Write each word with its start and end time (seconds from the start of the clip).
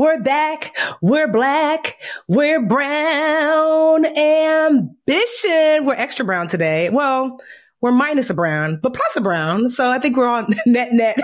we're 0.00 0.22
back. 0.22 0.74
We're 1.02 1.30
black. 1.30 1.98
We're 2.26 2.66
brown 2.66 4.06
ambition. 4.06 5.84
We're 5.84 5.94
extra 5.94 6.24
brown 6.24 6.48
today. 6.48 6.88
Well, 6.88 7.38
we're 7.82 7.92
minus 7.92 8.30
a 8.30 8.34
brown, 8.34 8.80
but 8.82 8.94
plus 8.94 9.16
a 9.16 9.20
brown. 9.20 9.68
So 9.68 9.90
I 9.90 9.98
think 9.98 10.16
we're 10.16 10.26
on 10.26 10.46
net 10.66 10.94
net 10.94 11.18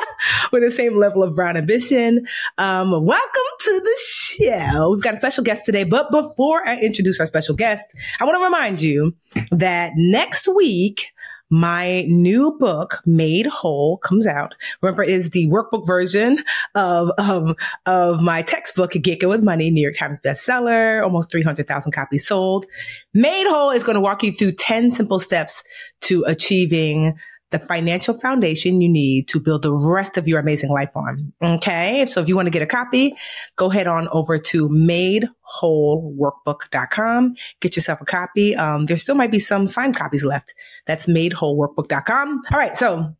with 0.50 0.62
the 0.62 0.70
same 0.70 0.96
level 0.96 1.22
of 1.22 1.34
brown 1.34 1.58
ambition. 1.58 2.26
Um, 2.56 3.04
welcome 3.04 3.52
to 3.60 3.80
the 3.84 3.98
show. 4.00 4.92
We've 4.92 5.02
got 5.02 5.12
a 5.12 5.18
special 5.18 5.44
guest 5.44 5.66
today, 5.66 5.84
but 5.84 6.10
before 6.10 6.66
I 6.66 6.78
introduce 6.78 7.20
our 7.20 7.26
special 7.26 7.54
guest, 7.54 7.84
I 8.18 8.24
want 8.24 8.38
to 8.38 8.44
remind 8.44 8.80
you 8.80 9.14
that 9.50 9.92
next 9.96 10.48
week 10.56 11.12
my 11.52 12.06
new 12.08 12.56
book, 12.58 13.02
Made 13.04 13.44
Whole, 13.44 13.98
comes 13.98 14.26
out. 14.26 14.54
Remember, 14.80 15.02
it 15.02 15.10
is 15.10 15.30
the 15.30 15.46
workbook 15.48 15.86
version 15.86 16.42
of, 16.74 17.10
um, 17.18 17.56
of 17.84 18.22
my 18.22 18.40
textbook, 18.40 18.92
Get 18.92 19.20
Good 19.20 19.26
with 19.26 19.44
Money, 19.44 19.70
New 19.70 19.82
York 19.82 19.96
Times 19.98 20.18
bestseller, 20.18 21.04
almost 21.04 21.30
300,000 21.30 21.92
copies 21.92 22.26
sold. 22.26 22.64
Made 23.12 23.46
Whole 23.46 23.70
is 23.70 23.84
going 23.84 23.96
to 23.96 24.00
walk 24.00 24.22
you 24.22 24.32
through 24.32 24.52
10 24.52 24.92
simple 24.92 25.18
steps 25.18 25.62
to 26.00 26.24
achieving 26.26 27.18
the 27.52 27.58
financial 27.58 28.14
foundation 28.14 28.80
you 28.80 28.88
need 28.88 29.28
to 29.28 29.38
build 29.38 29.60
the 29.62 29.72
rest 29.72 30.16
of 30.16 30.26
your 30.26 30.40
amazing 30.40 30.70
life 30.70 30.96
on. 30.96 31.32
Okay. 31.42 32.06
So 32.06 32.20
if 32.20 32.28
you 32.28 32.34
want 32.34 32.46
to 32.46 32.50
get 32.50 32.62
a 32.62 32.66
copy, 32.66 33.14
go 33.56 33.68
head 33.68 33.86
on 33.86 34.08
over 34.08 34.38
to 34.38 34.68
madewholeworkbook.com. 34.68 37.34
Get 37.60 37.76
yourself 37.76 38.00
a 38.00 38.04
copy. 38.04 38.56
Um, 38.56 38.86
there 38.86 38.96
still 38.96 39.14
might 39.14 39.30
be 39.30 39.38
some 39.38 39.66
signed 39.66 39.94
copies 39.94 40.24
left. 40.24 40.52
That's 40.86 41.06
madewholeworkbook.com. 41.06 42.42
All 42.52 42.58
right. 42.58 42.76
So 42.76 43.14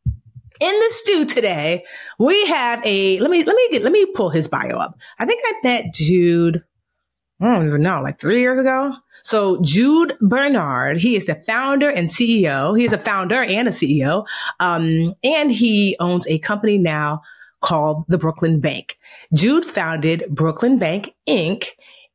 in 0.61 0.81
the 0.81 0.91
stew 0.91 1.25
today, 1.27 1.85
we 2.19 2.45
have 2.47 2.85
a, 2.85 3.21
let 3.21 3.31
me, 3.31 3.45
let 3.45 3.55
me 3.55 3.69
get, 3.71 3.83
let 3.83 3.93
me 3.93 4.05
pull 4.15 4.31
his 4.31 4.49
bio 4.49 4.79
up. 4.79 4.99
I 5.19 5.27
think 5.27 5.43
I 5.45 5.53
met 5.63 5.93
Jude 5.95 6.65
I 7.43 7.57
don't 7.57 7.67
even 7.67 7.83
know, 7.83 8.01
like 8.01 8.21
three 8.21 8.41
years 8.41 8.59
ago. 8.59 8.95
So 9.25 9.61
Jude 9.63 10.17
Bernard, 10.21 10.99
he 10.99 11.17
is 11.17 11.27
the 11.27 11.35
founder 11.35 11.91
and 11.91 12.09
CEO. 12.09 12.79
He 12.79 12.85
is 12.85 12.93
a 12.93 12.99
founder 12.99 13.43
and 13.43 13.67
a 13.67 13.73
CEO. 13.73 14.25
Um, 14.61 15.15
and 15.25 15.51
he 15.51 15.97
owns 15.99 16.27
a 16.29 16.39
company 16.39 16.79
now 16.79 17.21
called 17.61 18.05
the 18.07 18.19
Brooklyn 18.19 18.61
Bank. 18.61 18.97
Jude 19.35 19.65
founded 19.65 20.25
Brooklyn 20.31 20.79
Bank 20.79 21.15
Inc 21.29 21.71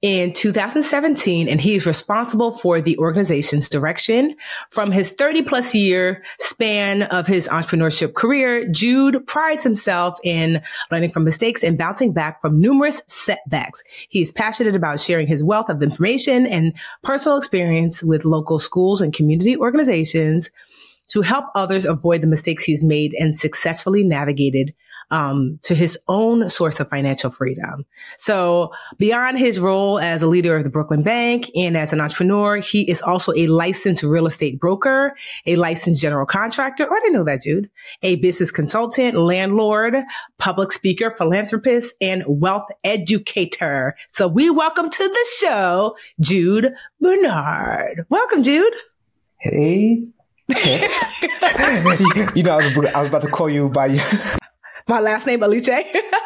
in 0.07 0.31
2017, 0.31 1.49
and 1.49 1.59
he 1.59 1.75
is 1.75 1.85
responsible 1.85 2.49
for 2.49 2.79
the 2.79 2.97
organization's 2.97 3.67
direction. 3.67 4.33
From 4.69 4.89
his 4.89 5.11
30 5.11 5.41
plus 5.41 5.75
year 5.75 6.23
span 6.39 7.03
of 7.03 7.27
his 7.27 7.49
entrepreneurship 7.49 8.13
career, 8.13 8.65
Jude 8.69 9.27
prides 9.27 9.63
himself 9.63 10.17
in 10.23 10.61
learning 10.91 11.11
from 11.11 11.25
mistakes 11.25 11.61
and 11.61 11.77
bouncing 11.77 12.13
back 12.13 12.39
from 12.39 12.61
numerous 12.61 13.01
setbacks. 13.07 13.83
He 14.07 14.21
is 14.21 14.31
passionate 14.31 14.75
about 14.75 15.01
sharing 15.01 15.27
his 15.27 15.43
wealth 15.43 15.67
of 15.67 15.83
information 15.83 16.47
and 16.47 16.73
personal 17.03 17.37
experience 17.37 18.01
with 18.01 18.23
local 18.23 18.59
schools 18.59 19.01
and 19.01 19.13
community 19.13 19.57
organizations 19.57 20.51
to 21.09 21.21
help 21.21 21.47
others 21.53 21.83
avoid 21.83 22.21
the 22.21 22.27
mistakes 22.27 22.63
he's 22.63 22.85
made 22.85 23.13
and 23.19 23.35
successfully 23.35 24.05
navigated 24.05 24.73
um, 25.11 25.59
to 25.63 25.75
his 25.75 25.97
own 26.07 26.49
source 26.49 26.79
of 26.79 26.89
financial 26.89 27.29
freedom. 27.29 27.85
So 28.17 28.71
beyond 28.97 29.37
his 29.37 29.59
role 29.59 29.99
as 29.99 30.21
a 30.21 30.27
leader 30.27 30.55
of 30.55 30.63
the 30.63 30.69
Brooklyn 30.69 31.03
Bank 31.03 31.49
and 31.55 31.77
as 31.77 31.93
an 31.93 32.01
entrepreneur, 32.01 32.57
he 32.57 32.89
is 32.89 33.01
also 33.01 33.33
a 33.33 33.47
licensed 33.47 34.03
real 34.03 34.27
estate 34.27 34.59
broker, 34.59 35.15
a 35.45 35.55
licensed 35.55 36.01
general 36.01 36.25
contractor. 36.25 36.87
Oh, 36.89 36.95
I 36.95 36.99
didn't 36.99 37.13
know 37.13 37.23
that, 37.23 37.41
Jude. 37.41 37.69
A 38.01 38.17
business 38.17 38.51
consultant, 38.51 39.15
landlord, 39.15 39.95
public 40.37 40.71
speaker, 40.71 41.11
philanthropist, 41.11 41.95
and 42.01 42.23
wealth 42.27 42.67
educator. 42.83 43.95
So 44.09 44.27
we 44.27 44.49
welcome 44.49 44.89
to 44.89 45.03
the 45.03 45.25
show, 45.39 45.95
Jude 46.19 46.73
Bernard. 46.99 48.05
Welcome, 48.09 48.43
Jude. 48.43 48.73
Hey, 49.39 50.07
you 52.35 52.43
know, 52.43 52.53
I 52.53 52.55
was, 52.55 52.93
I 52.93 53.01
was, 53.01 53.09
about 53.09 53.21
to 53.23 53.27
call 53.27 53.49
you 53.49 53.67
by 53.67 53.99
my 54.87 54.99
last 54.99 55.27
name, 55.27 55.43
Alice. 55.43 55.69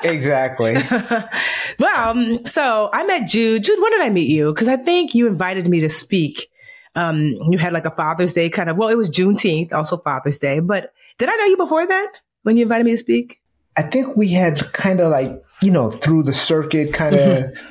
exactly. 0.04 0.74
well, 1.80 2.10
um, 2.10 2.46
so 2.46 2.90
I 2.94 3.04
met 3.06 3.28
Jude. 3.28 3.64
Jude, 3.64 3.82
when 3.82 3.92
did 3.92 4.02
I 4.02 4.10
meet 4.10 4.30
you? 4.30 4.54
Because 4.54 4.68
I 4.68 4.78
think 4.78 5.16
you 5.16 5.28
invited 5.28 5.68
me 5.68 5.80
to 5.82 5.90
speak. 5.90 6.50
Um, 6.96 7.34
you 7.50 7.58
had 7.58 7.74
like 7.74 7.86
a 7.86 7.92
Father's 7.92 8.34
Day 8.34 8.50
kind 8.50 8.70
of, 8.70 8.78
well, 8.78 8.90
it 8.90 8.98
was 8.98 9.10
Juneteenth, 9.10 9.74
also 9.74 9.98
Father's 9.98 10.40
Day. 10.40 10.60
But 10.60 10.94
did 11.18 11.30
I 11.30 11.36
know 11.36 11.46
you 11.46 11.58
before 11.58 11.86
that 11.86 12.22
when 12.44 12.58
you 12.58 12.64
invited 12.64 12.86
me 12.86 12.92
to 12.92 12.98
speak? 12.98 13.42
I 13.78 13.84
think 13.84 14.18
we 14.18 14.30
had 14.30 14.60
kind 14.74 15.00
of 15.00 15.10
like, 15.10 15.42
you 15.62 15.72
know, 15.72 15.90
through 15.90 16.24
the 16.24 16.34
circuit 16.34 16.94
kind 16.94 17.16
of. 17.16 17.22
Mm-hmm 17.22 17.68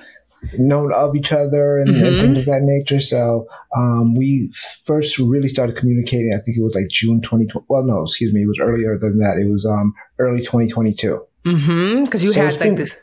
known 0.58 0.92
of 0.92 1.14
each 1.14 1.32
other 1.32 1.78
and, 1.78 1.88
mm-hmm. 1.88 2.04
and 2.04 2.20
things 2.20 2.38
of 2.38 2.46
that 2.46 2.62
nature. 2.62 3.00
So 3.00 3.46
um, 3.76 4.14
we 4.14 4.52
first 4.84 5.18
really 5.18 5.48
started 5.48 5.76
communicating. 5.76 6.32
I 6.34 6.42
think 6.42 6.56
it 6.56 6.62
was 6.62 6.74
like 6.74 6.88
June 6.88 7.20
2020. 7.20 7.66
Well, 7.68 7.84
no, 7.84 8.02
excuse 8.02 8.32
me, 8.32 8.42
it 8.42 8.48
was 8.48 8.60
earlier 8.60 8.98
than 8.98 9.18
that. 9.18 9.38
It 9.38 9.50
was 9.50 9.66
um, 9.66 9.94
early 10.18 10.40
2022. 10.40 11.24
Mm-hmm. 11.44 12.04
Because 12.04 12.24
you 12.24 12.32
so 12.32 12.42
had 12.42 12.52
like 12.52 12.60
been, 12.60 12.74
this 12.76 12.96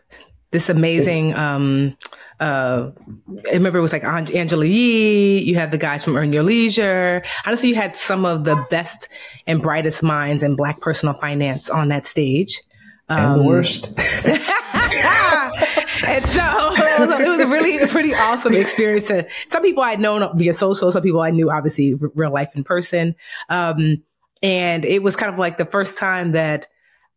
this 0.52 0.70
amazing. 0.70 1.34
Um, 1.34 1.98
uh, 2.40 2.92
I 3.50 3.54
remember 3.54 3.80
it 3.80 3.81
was 3.81 3.94
like 3.94 4.04
Angela 4.04 4.66
Yee. 4.66 5.40
You 5.40 5.56
had 5.56 5.72
the 5.72 5.78
guys 5.78 6.04
from 6.04 6.16
Earn 6.16 6.31
Your 6.31 6.44
Leisure. 6.44 7.24
Honestly, 7.46 7.69
you 7.69 7.75
had 7.75 7.96
some 7.96 8.25
of 8.25 8.44
the 8.44 8.64
best 8.69 9.09
and 9.48 9.62
brightest 9.62 10.04
minds 10.04 10.44
in 10.44 10.56
Black 10.56 10.80
personal 10.80 11.14
finance 11.16 11.69
on 11.69 11.90
that 11.90 12.06
stage. 12.06 12.62
Um, 13.09 13.19
and 13.19 13.36
the 13.36 13.40
um, 13.40 13.46
worst. 13.46 13.94
and 16.06 16.24
so 16.25 16.72
it 17.19 17.28
was 17.28 17.40
a 17.40 17.47
really 17.47 17.85
pretty 17.88 18.13
awesome 18.13 18.53
experience. 18.53 19.08
To, 19.08 19.28
some 19.47 19.63
people 19.63 19.84
I'd 19.84 20.00
known 20.00 20.28
via 20.38 20.53
social, 20.53 20.91
some 20.91 21.03
people 21.03 21.22
I 21.22 21.31
knew 21.31 21.50
obviously 21.50 21.94
real 21.94 22.31
life 22.31 22.52
in 22.56 22.63
person. 22.63 23.16
Um, 23.50 24.03
and 24.44 24.86
it 24.86 25.02
was 25.02 25.16
kind 25.16 25.31
of 25.31 25.40
like 25.40 25.57
the 25.57 25.66
first 25.66 25.97
time 25.97 26.31
that 26.31 26.68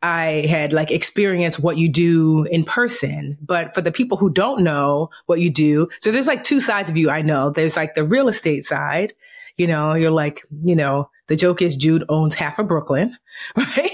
I 0.02 0.46
had 0.48 0.72
like 0.72 0.90
experienced 0.90 1.60
what 1.60 1.76
you 1.76 1.88
do 1.88 2.44
in 2.50 2.64
person. 2.64 3.36
But 3.42 3.74
for 3.74 3.82
the 3.82 3.92
people 3.92 4.16
who 4.16 4.30
don't 4.30 4.62
know 4.62 5.10
what 5.26 5.40
you 5.40 5.50
do, 5.50 5.88
so 5.98 6.10
there's 6.10 6.26
like 6.26 6.44
two 6.44 6.60
sides 6.60 6.90
of 6.90 6.96
you 6.96 7.10
I 7.10 7.22
know. 7.22 7.50
There's 7.50 7.76
like 7.76 7.94
the 7.94 8.04
real 8.04 8.28
estate 8.28 8.64
side, 8.64 9.12
you 9.56 9.66
know, 9.66 9.94
you're 9.94 10.10
like, 10.10 10.42
you 10.62 10.74
know, 10.74 11.10
the 11.26 11.36
joke 11.36 11.60
is 11.60 11.76
Jude 11.76 12.04
owns 12.08 12.34
half 12.34 12.58
of 12.58 12.66
Brooklyn, 12.66 13.16
right? 13.56 13.90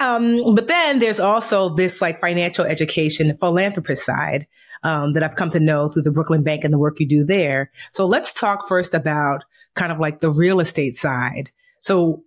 Um, 0.00 0.54
but 0.54 0.66
then 0.66 0.98
there's 0.98 1.20
also 1.20 1.74
this 1.74 2.00
like 2.00 2.20
financial 2.20 2.64
education 2.64 3.36
philanthropist 3.38 4.04
side 4.04 4.46
um, 4.82 5.12
that 5.12 5.22
I've 5.22 5.36
come 5.36 5.50
to 5.50 5.60
know 5.60 5.88
through 5.88 6.02
the 6.02 6.10
Brooklyn 6.10 6.42
Bank 6.42 6.64
and 6.64 6.72
the 6.72 6.78
work 6.78 6.98
you 7.00 7.06
do 7.06 7.24
there. 7.24 7.70
So 7.90 8.06
let's 8.06 8.32
talk 8.32 8.66
first 8.66 8.94
about 8.94 9.44
kind 9.74 9.92
of 9.92 9.98
like 9.98 10.20
the 10.20 10.30
real 10.30 10.60
estate 10.60 10.96
side. 10.96 11.50
So 11.80 12.24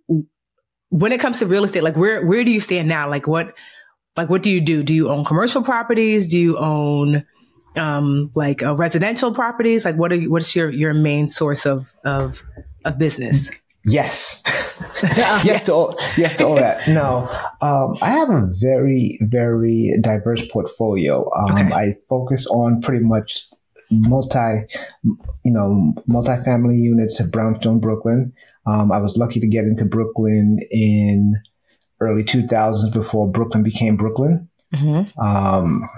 when 0.90 1.12
it 1.12 1.20
comes 1.20 1.40
to 1.40 1.46
real 1.46 1.64
estate, 1.64 1.82
like 1.82 1.96
where 1.96 2.24
where 2.24 2.44
do 2.44 2.50
you 2.50 2.60
stand 2.60 2.88
now? 2.88 3.10
Like 3.10 3.26
what 3.26 3.54
like 4.16 4.30
what 4.30 4.42
do 4.42 4.50
you 4.50 4.60
do? 4.60 4.82
Do 4.82 4.94
you 4.94 5.08
own 5.08 5.24
commercial 5.24 5.62
properties? 5.62 6.28
Do 6.28 6.38
you 6.38 6.56
own 6.58 7.24
um, 7.76 8.30
like 8.34 8.62
uh, 8.62 8.76
residential 8.76 9.34
properties? 9.34 9.84
Like 9.84 9.96
what 9.96 10.12
are 10.12 10.16
you, 10.16 10.30
what's 10.30 10.54
your 10.54 10.70
your 10.70 10.94
main 10.94 11.26
source 11.26 11.66
of 11.66 11.92
of 12.04 12.44
of 12.84 12.98
business? 12.98 13.50
Yes. 13.84 14.42
yes, 15.44 15.64
to 15.66 15.72
all, 15.72 15.98
yes 16.16 16.36
to 16.38 16.46
all 16.46 16.54
that. 16.54 16.86
No, 16.88 17.28
um, 17.60 17.96
I 18.00 18.10
have 18.10 18.30
a 18.30 18.48
very, 18.58 19.18
very 19.22 19.92
diverse 20.00 20.46
portfolio. 20.48 21.30
Um, 21.34 21.52
okay. 21.52 21.72
I 21.72 21.96
focus 22.08 22.46
on 22.46 22.80
pretty 22.80 23.04
much 23.04 23.46
multi, 23.90 24.66
you 25.02 25.52
know, 25.52 25.94
multi-family 26.06 26.76
units 26.76 27.20
at 27.20 27.30
Brownstone, 27.30 27.80
Brooklyn. 27.80 28.32
Um, 28.66 28.90
I 28.90 28.98
was 28.98 29.16
lucky 29.16 29.40
to 29.40 29.46
get 29.46 29.64
into 29.64 29.84
Brooklyn 29.84 30.60
in 30.70 31.36
early 32.00 32.24
2000s 32.24 32.92
before 32.92 33.30
Brooklyn 33.30 33.62
became 33.62 33.96
Brooklyn. 33.96 34.48
Mm-hmm. 34.72 35.20
Um, 35.20 35.88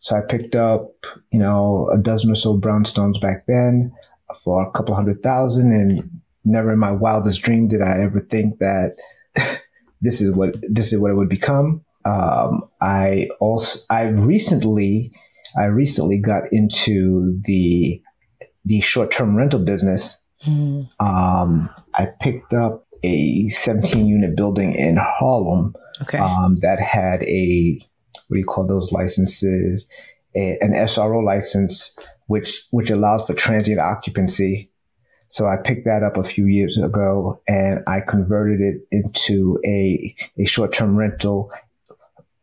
so 0.00 0.16
I 0.16 0.20
picked 0.22 0.56
up, 0.56 0.90
you 1.30 1.38
know, 1.38 1.90
a 1.92 1.98
dozen 1.98 2.30
or 2.30 2.34
so 2.34 2.58
brownstones 2.58 3.20
back 3.20 3.44
then 3.46 3.92
for 4.42 4.62
a 4.62 4.70
couple 4.70 4.94
hundred 4.94 5.22
thousand, 5.22 5.72
and 5.72 6.20
never 6.44 6.72
in 6.72 6.78
my 6.78 6.92
wildest 6.92 7.42
dream 7.42 7.68
did 7.68 7.82
I 7.82 8.02
ever 8.02 8.20
think 8.20 8.58
that 8.58 8.96
this 10.00 10.20
is 10.20 10.34
what 10.34 10.56
this 10.68 10.92
is 10.92 10.98
what 10.98 11.10
it 11.10 11.16
would 11.16 11.28
become. 11.28 11.84
Um, 12.04 12.68
I 12.80 13.28
also 13.40 13.80
I 13.90 14.08
recently 14.08 15.12
I 15.56 15.64
recently 15.64 16.18
got 16.18 16.52
into 16.52 17.40
the 17.44 18.02
the 18.64 18.80
short 18.80 19.10
term 19.10 19.36
rental 19.36 19.60
business. 19.60 20.20
Mm. 20.46 20.88
Um, 21.00 21.68
I 21.94 22.06
picked 22.20 22.54
up 22.54 22.86
a 23.02 23.48
17 23.48 24.06
unit 24.06 24.36
building 24.36 24.74
in 24.74 24.96
Harlem 24.96 25.74
okay. 26.02 26.18
um, 26.18 26.56
that 26.56 26.80
had 26.80 27.22
a 27.22 27.80
what 28.28 28.34
do 28.34 28.38
you 28.38 28.44
call 28.44 28.66
those 28.66 28.92
licenses? 28.92 29.86
A, 30.36 30.58
an 30.60 30.72
SRO 30.72 31.24
license, 31.24 31.96
which 32.26 32.64
which 32.70 32.90
allows 32.90 33.26
for 33.26 33.34
transient 33.34 33.80
occupancy. 33.80 34.70
So 35.30 35.46
I 35.46 35.56
picked 35.62 35.84
that 35.84 36.02
up 36.02 36.16
a 36.16 36.24
few 36.24 36.46
years 36.46 36.78
ago, 36.78 37.40
and 37.46 37.82
I 37.86 38.00
converted 38.00 38.60
it 38.60 38.86
into 38.90 39.60
a 39.64 40.14
a 40.38 40.44
short 40.44 40.72
term 40.72 40.96
rental, 40.96 41.52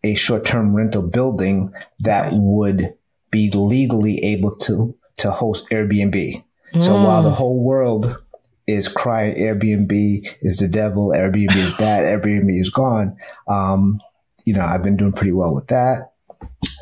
a 0.03 0.15
short 0.15 0.45
term 0.45 0.75
rental 0.75 1.01
building 1.01 1.73
that 1.99 2.31
would 2.33 2.95
be 3.31 3.49
legally 3.51 4.23
able 4.23 4.55
to 4.57 4.95
to 5.17 5.31
host 5.31 5.69
Airbnb. 5.69 6.43
Mm. 6.73 6.83
So 6.83 6.95
while 6.95 7.23
the 7.23 7.31
whole 7.31 7.63
world 7.63 8.21
is 8.67 8.87
crying 8.87 9.35
Airbnb 9.35 10.35
is 10.41 10.57
the 10.57 10.67
devil, 10.67 11.09
Airbnb 11.09 11.55
is 11.55 11.73
bad, 11.77 12.03
Airbnb 12.03 12.59
is 12.59 12.69
gone. 12.69 13.17
Um, 13.47 14.01
you 14.45 14.53
know, 14.53 14.65
I've 14.65 14.83
been 14.83 14.97
doing 14.97 15.13
pretty 15.13 15.31
well 15.31 15.55
with 15.55 15.67
that. 15.67 16.11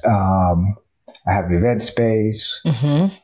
Um, 0.06 0.76
I 1.26 1.34
have 1.34 1.52
event 1.52 1.82
space. 1.82 2.60
Mm-hmm. 2.66 3.16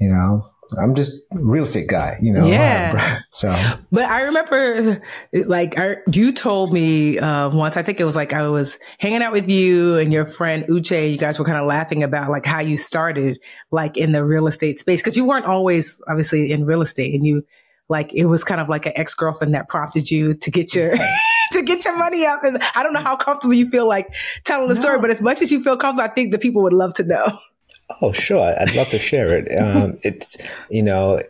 You 0.00 0.12
know, 0.12 0.50
I'm 0.76 0.94
just 0.94 1.22
real 1.32 1.64
estate 1.64 1.88
guy, 1.88 2.18
you 2.20 2.32
know. 2.32 2.46
Yeah. 2.46 3.20
so, 3.30 3.54
but 3.90 4.04
I 4.04 4.22
remember, 4.22 5.02
like, 5.32 5.78
I, 5.78 5.96
you 6.12 6.32
told 6.32 6.72
me 6.72 7.18
uh, 7.18 7.48
once. 7.50 7.76
I 7.76 7.82
think 7.82 8.00
it 8.00 8.04
was 8.04 8.16
like 8.16 8.32
I 8.32 8.48
was 8.48 8.78
hanging 8.98 9.22
out 9.22 9.32
with 9.32 9.48
you 9.48 9.96
and 9.96 10.12
your 10.12 10.24
friend 10.24 10.64
Uche. 10.68 11.10
You 11.10 11.18
guys 11.18 11.38
were 11.38 11.44
kind 11.44 11.58
of 11.58 11.66
laughing 11.66 12.02
about 12.02 12.30
like 12.30 12.44
how 12.44 12.60
you 12.60 12.76
started, 12.76 13.38
like 13.70 13.96
in 13.96 14.12
the 14.12 14.24
real 14.24 14.46
estate 14.46 14.78
space, 14.78 15.00
because 15.00 15.16
you 15.16 15.26
weren't 15.26 15.46
always 15.46 16.02
obviously 16.08 16.52
in 16.52 16.66
real 16.66 16.82
estate, 16.82 17.14
and 17.14 17.24
you 17.24 17.44
like 17.88 18.12
it 18.12 18.26
was 18.26 18.44
kind 18.44 18.60
of 18.60 18.68
like 18.68 18.86
an 18.86 18.92
ex 18.96 19.14
girlfriend 19.14 19.54
that 19.54 19.68
prompted 19.68 20.10
you 20.10 20.34
to 20.34 20.50
get 20.50 20.74
your 20.74 20.94
to 21.52 21.62
get 21.62 21.84
your 21.84 21.96
money 21.96 22.26
up. 22.26 22.44
And 22.44 22.58
I 22.74 22.82
don't 22.82 22.92
know 22.92 23.00
how 23.00 23.16
comfortable 23.16 23.54
you 23.54 23.68
feel 23.68 23.88
like 23.88 24.08
telling 24.44 24.68
the 24.68 24.74
no. 24.74 24.80
story, 24.80 25.00
but 25.00 25.10
as 25.10 25.20
much 25.20 25.42
as 25.42 25.50
you 25.50 25.62
feel 25.62 25.76
comfortable, 25.76 26.10
I 26.10 26.14
think 26.14 26.32
the 26.32 26.38
people 26.38 26.62
would 26.62 26.72
love 26.72 26.94
to 26.94 27.04
know. 27.04 27.38
Oh, 28.00 28.12
sure. 28.12 28.54
I'd 28.58 28.74
love 28.74 28.88
to 28.90 28.98
share 28.98 29.36
it. 29.36 29.48
Um, 29.58 29.98
it's 30.02 30.36
you 30.70 30.82
know, 30.82 31.20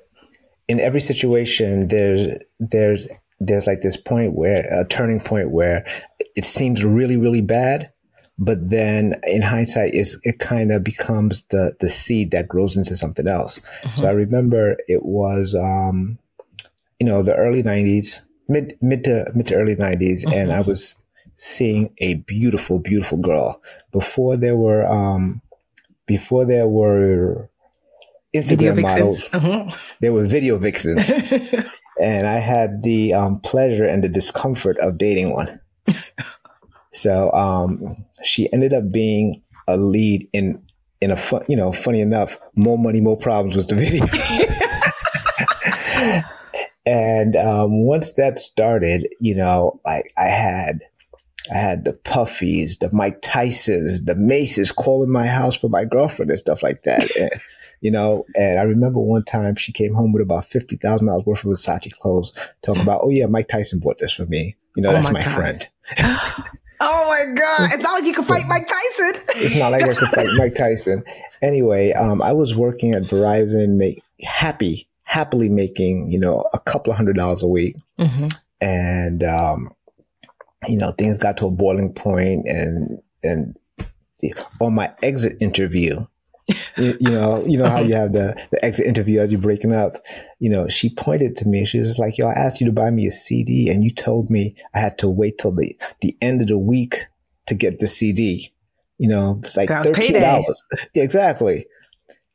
in 0.66 0.80
every 0.80 1.00
situation, 1.00 1.88
there's 1.88 2.38
there's 2.58 3.08
there's 3.40 3.66
like 3.66 3.80
this 3.80 3.96
point 3.96 4.34
where 4.34 4.66
a 4.70 4.84
turning 4.84 5.20
point 5.20 5.50
where 5.50 5.86
it 6.34 6.44
seems 6.44 6.84
really 6.84 7.16
really 7.16 7.42
bad, 7.42 7.92
but 8.38 8.70
then 8.70 9.14
in 9.24 9.42
hindsight 9.42 9.94
is 9.94 10.20
it 10.24 10.38
kind 10.38 10.72
of 10.72 10.82
becomes 10.84 11.42
the 11.50 11.76
the 11.80 11.88
seed 11.88 12.30
that 12.32 12.48
grows 12.48 12.76
into 12.76 12.94
something 12.96 13.26
else 13.26 13.58
mm-hmm. 13.58 13.96
so 13.98 14.06
i 14.06 14.10
remember 14.10 14.76
it 14.86 15.04
was 15.04 15.54
um 15.54 16.18
you 16.98 17.06
know, 17.06 17.22
the 17.22 17.36
early 17.36 17.62
'90s, 17.62 18.20
mid 18.48 18.76
mid 18.80 19.04
to 19.04 19.30
mid 19.34 19.46
to 19.48 19.54
early 19.54 19.76
'90s, 19.76 20.24
mm-hmm. 20.24 20.32
and 20.32 20.52
I 20.52 20.60
was 20.60 20.96
seeing 21.36 21.94
a 21.98 22.14
beautiful, 22.14 22.78
beautiful 22.80 23.18
girl 23.18 23.62
before 23.92 24.36
there 24.36 24.56
were 24.56 24.86
um 24.86 25.40
before 26.08 26.44
there 26.44 26.66
were 26.66 27.48
Instagram 28.34 28.82
models. 28.82 29.28
Mm-hmm. 29.28 29.70
There 30.00 30.12
were 30.12 30.26
video 30.26 30.58
vixens, 30.58 31.08
and 32.02 32.26
I 32.26 32.38
had 32.38 32.82
the 32.82 33.14
um, 33.14 33.38
pleasure 33.38 33.84
and 33.84 34.02
the 34.02 34.08
discomfort 34.08 34.76
of 34.78 34.98
dating 34.98 35.32
one. 35.32 35.60
so 36.92 37.32
um, 37.32 37.96
she 38.24 38.52
ended 38.52 38.74
up 38.74 38.90
being 38.90 39.40
a 39.68 39.76
lead 39.76 40.26
in 40.32 40.60
in 41.00 41.12
a 41.12 41.16
fun, 41.16 41.42
you 41.48 41.54
know, 41.54 41.72
funny 41.72 42.00
enough, 42.00 42.40
more 42.56 42.76
money, 42.76 43.00
more 43.00 43.16
problems 43.16 43.54
was 43.54 43.68
the 43.68 43.76
video. 43.76 44.04
And 46.88 47.36
um, 47.36 47.84
once 47.84 48.14
that 48.14 48.38
started, 48.38 49.08
you 49.20 49.34
know, 49.34 49.78
like 49.84 50.10
I 50.16 50.28
had, 50.28 50.80
I 51.50 51.56
had 51.56 51.84
the 51.84 51.92
Puffies, 51.92 52.78
the 52.78 52.90
Mike 52.92 53.22
Tysons, 53.22 54.04
the 54.04 54.14
Mases 54.14 54.72
calling 54.72 55.10
my 55.10 55.26
house 55.26 55.56
for 55.56 55.68
my 55.68 55.84
girlfriend 55.84 56.30
and 56.30 56.38
stuff 56.38 56.62
like 56.62 56.82
that. 56.82 57.08
and, 57.16 57.30
you 57.80 57.90
know, 57.90 58.26
and 58.34 58.58
I 58.58 58.62
remember 58.62 59.00
one 59.00 59.24
time 59.24 59.54
she 59.54 59.72
came 59.72 59.94
home 59.94 60.12
with 60.12 60.22
about 60.22 60.44
fifty 60.44 60.76
thousand 60.76 61.06
dollars 61.06 61.24
worth 61.26 61.44
of 61.44 61.52
Versace 61.52 61.92
clothes, 61.92 62.32
talking 62.62 62.82
about, 62.82 63.00
oh 63.04 63.10
yeah, 63.10 63.26
Mike 63.26 63.48
Tyson 63.48 63.78
bought 63.78 63.98
this 63.98 64.12
for 64.12 64.26
me. 64.26 64.56
You 64.76 64.82
know, 64.82 64.90
oh 64.90 64.92
that's 64.94 65.12
my, 65.12 65.20
my 65.20 65.24
friend. 65.24 65.68
oh 66.00 66.28
my 66.80 67.34
god! 67.34 67.72
It's 67.72 67.84
not 67.84 67.92
like 67.92 68.04
you 68.04 68.12
can 68.12 68.24
fight 68.24 68.46
Mike 68.46 68.66
Tyson. 68.66 69.22
it's 69.36 69.56
not 69.56 69.72
like 69.72 69.84
I 69.84 69.94
could 69.94 70.08
fight 70.08 70.28
Mike 70.36 70.54
Tyson. 70.54 71.04
Anyway, 71.40 71.92
um, 71.92 72.20
I 72.20 72.32
was 72.32 72.56
working 72.56 72.94
at 72.94 73.02
Verizon, 73.02 73.76
make 73.76 74.02
happy 74.22 74.88
happily 75.08 75.48
making, 75.48 76.06
you 76.06 76.18
know, 76.18 76.44
a 76.52 76.58
couple 76.60 76.90
of 76.90 76.98
hundred 76.98 77.16
dollars 77.16 77.42
a 77.42 77.46
week. 77.46 77.76
Mm-hmm. 77.98 78.26
And, 78.60 79.24
um, 79.24 79.72
you 80.66 80.78
know, 80.78 80.92
things 80.92 81.18
got 81.18 81.36
to 81.38 81.46
a 81.46 81.50
boiling 81.50 81.92
point 81.92 82.46
and, 82.46 83.00
and 83.22 83.56
the, 84.20 84.34
on 84.60 84.74
my 84.74 84.92
exit 85.02 85.36
interview, 85.40 86.06
you, 86.76 86.96
you, 87.00 87.10
know, 87.10 87.44
you 87.46 87.58
know 87.58 87.68
how 87.68 87.80
you 87.80 87.94
have 87.94 88.12
the, 88.12 88.40
the 88.50 88.64
exit 88.64 88.86
interview 88.86 89.20
as 89.20 89.30
you're 89.30 89.40
breaking 89.40 89.74
up. 89.74 89.98
You 90.38 90.50
know, 90.50 90.68
she 90.68 90.88
pointed 90.90 91.36
to 91.36 91.48
me. 91.48 91.64
She 91.64 91.78
was 91.78 91.98
like, 91.98 92.16
"Yo, 92.16 92.26
I 92.26 92.32
asked 92.32 92.60
you 92.60 92.66
to 92.66 92.72
buy 92.72 92.90
me 92.90 93.06
a 93.06 93.10
CD, 93.10 93.68
and 93.68 93.84
you 93.84 93.90
told 93.90 94.30
me 94.30 94.54
I 94.74 94.80
had 94.80 94.98
to 94.98 95.08
wait 95.08 95.38
till 95.38 95.52
the 95.52 95.76
the 96.00 96.16
end 96.20 96.40
of 96.40 96.48
the 96.48 96.58
week 96.58 97.06
to 97.46 97.54
get 97.54 97.78
the 97.78 97.86
CD. 97.86 98.52
You 98.96 99.08
know, 99.08 99.40
it's 99.44 99.56
like 99.56 99.68
thirteen 99.68 100.20
dollars 100.20 100.62
exactly." 100.94 101.66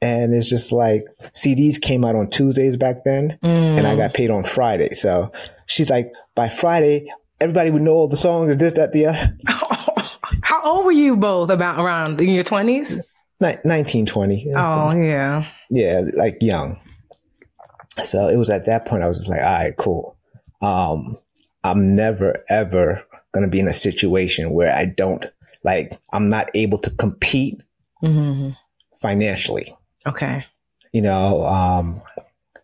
And 0.01 0.33
it's 0.33 0.49
just 0.49 0.73
like 0.73 1.05
CDs 1.33 1.79
came 1.81 2.03
out 2.03 2.15
on 2.15 2.29
Tuesdays 2.29 2.75
back 2.75 3.05
then, 3.05 3.39
mm. 3.41 3.77
and 3.77 3.88
I 3.88 3.95
got 3.95 4.13
paid 4.13 4.31
on 4.31 4.43
Friday. 4.43 4.89
So 4.89 5.31
she's 5.65 5.89
like, 5.89 6.07
by 6.36 6.50
Friday, 6.50 7.07
everybody 7.39 7.71
would 7.71 7.81
know 7.81 7.93
all 7.93 8.07
the 8.07 8.17
songs 8.17 8.51
and 8.51 8.59
this, 8.59 8.73
that, 8.73 8.91
the 8.91 9.07
other. 9.07 9.37
How 10.43 10.63
old 10.63 10.85
were 10.85 10.91
you 10.91 11.15
both? 11.15 11.49
About 11.49 11.83
around 11.83 12.19
in 12.19 12.29
your 12.29 12.43
20s? 12.43 13.01
Ni- 13.39 13.57
19, 13.65 14.05
20. 14.05 14.51
Oh, 14.55 14.91
yeah. 14.91 15.45
Yeah, 15.69 16.03
like 16.13 16.37
young. 16.41 16.79
So 18.03 18.27
it 18.27 18.37
was 18.37 18.49
at 18.49 18.65
that 18.65 18.85
point 18.85 19.03
I 19.03 19.07
was 19.07 19.19
just 19.19 19.29
like, 19.29 19.41
all 19.41 19.45
right, 19.45 19.77
cool. 19.77 20.17
Um, 20.61 21.17
I'm 21.63 21.95
never, 21.95 22.43
ever 22.49 23.03
going 23.33 23.43
to 23.43 23.49
be 23.49 23.59
in 23.59 23.67
a 23.67 23.73
situation 23.73 24.51
where 24.51 24.73
I 24.73 24.85
don't, 24.85 25.25
like, 25.63 25.93
I'm 26.11 26.27
not 26.27 26.49
able 26.53 26.77
to 26.79 26.89
compete 26.89 27.61
mm-hmm. 28.01 28.51
financially. 28.95 29.75
Okay. 30.05 30.45
You 30.91 31.01
know, 31.01 31.43
um, 31.43 32.01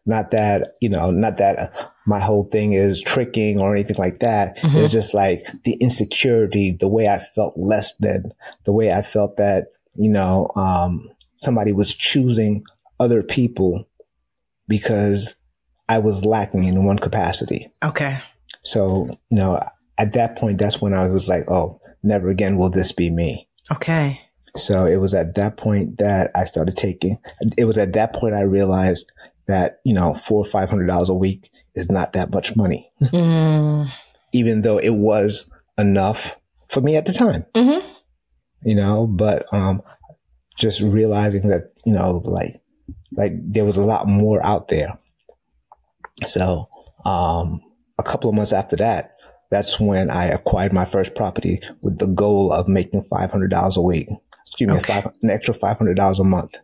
not 0.10 0.32
that, 0.32 0.76
you 0.82 0.90
know, 0.90 1.12
not 1.12 1.38
that 1.38 1.74
my 2.06 2.20
whole 2.20 2.46
thing 2.46 2.74
is 2.74 3.00
tricking 3.00 3.60
or 3.60 3.76
anything 3.76 3.98
like 3.98 4.20
that. 4.20 4.58
Mm-hmm. 4.58 4.78
It's 4.78 4.92
just 4.92 5.14
like 5.14 5.46
the 5.64 5.74
insecurity, 5.76 6.72
the 6.72 6.88
way 6.88 7.08
I 7.08 7.20
felt 7.20 7.54
less 7.56 7.94
than, 7.98 8.34
the 8.66 8.74
way 8.74 8.92
I 8.92 9.04
felt 9.04 9.38
that, 9.38 9.68
you 9.94 10.10
know, 10.10 10.50
um, 10.56 11.08
somebody 11.36 11.72
was 11.72 11.94
choosing 11.94 12.64
other 13.00 13.22
people 13.22 13.88
because 14.68 15.36
I 15.88 16.00
was 16.00 16.26
lacking 16.26 16.64
in 16.64 16.84
one 16.84 17.00
capacity. 17.00 17.72
Okay. 17.84 18.20
So, 18.64 19.08
you 19.30 19.38
know, 19.38 19.60
at 20.00 20.14
that 20.14 20.36
point, 20.36 20.58
that's 20.58 20.82
when 20.82 20.94
I 20.94 21.08
was 21.08 21.30
like, 21.30 21.50
oh, 21.50 21.80
never 22.02 22.30
again 22.30 22.58
will 22.58 22.72
this 22.72 22.92
be 22.92 23.10
me. 23.10 23.48
Okay. 23.72 24.22
So 24.58 24.86
it 24.86 24.98
was 24.98 25.14
at 25.14 25.36
that 25.36 25.58
point 25.58 26.00
that 26.00 26.32
I 26.34 26.46
started 26.46 26.76
taking, 26.76 27.20
it 27.58 27.66
was 27.66 27.78
at 27.78 27.94
that 27.94 28.14
point 28.14 28.34
I 28.34 28.42
realized 28.42 29.12
that, 29.50 29.80
you 29.84 29.94
know, 29.94 30.14
four 30.14 30.40
or 30.40 30.50
five 30.50 30.70
hundred 30.70 30.88
dollars 30.88 31.10
a 31.10 31.14
week 31.14 31.50
is 31.76 31.90
not 31.90 32.14
that 32.14 32.32
much 32.32 32.56
money. 32.56 32.92
Mm. 33.02 33.90
Even 34.34 34.62
though 34.62 34.78
it 34.78 34.94
was 34.94 35.46
enough 35.78 36.38
for 36.68 36.82
me 36.82 36.96
at 36.96 37.06
the 37.06 37.14
time. 37.14 37.46
Mm-hmm. 37.56 37.88
You 38.64 38.76
know, 38.76 39.08
but 39.08 39.52
um 39.54 39.82
just 40.58 40.82
realizing 40.82 41.48
that, 41.50 41.72
you 41.86 41.94
know, 41.94 42.22
like 42.26 42.52
like 43.12 43.34
there 43.36 43.66
was 43.66 43.78
a 43.78 43.86
lot 43.86 44.08
more 44.08 44.46
out 44.46 44.68
there. 44.68 44.98
So 46.26 46.70
um 47.06 47.62
a 47.98 48.04
couple 48.04 48.30
of 48.30 48.36
months 48.36 48.54
after 48.54 48.76
that, 48.78 49.16
that's 49.52 49.80
when 49.80 50.10
I 50.10 50.26
acquired 50.26 50.74
my 50.74 50.86
first 50.86 51.16
property 51.16 51.60
with 51.82 52.00
the 52.00 52.08
goal 52.08 52.52
of 52.52 52.68
making 52.68 53.04
five 53.04 53.32
hundred 53.32 53.52
dollars 53.52 53.78
a 53.78 53.82
week 53.82 54.08
excuse 54.50 54.68
me, 54.70 54.78
okay. 54.78 55.02
five, 55.02 55.12
an 55.22 55.30
extra 55.30 55.54
five 55.54 55.78
hundred 55.78 55.96
dollars 55.96 56.20
a 56.20 56.24
month. 56.24 56.58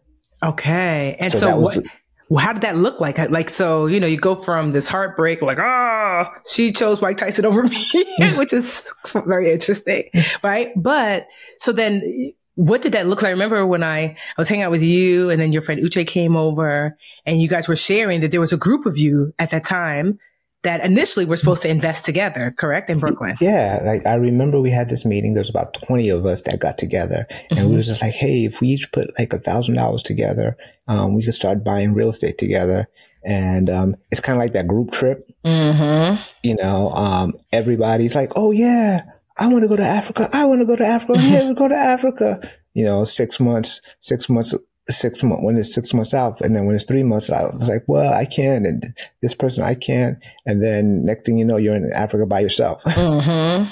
Okay. 0.44 1.16
And 1.20 1.32
so, 1.32 1.38
so 1.38 1.58
what, 1.58 1.76
the, 1.76 1.90
well, 2.30 2.44
how 2.44 2.54
did 2.54 2.64
that 2.64 2.76
look 2.76 3.00
like? 3.00 3.18
Like, 3.30 3.50
so, 3.50 3.86
you 3.86 4.00
know, 4.00 4.08
you 4.08 4.18
go 4.18 4.36
from 4.36 4.74
this 4.74 4.88
heartbreak, 4.88 5.42
like, 5.42 5.60
ah, 5.60 6.26
oh, 6.26 6.40
she 6.52 6.72
chose 6.72 7.02
Mike 7.02 7.18
Tyson 7.18 7.46
over 7.46 7.64
me, 7.64 7.86
which 8.38 8.54
is 8.54 8.84
very 9.14 9.52
interesting. 9.52 10.04
Right. 10.44 10.70
But 10.76 11.28
so 11.60 11.72
then 11.72 12.34
what 12.56 12.82
did 12.82 12.94
that 12.94 13.08
look 13.08 13.22
like? 13.22 13.30
I 13.30 13.32
remember 13.32 13.66
when 13.66 13.84
I, 13.84 14.00
I 14.00 14.18
was 14.38 14.50
hanging 14.50 14.64
out 14.64 14.72
with 14.72 14.82
you 14.82 15.30
and 15.30 15.40
then 15.40 15.52
your 15.52 15.62
friend 15.62 15.80
Uche 15.82 16.08
came 16.08 16.36
over 16.36 16.98
and 17.26 17.42
you 17.42 17.48
guys 17.48 17.68
were 17.68 17.76
sharing 17.76 18.22
that 18.22 18.32
there 18.32 18.40
was 18.40 18.54
a 18.54 18.58
group 18.58 18.86
of 18.86 18.98
you 18.98 19.34
at 19.38 19.52
that 19.52 19.66
time 19.66 20.18
that 20.66 20.84
initially 20.84 21.26
were 21.26 21.38
supposed 21.38 21.62
to 21.62 21.70
invest 21.70 22.06
together, 22.06 22.54
correct? 22.58 22.90
In 22.90 23.00
Brooklyn. 23.00 23.36
Yeah. 23.40 23.82
Like 23.84 24.06
I 24.06 24.16
remember 24.16 24.60
we 24.60 24.72
had 24.72 24.90
this 24.90 25.06
meeting. 25.06 25.34
There's 25.34 25.50
about 25.50 25.76
20 25.76 26.10
of 26.10 26.26
us 26.26 26.42
that 26.42 26.60
got 26.60 26.78
together 26.78 27.28
and 27.50 27.60
mm-hmm. 27.60 27.70
we 27.70 27.76
were 27.76 27.84
just 27.84 28.02
like, 28.02 28.14
Hey, 28.14 28.46
if 28.46 28.62
we 28.62 28.70
each 28.70 28.92
put 28.92 29.18
like 29.18 29.32
a 29.32 29.38
thousand 29.38 29.76
dollars 29.76 30.04
together, 30.04 30.58
um, 30.88 31.16
we 31.16 31.24
could 31.24 31.36
start 31.36 31.64
buying 31.64 31.94
real 31.94 32.10
estate 32.10 32.38
together. 32.38 32.88
And, 33.24 33.70
um, 33.70 33.96
it's 34.12 34.22
kind 34.22 34.38
of 34.38 34.44
like 34.44 34.54
that 34.54 34.68
group 34.68 34.92
trip. 34.92 35.32
Mm-hmm. 35.46 36.22
You 36.44 36.56
know, 36.56 36.90
um, 36.90 37.34
everybody's 37.54 38.16
like, 38.16 38.32
Oh 38.36 38.52
yeah, 38.52 39.02
I 39.38 39.48
want 39.48 39.64
to 39.64 39.70
go 39.70 39.76
to 39.76 39.84
Africa. 39.84 40.30
I 40.34 40.46
want 40.46 40.62
to 40.62 40.68
go 40.68 40.76
to 40.76 40.86
Africa. 40.86 41.22
Yeah, 41.22 41.48
we 41.48 41.54
go 41.54 41.68
to 41.68 41.76
Africa. 41.76 42.52
You 42.74 42.86
know, 42.86 43.06
six 43.06 43.40
months, 43.40 43.82
six 44.00 44.30
months, 44.30 44.54
six 44.90 45.24
months, 45.24 45.44
when 45.44 45.58
it's 45.58 45.74
six 45.74 45.94
months 45.94 46.14
out. 46.14 46.42
And 46.42 46.56
then 46.56 46.66
when 46.66 46.76
it's 46.76 46.86
three 46.86 47.04
months 47.04 47.30
out, 47.30 47.56
it's 47.56 47.68
like, 47.68 47.84
well, 47.88 48.14
I 48.14 48.26
can. 48.26 48.66
And 48.66 48.84
this 49.22 49.36
person, 49.36 49.64
I 49.64 49.76
can. 49.76 50.20
And 50.46 50.62
then 50.62 51.06
next 51.06 51.26
thing 51.26 51.38
you 51.38 51.46
know, 51.46 51.58
you're 51.58 51.76
in 51.76 51.92
Africa 51.92 52.26
by 52.26 52.40
yourself. 52.40 52.84
Mm-hmm. 52.96 53.70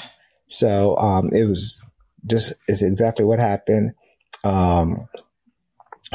so, 0.48 0.96
um, 0.98 1.30
it 1.34 1.46
was 1.46 1.84
just, 2.26 2.54
it's 2.68 2.82
exactly 2.82 3.26
what 3.26 3.40
happened. 3.40 3.94
Um, 4.44 5.08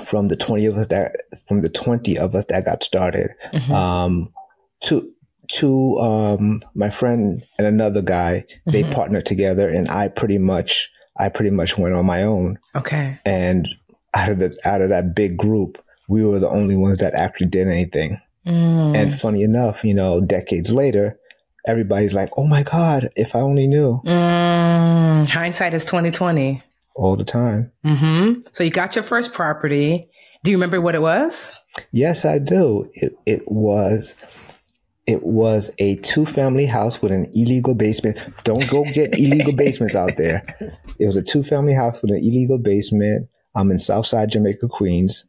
from 0.05 0.29
the 0.29 0.37
20 0.37 0.67
of 0.67 0.77
us 0.77 0.87
that, 0.89 1.17
from 1.47 1.61
the 1.61 1.69
20 1.69 2.19
of 2.19 2.35
us 2.35 2.45
that 2.47 2.65
got 2.65 2.83
started, 2.85 3.31
mm-hmm. 3.53 3.73
um, 3.73 4.33
to, 4.85 5.13
two 5.49 5.97
um 5.99 6.63
my 6.75 6.91
friend 6.91 7.43
and 7.57 7.67
another 7.67 8.03
guy 8.03 8.45
mm-hmm. 8.47 8.71
they 8.71 8.85
partnered 8.85 9.25
together 9.25 9.69
and 9.69 9.91
i 9.91 10.07
pretty 10.07 10.37
much 10.37 10.91
i 11.17 11.29
pretty 11.29 11.51
much 11.51 11.79
went 11.79 11.95
on 11.95 12.05
my 12.05 12.23
own 12.23 12.59
okay 12.77 13.19
and 13.25 13.67
out 14.15 14.31
of 14.31 14.39
the 14.39 14.57
out 14.65 14.81
of 14.81 14.89
that 14.89 15.15
big 15.15 15.37
group 15.37 15.83
we 16.09 16.25
were 16.25 16.39
the 16.39 16.49
only 16.49 16.77
ones 16.77 16.99
that 16.99 17.15
actually 17.15 17.47
did 17.47 17.69
anything 17.69 18.21
mm. 18.47 18.97
and 18.97 19.15
funny 19.15 19.43
enough 19.43 19.85
you 19.85 19.95
know 19.95 20.21
decades 20.21 20.73
later 20.73 21.19
everybody's 21.67 22.15
like 22.15 22.31
oh 22.37 22.47
my 22.47 22.63
god 22.63 23.09
if 23.17 23.37
i 23.37 23.41
only 23.41 23.67
knew 23.67 24.01
mm. 24.05 25.31
hindsight 25.31 25.75
is 25.75 25.85
2020 25.85 26.61
all 26.95 27.17
the 27.17 27.25
time 27.25 27.71
mm-hmm. 27.85 28.41
so 28.53 28.65
you 28.65 28.71
got 28.71 28.97
your 28.97 29.03
first 29.03 29.33
property 29.33 30.09
do 30.43 30.51
you 30.51 30.57
remember 30.57 30.81
what 30.81 30.95
it 30.95 31.03
was 31.03 31.53
yes 31.93 32.25
i 32.25 32.39
do 32.39 32.91
it, 32.95 33.15
it 33.27 33.43
was 33.47 34.15
it 35.09 35.23
was 35.23 35.71
a 35.79 35.97
two 35.97 36.27
family 36.27 36.67
house 36.67 37.01
with 37.01 37.13
an 37.13 37.25
illegal 37.33 37.75
basement. 37.75 38.19
Don't 38.45 38.69
go 38.69 38.85
get 38.85 39.15
illegal 39.19 39.57
basements 39.57 39.95
out 39.95 40.19
there. 40.19 40.45
It 40.99 41.07
was 41.07 41.17
a 41.17 41.23
two 41.23 41.43
family 41.43 41.73
house 41.73 42.03
with 42.03 42.11
an 42.11 42.19
illegal 42.19 42.59
basement. 42.59 43.27
I'm 43.59 43.71
in 43.71 43.79
Southside 43.79 44.31
Jamaica, 44.31 44.69
Queens. 44.69 45.29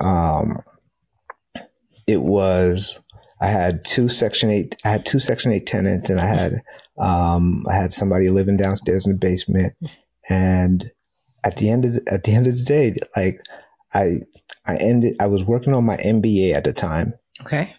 Um, 0.00 0.62
it 2.06 2.22
was, 2.22 2.98
I 3.40 3.46
had 3.46 3.84
two 3.84 4.08
section 4.08 4.50
eight, 4.50 4.76
I 4.84 4.88
had 4.88 5.06
two 5.06 5.20
section 5.20 5.52
eight 5.52 5.66
tenants 5.66 6.10
and 6.10 6.20
I 6.20 6.26
had, 6.26 6.62
um, 6.98 7.64
I 7.70 7.74
had 7.74 7.92
somebody 7.92 8.30
living 8.30 8.56
downstairs 8.56 9.06
in 9.06 9.12
the 9.12 9.18
basement. 9.18 9.74
And 10.28 10.90
at 11.44 11.56
the 11.56 11.70
end 11.70 11.84
of, 11.84 11.92
the, 11.94 12.12
at 12.12 12.24
the 12.24 12.34
end 12.34 12.48
of 12.48 12.58
the 12.58 12.64
day, 12.64 12.96
like 13.16 13.38
I, 13.94 14.20
I 14.66 14.76
ended, 14.76 15.16
I 15.20 15.26
was 15.26 15.44
working 15.44 15.72
on 15.72 15.84
my 15.84 15.96
MBA 15.98 16.52
at 16.54 16.64
the 16.64 16.72
time. 16.72 17.14
Okay 17.42 17.74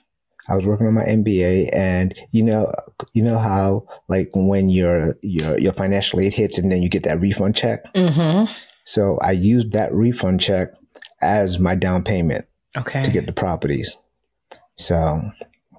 I 0.50 0.56
was 0.56 0.66
working 0.66 0.88
on 0.88 0.94
my 0.94 1.06
MBA 1.06 1.70
and 1.74 2.14
you 2.32 2.44
know, 2.44 2.72
you 3.14 3.24
know 3.24 3.38
how 3.38 3.88
like 4.10 4.30
when 4.34 4.70
your, 4.70 5.16
your, 5.22 5.58
your 5.58 5.74
financial 5.74 6.20
aid 6.20 6.34
hits 6.34 6.58
and 6.58 6.72
then 6.72 6.82
you 6.84 6.90
get 6.90 7.04
that 7.04 7.22
refund 7.22 7.56
check. 7.56 7.86
Mm-hmm. 7.94 8.52
So 8.84 9.18
I 9.22 9.32
used 9.32 9.72
that 9.72 9.94
refund 9.94 10.42
check 10.42 10.70
as 11.22 11.60
my 11.60 11.76
down 11.76 12.04
payment. 12.04 12.46
Okay. 12.78 13.04
To 13.04 13.12
get 13.12 13.28
the 13.28 13.34
properties. 13.34 13.96
So 14.78 15.22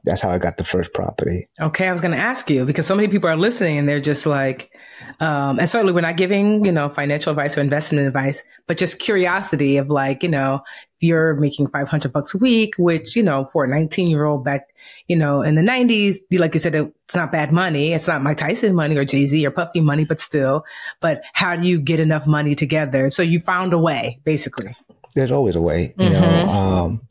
that's 0.04 0.20
how 0.20 0.30
I 0.30 0.38
got 0.38 0.58
the 0.58 0.64
first 0.64 0.92
property. 0.92 1.46
Okay. 1.60 1.88
I 1.88 1.92
was 1.92 2.00
going 2.00 2.14
to 2.14 2.20
ask 2.20 2.48
you 2.48 2.64
because 2.64 2.86
so 2.86 2.94
many 2.94 3.08
people 3.08 3.28
are 3.28 3.36
listening 3.36 3.78
and 3.78 3.88
they're 3.88 4.00
just 4.00 4.26
like, 4.26 4.70
um, 5.18 5.58
and 5.58 5.68
certainly 5.68 5.92
we're 5.92 6.02
not 6.02 6.16
giving, 6.16 6.64
you 6.64 6.70
know, 6.70 6.88
financial 6.88 7.30
advice 7.30 7.58
or 7.58 7.62
investment 7.62 8.06
advice, 8.06 8.44
but 8.66 8.78
just 8.78 9.00
curiosity 9.00 9.78
of 9.78 9.88
like, 9.88 10.22
you 10.22 10.28
know, 10.28 10.60
if 10.96 11.02
you're 11.02 11.34
making 11.34 11.68
500 11.68 12.12
bucks 12.12 12.34
a 12.34 12.38
week, 12.38 12.74
which, 12.78 13.16
you 13.16 13.22
know, 13.22 13.44
for 13.44 13.64
a 13.64 13.68
19 13.68 14.08
year 14.08 14.24
old 14.24 14.44
back, 14.44 14.68
you 15.08 15.16
know, 15.16 15.42
in 15.42 15.54
the 15.54 15.62
90s, 15.62 16.16
like 16.38 16.54
you 16.54 16.60
said, 16.60 16.74
it's 16.74 17.14
not 17.14 17.32
bad 17.32 17.52
money. 17.52 17.92
It's 17.92 18.08
not 18.08 18.22
Mike 18.22 18.38
Tyson 18.38 18.74
money 18.74 18.96
or 18.96 19.04
Jay 19.04 19.26
Z 19.26 19.46
or 19.46 19.50
Puffy 19.50 19.80
money, 19.80 20.04
but 20.04 20.20
still, 20.20 20.64
but 21.00 21.22
how 21.32 21.56
do 21.56 21.66
you 21.66 21.80
get 21.80 22.00
enough 22.00 22.26
money 22.26 22.54
together? 22.54 23.10
So 23.10 23.22
you 23.22 23.38
found 23.38 23.72
a 23.72 23.78
way, 23.78 24.20
basically. 24.24 24.74
There's 25.14 25.30
always 25.30 25.56
a 25.56 25.60
way, 25.60 25.94
you 25.98 26.08
mm-hmm. 26.08 26.46
know, 26.46 26.52
um, 26.52 27.08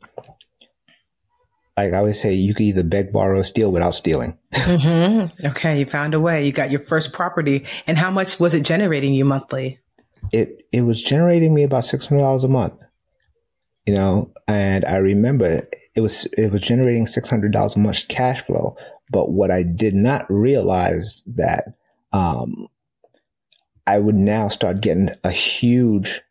like 1.76 1.92
I 1.92 2.02
would 2.02 2.14
say, 2.16 2.32
you 2.32 2.54
could 2.54 2.64
either 2.64 2.84
beg, 2.84 3.12
borrow, 3.12 3.38
or 3.38 3.42
steal 3.42 3.72
without 3.72 3.94
stealing. 3.94 4.38
mm-hmm. 4.52 5.46
Okay, 5.46 5.80
you 5.80 5.86
found 5.86 6.14
a 6.14 6.20
way. 6.20 6.46
You 6.46 6.52
got 6.52 6.70
your 6.70 6.80
first 6.80 7.12
property, 7.12 7.66
and 7.86 7.98
how 7.98 8.10
much 8.10 8.38
was 8.38 8.54
it 8.54 8.62
generating 8.62 9.14
you 9.14 9.24
monthly? 9.24 9.80
It 10.32 10.66
it 10.72 10.82
was 10.82 11.02
generating 11.02 11.52
me 11.52 11.64
about 11.64 11.84
six 11.84 12.06
hundred 12.06 12.20
dollars 12.20 12.44
a 12.44 12.48
month. 12.48 12.80
You 13.86 13.94
know, 13.94 14.32
and 14.46 14.84
I 14.84 14.96
remember 14.96 15.68
it 15.94 16.00
was 16.00 16.26
it 16.36 16.50
was 16.52 16.62
generating 16.62 17.06
six 17.06 17.28
hundred 17.28 17.52
dollars 17.52 17.76
a 17.76 17.80
month 17.80 18.08
cash 18.08 18.42
flow. 18.42 18.76
But 19.10 19.30
what 19.30 19.50
I 19.50 19.62
did 19.62 19.94
not 19.94 20.26
realize 20.30 21.22
that 21.26 21.74
um, 22.12 22.68
I 23.86 23.98
would 23.98 24.14
now 24.14 24.48
start 24.48 24.80
getting 24.80 25.10
a 25.22 25.30
huge 25.30 26.22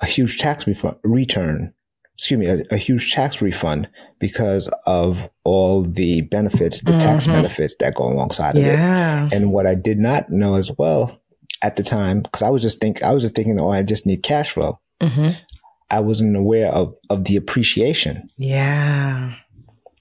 a 0.00 0.06
huge 0.06 0.38
tax 0.38 0.66
refund, 0.66 0.96
return 1.02 1.74
excuse 2.22 2.38
me, 2.38 2.46
a, 2.46 2.62
a, 2.70 2.76
huge 2.76 3.12
tax 3.12 3.42
refund 3.42 3.88
because 4.20 4.70
of 4.86 5.28
all 5.42 5.82
the 5.82 6.20
benefits, 6.20 6.80
the 6.80 6.92
mm-hmm. 6.92 7.00
tax 7.00 7.26
benefits 7.26 7.74
that 7.80 7.94
go 7.94 8.04
alongside 8.04 8.54
yeah. 8.54 9.24
of 9.24 9.32
it. 9.32 9.36
And 9.36 9.50
what 9.50 9.66
I 9.66 9.74
did 9.74 9.98
not 9.98 10.30
know 10.30 10.54
as 10.54 10.70
well 10.78 11.20
at 11.62 11.74
the 11.74 11.82
time, 11.82 12.20
because 12.20 12.42
I 12.42 12.50
was 12.50 12.62
just 12.62 12.80
think 12.80 13.02
I 13.02 13.12
was 13.12 13.22
just 13.22 13.34
thinking, 13.34 13.58
oh, 13.58 13.70
I 13.70 13.82
just 13.82 14.06
need 14.06 14.22
cash 14.22 14.52
flow. 14.52 14.78
Mm-hmm. 15.00 15.34
I 15.92 16.00
wasn't 16.00 16.36
aware 16.36 16.72
of 16.72 16.96
of 17.10 17.24
the 17.24 17.36
appreciation. 17.36 18.30
Yeah. 18.36 19.34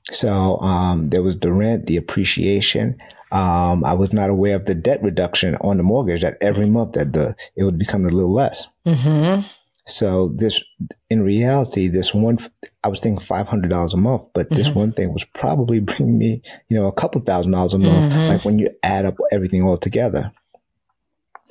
So 0.09 0.57
um, 0.59 1.03
there 1.03 1.21
was 1.21 1.37
the 1.37 1.51
rent, 1.51 1.85
the 1.85 1.97
appreciation. 1.97 2.97
Um, 3.31 3.83
I 3.85 3.93
was 3.93 4.11
not 4.11 4.29
aware 4.29 4.55
of 4.55 4.65
the 4.65 4.75
debt 4.75 5.03
reduction 5.03 5.55
on 5.61 5.77
the 5.77 5.83
mortgage 5.83 6.21
that 6.21 6.37
every 6.41 6.69
month 6.69 6.93
that 6.93 7.13
the 7.13 7.35
it 7.55 7.63
would 7.63 7.77
become 7.77 8.05
a 8.05 8.09
little 8.09 8.33
less. 8.33 8.67
Mm-hmm. 8.85 9.47
So 9.85 10.29
this, 10.29 10.63
in 11.09 11.23
reality, 11.23 11.87
this 11.87 12.13
one, 12.13 12.37
I 12.83 12.87
was 12.87 12.99
thinking 12.99 13.19
five 13.19 13.47
hundred 13.47 13.69
dollars 13.69 13.93
a 13.93 13.97
month, 13.97 14.23
but 14.33 14.45
mm-hmm. 14.45 14.55
this 14.55 14.69
one 14.69 14.93
thing 14.93 15.11
was 15.11 15.25
probably 15.25 15.79
bringing 15.81 16.17
me, 16.17 16.41
you 16.67 16.77
know, 16.77 16.87
a 16.87 16.93
couple 16.93 17.21
thousand 17.21 17.51
dollars 17.51 17.73
a 17.73 17.79
month, 17.79 18.13
mm-hmm. 18.13 18.29
like 18.29 18.45
when 18.45 18.59
you 18.59 18.69
add 18.83 19.05
up 19.05 19.15
everything 19.31 19.63
all 19.63 19.77
together. 19.77 20.31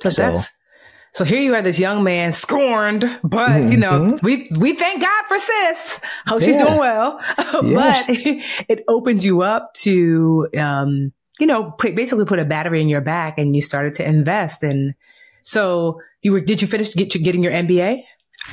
So, 0.01 0.09
so 0.09 0.41
so 1.13 1.25
here 1.25 1.41
you 1.41 1.53
are, 1.55 1.61
this 1.61 1.79
young 1.79 2.03
man 2.03 2.31
scorned, 2.31 3.01
but 3.23 3.49
mm-hmm. 3.49 3.71
you 3.71 3.77
know, 3.77 3.91
mm-hmm. 4.01 4.25
we 4.25 4.47
we 4.59 4.73
thank 4.73 5.01
God 5.01 5.25
for 5.27 5.37
sis. 5.37 5.99
Hope 6.27 6.39
yeah. 6.39 6.45
she's 6.45 6.57
doing 6.57 6.77
well. 6.77 7.19
but 7.37 8.05
it 8.07 8.83
opened 8.87 9.23
you 9.23 9.41
up 9.41 9.73
to, 9.73 10.47
um, 10.57 11.11
you 11.39 11.47
know, 11.47 11.73
basically 11.79 12.25
put 12.25 12.39
a 12.39 12.45
battery 12.45 12.81
in 12.81 12.89
your 12.89 13.01
back, 13.01 13.37
and 13.37 13.55
you 13.55 13.61
started 13.61 13.93
to 13.95 14.07
invest. 14.07 14.63
And 14.63 14.95
so 15.41 15.99
you 16.21 16.31
were, 16.31 16.41
did 16.41 16.61
you 16.61 16.67
finish 16.67 16.93
get 16.93 17.11
getting 17.11 17.43
your 17.43 17.53
MBA? 17.53 18.03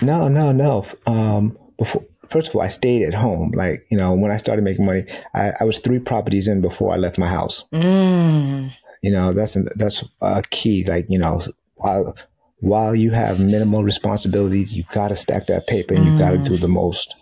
No, 0.03 0.29
no, 0.29 0.53
no. 0.53 0.85
Um, 1.07 1.57
before, 1.77 2.05
first 2.29 2.49
of 2.49 2.57
all, 2.57 2.62
I 2.62 2.69
stayed 2.69 3.03
at 3.03 3.15
home. 3.15 3.53
Like, 3.55 3.87
you 3.91 3.97
know, 3.97 4.15
when 4.15 4.31
I 4.31 4.37
started 4.37 4.62
making 4.62 4.85
money, 4.85 5.05
I, 5.35 5.53
I 5.61 5.65
was 5.65 5.79
three 5.79 5.99
properties 5.99 6.49
in 6.49 6.61
before 6.61 6.93
I 6.93 6.97
left 6.97 7.19
my 7.19 7.29
house. 7.29 7.65
Mm. 7.73 8.73
You 9.03 9.12
know, 9.12 9.33
that's, 9.33 9.57
that's 9.77 10.05
a 10.21 10.43
key. 10.50 10.85
Like, 10.85 11.07
you 11.09 11.19
know, 11.19 11.41
while, 11.77 12.15
while 12.61 12.95
you 12.95 13.11
have 13.12 13.38
minimal 13.38 13.85
responsibilities, 13.85 14.77
you 14.77 14.85
got 14.93 15.09
to 15.09 15.17
stack 15.17 15.47
that 15.47 15.67
paper 15.67 15.95
and 15.95 16.07
mm. 16.07 16.12
you 16.12 16.19
got 16.19 16.31
to 16.31 16.38
do 16.38 16.57
the 16.57 16.69
most. 16.69 17.15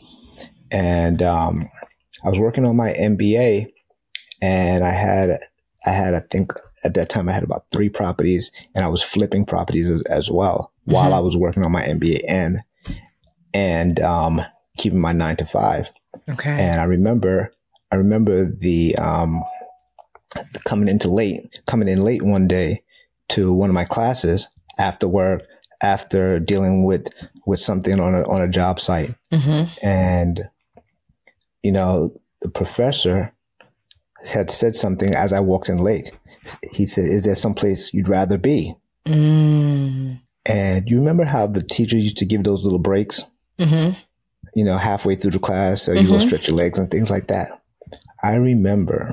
And, 0.71 1.23
um, 1.23 1.69
I 2.25 2.31
was 2.31 2.39
working 2.39 2.65
on 2.65 2.77
my 2.77 2.93
MBA 2.93 3.67
and 4.41 4.85
I 4.85 4.91
had, 4.91 5.39
I 5.85 5.91
had, 5.91 6.15
I 6.15 6.21
think 6.21 6.53
at 6.83 6.95
that 6.95 7.09
time 7.09 7.29
I 7.29 7.33
had 7.33 7.43
about 7.43 7.67
three 7.73 7.89
properties 7.89 8.51
and 8.75 8.85
I 8.85 8.89
was 8.89 9.03
flipping 9.03 9.45
properties 9.45 9.91
as, 9.91 10.03
as 10.03 10.31
well 10.31 10.73
while 10.85 11.07
mm-hmm. 11.07 11.15
I 11.15 11.21
was 11.21 11.37
working 11.37 11.65
on 11.65 11.73
my 11.73 11.83
MBA 11.83 12.23
and 12.27 12.61
and 13.53 14.01
um, 14.01 14.41
keeping 14.77 15.01
my 15.01 15.13
nine 15.13 15.37
to 15.37 15.47
five. 15.47 15.91
Okay. 16.29 16.51
And 16.51 16.79
I 16.81 16.85
remember, 16.85 17.55
I 17.91 17.97
remember 17.97 18.45
the 18.45 18.97
um, 18.97 19.43
coming 20.65 20.89
into 20.89 21.09
late, 21.09 21.49
coming 21.67 21.89
in 21.89 22.05
late 22.05 22.23
one 22.23 22.47
day 22.47 22.83
to 23.31 23.53
one 23.53 23.71
of 23.71 23.75
my 23.75 23.85
classes 23.85 24.49
after 24.79 25.09
work. 25.09 25.43
after 25.83 26.41
dealing 26.41 26.85
with 26.85 27.09
with 27.45 27.61
something 27.61 28.01
on 28.01 28.15
a 28.15 28.23
on 28.31 28.41
a 28.41 28.49
job 28.49 28.81
site, 28.81 29.15
Mm-hmm. 29.31 29.69
and 29.87 30.49
you 31.63 31.71
know 31.71 32.19
the 32.41 32.49
professor 32.49 33.35
had 34.33 34.51
said 34.51 34.75
something 34.75 35.15
as 35.15 35.35
I 35.35 35.41
walked 35.41 35.69
in 35.69 35.77
late. 35.77 36.13
He 36.73 36.87
said, 36.87 37.05
"Is 37.05 37.23
there 37.25 37.35
some 37.35 37.53
place 37.53 37.93
you'd 37.93 38.09
rather 38.09 38.39
be?" 38.39 38.75
Mm. 39.05 40.19
And 40.47 40.89
you 40.89 40.97
remember 40.99 41.25
how 41.27 41.47
the 41.47 41.63
teachers 41.63 42.03
used 42.03 42.17
to 42.19 42.25
give 42.25 42.43
those 42.45 42.65
little 42.65 42.79
breaks, 42.79 43.25
Mm-hmm. 43.59 43.99
you 44.55 44.65
know, 44.65 44.79
halfway 44.79 45.15
through 45.15 45.33
the 45.33 45.39
class, 45.39 45.83
so 45.83 45.93
you 45.93 46.07
go 46.09 46.15
Mhm. 46.15 46.27
stretch 46.27 46.49
your 46.49 46.57
legs 46.57 46.79
and 46.79 46.91
things 46.91 47.11
like 47.11 47.27
that. 47.29 47.49
I 48.23 48.37
remember 48.37 49.13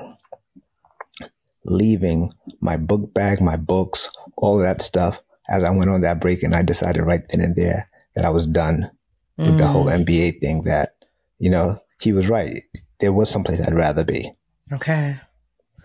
leaving 1.65 2.33
my 2.61 2.77
book 2.77 3.13
bag, 3.13 3.41
my 3.41 3.57
books, 3.57 4.09
all 4.37 4.55
of 4.59 4.63
that 4.63 4.81
stuff 4.81 5.21
as 5.53 5.63
I 5.63 5.69
went 5.69 5.91
on 5.91 6.01
that 6.01 6.19
break, 6.19 6.43
and 6.43 6.55
I 6.55 6.61
decided 6.61 7.03
right 7.03 7.21
then 7.29 7.41
and 7.41 7.55
there 7.55 7.89
that 8.15 8.25
I 8.25 8.29
was 8.29 8.47
done 8.47 8.91
with 9.37 9.57
the 9.57 9.67
whole 9.67 9.85
MBA 9.85 10.39
thing. 10.39 10.63
That 10.63 10.95
you 11.39 11.49
know, 11.49 11.77
he 12.01 12.13
was 12.13 12.29
right. 12.29 12.59
There 12.99 13.13
was 13.13 13.29
someplace 13.29 13.61
I'd 13.61 13.73
rather 13.73 14.03
be. 14.03 14.31
Okay. 14.71 15.19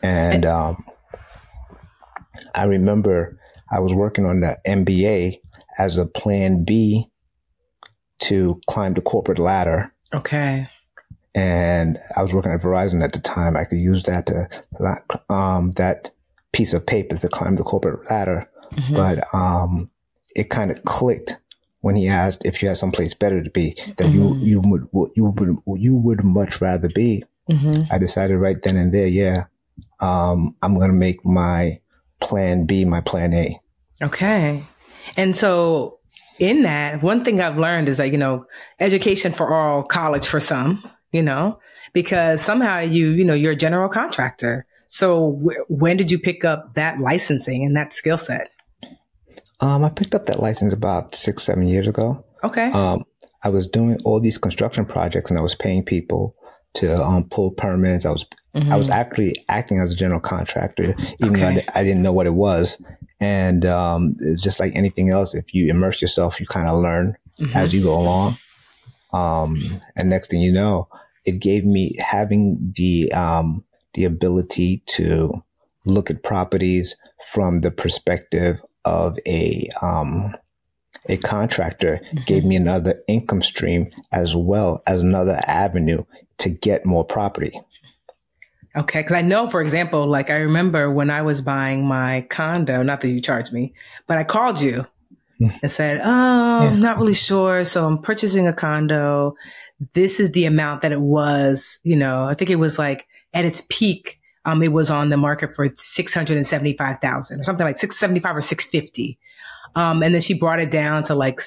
And 0.02 0.46
um, 0.46 0.84
I 2.54 2.64
remember 2.64 3.38
I 3.70 3.80
was 3.80 3.92
working 3.92 4.24
on 4.24 4.40
the 4.40 4.58
MBA 4.66 5.40
as 5.78 5.98
a 5.98 6.06
plan 6.06 6.64
B 6.64 7.10
to 8.20 8.60
climb 8.66 8.94
the 8.94 9.00
corporate 9.00 9.38
ladder. 9.38 9.92
Okay. 10.14 10.68
And 11.34 11.98
I 12.16 12.22
was 12.22 12.32
working 12.32 12.52
at 12.52 12.60
Verizon 12.60 13.02
at 13.02 13.12
the 13.12 13.20
time. 13.20 13.56
I 13.56 13.64
could 13.64 13.78
use 13.78 14.04
that 14.04 14.26
to, 14.26 14.48
um, 15.32 15.72
that 15.72 16.10
piece 16.52 16.72
of 16.72 16.86
paper 16.86 17.16
to 17.16 17.28
climb 17.28 17.56
the 17.56 17.62
corporate 17.62 18.10
ladder. 18.10 18.48
Mhm. 18.72 18.94
But 18.94 19.34
um, 19.34 19.90
it 20.34 20.50
kind 20.50 20.70
of 20.70 20.82
clicked 20.84 21.38
when 21.80 21.96
he 21.96 22.08
asked 22.08 22.44
if 22.44 22.60
you 22.62 22.68
had 22.68 22.76
someplace 22.76 23.14
better 23.14 23.42
to 23.42 23.50
be 23.50 23.76
that 23.96 24.10
you 24.10 24.20
Mhm. 24.20 24.42
you 24.44 24.60
would 24.60 24.86
you 25.16 25.24
would 25.26 25.80
you 25.80 25.96
would 25.96 26.24
much 26.24 26.60
rather 26.60 26.88
be. 26.88 27.24
Mm-hmm. 27.50 27.84
I 27.90 27.98
decided 27.98 28.36
right 28.36 28.60
then 28.62 28.76
and 28.76 28.92
there, 28.92 29.06
yeah, 29.06 29.44
um, 30.00 30.54
I'm 30.62 30.74
going 30.76 30.90
to 30.90 30.96
make 30.96 31.24
my 31.24 31.80
plan 32.20 32.64
B 32.66 32.84
my 32.84 33.00
plan 33.00 33.32
A. 33.32 33.58
Okay. 34.02 34.64
And 35.16 35.34
so 35.34 35.98
in 36.38 36.62
that, 36.62 37.02
one 37.02 37.24
thing 37.24 37.40
I've 37.40 37.58
learned 37.58 37.88
is 37.88 37.96
that, 37.96 38.12
you 38.12 38.18
know, 38.18 38.44
education 38.80 39.32
for 39.32 39.52
all, 39.54 39.82
college 39.82 40.26
for 40.26 40.40
some, 40.40 40.82
you 41.10 41.22
know, 41.22 41.58
because 41.94 42.42
somehow 42.42 42.80
you, 42.80 43.10
you 43.10 43.24
know, 43.24 43.34
you're 43.34 43.52
a 43.52 43.56
general 43.56 43.88
contractor. 43.88 44.66
So 44.88 45.32
wh- 45.42 45.70
when 45.70 45.96
did 45.96 46.10
you 46.12 46.18
pick 46.18 46.44
up 46.44 46.72
that 46.74 47.00
licensing 47.00 47.64
and 47.64 47.74
that 47.76 47.92
skill 47.94 48.18
set? 48.18 48.50
Um, 49.60 49.84
I 49.84 49.90
picked 49.90 50.14
up 50.14 50.24
that 50.24 50.40
license 50.40 50.72
about 50.72 51.14
six, 51.14 51.42
seven 51.42 51.66
years 51.66 51.86
ago. 51.86 52.24
Okay. 52.44 52.70
Um, 52.70 53.04
I 53.42 53.48
was 53.48 53.66
doing 53.68 53.98
all 54.04 54.20
these 54.20 54.38
construction 54.38 54.84
projects 54.84 55.30
and 55.30 55.38
I 55.38 55.42
was 55.42 55.54
paying 55.54 55.84
people 55.84 56.36
to 56.74 57.00
um, 57.02 57.24
pull 57.28 57.50
permits. 57.52 58.04
I 58.06 58.10
was 58.10 58.26
I 58.54 58.76
was 58.76 58.88
actually 58.88 59.36
acting 59.48 59.78
as 59.78 59.92
a 59.92 59.94
general 59.94 60.18
contractor, 60.20 60.94
even 61.22 61.32
though 61.34 61.46
I, 61.46 61.50
Okay. 61.52 61.54
di- 61.60 61.68
I 61.74 61.84
didn't 61.84 62.02
know 62.02 62.12
what 62.12 62.26
it 62.26 62.34
was. 62.34 62.82
And 63.20 63.64
um, 63.64 64.16
just 64.40 64.58
like 64.58 64.74
anything 64.74 65.10
else, 65.10 65.34
if 65.34 65.54
you 65.54 65.70
immerse 65.70 66.02
yourself, 66.02 66.40
you 66.40 66.46
kind 66.46 66.66
of 66.68 66.76
learn 66.78 67.14
Mhm. 67.40 67.54
as 67.54 67.72
you 67.72 67.82
go 67.84 67.96
along. 68.00 68.36
Um, 69.12 69.80
and 69.96 70.10
next 70.10 70.30
thing 70.30 70.40
you 70.40 70.52
know, 70.52 70.88
it 71.24 71.40
gave 71.40 71.64
me 71.64 71.94
having 71.98 72.72
the 72.76 73.12
um, 73.12 73.64
the 73.94 74.04
ability 74.04 74.82
to 74.86 75.44
look 75.84 76.10
at 76.10 76.22
properties 76.24 76.96
from 77.32 77.58
the 77.60 77.70
perspective 77.70 78.60
of 78.88 79.18
a 79.26 79.68
um, 79.82 80.34
a 81.06 81.16
contractor 81.18 82.00
gave 82.26 82.44
me 82.44 82.56
another 82.56 83.02
income 83.06 83.42
stream 83.42 83.90
as 84.12 84.34
well 84.34 84.82
as 84.86 85.02
another 85.02 85.38
avenue 85.46 86.04
to 86.38 86.48
get 86.50 86.86
more 86.86 87.04
property. 87.04 87.60
Okay. 88.76 89.02
Cause 89.02 89.16
I 89.16 89.22
know, 89.22 89.46
for 89.46 89.60
example, 89.60 90.06
like 90.06 90.30
I 90.30 90.36
remember 90.36 90.90
when 90.90 91.10
I 91.10 91.22
was 91.22 91.40
buying 91.40 91.84
my 91.84 92.26
condo, 92.30 92.82
not 92.82 93.00
that 93.00 93.08
you 93.08 93.20
charged 93.20 93.52
me, 93.52 93.74
but 94.06 94.18
I 94.18 94.24
called 94.24 94.60
you 94.60 94.86
and 95.40 95.70
said, 95.70 96.00
Oh, 96.02 96.66
I'm 96.66 96.80
not 96.80 96.98
really 96.98 97.14
sure. 97.14 97.64
So 97.64 97.86
I'm 97.86 97.98
purchasing 97.98 98.46
a 98.46 98.52
condo. 98.52 99.34
This 99.94 100.20
is 100.20 100.32
the 100.32 100.44
amount 100.44 100.82
that 100.82 100.92
it 100.92 101.00
was, 101.00 101.80
you 101.82 101.96
know, 101.96 102.24
I 102.24 102.34
think 102.34 102.50
it 102.50 102.56
was 102.56 102.78
like 102.78 103.06
at 103.32 103.44
its 103.44 103.62
peak. 103.68 104.17
Um, 104.48 104.62
it 104.62 104.72
was 104.72 104.90
on 104.90 105.10
the 105.10 105.18
market 105.18 105.52
for 105.54 105.68
675,000 105.76 107.40
or 107.40 107.44
something 107.44 107.66
like 107.66 107.76
675 107.76 108.36
or 108.36 108.40
650. 108.40 109.18
Um, 109.76 110.02
and 110.02 110.14
then 110.14 110.22
she 110.22 110.32
brought 110.32 110.58
it 110.58 110.70
down 110.70 111.02
to 111.04 111.14
like, 111.14 111.40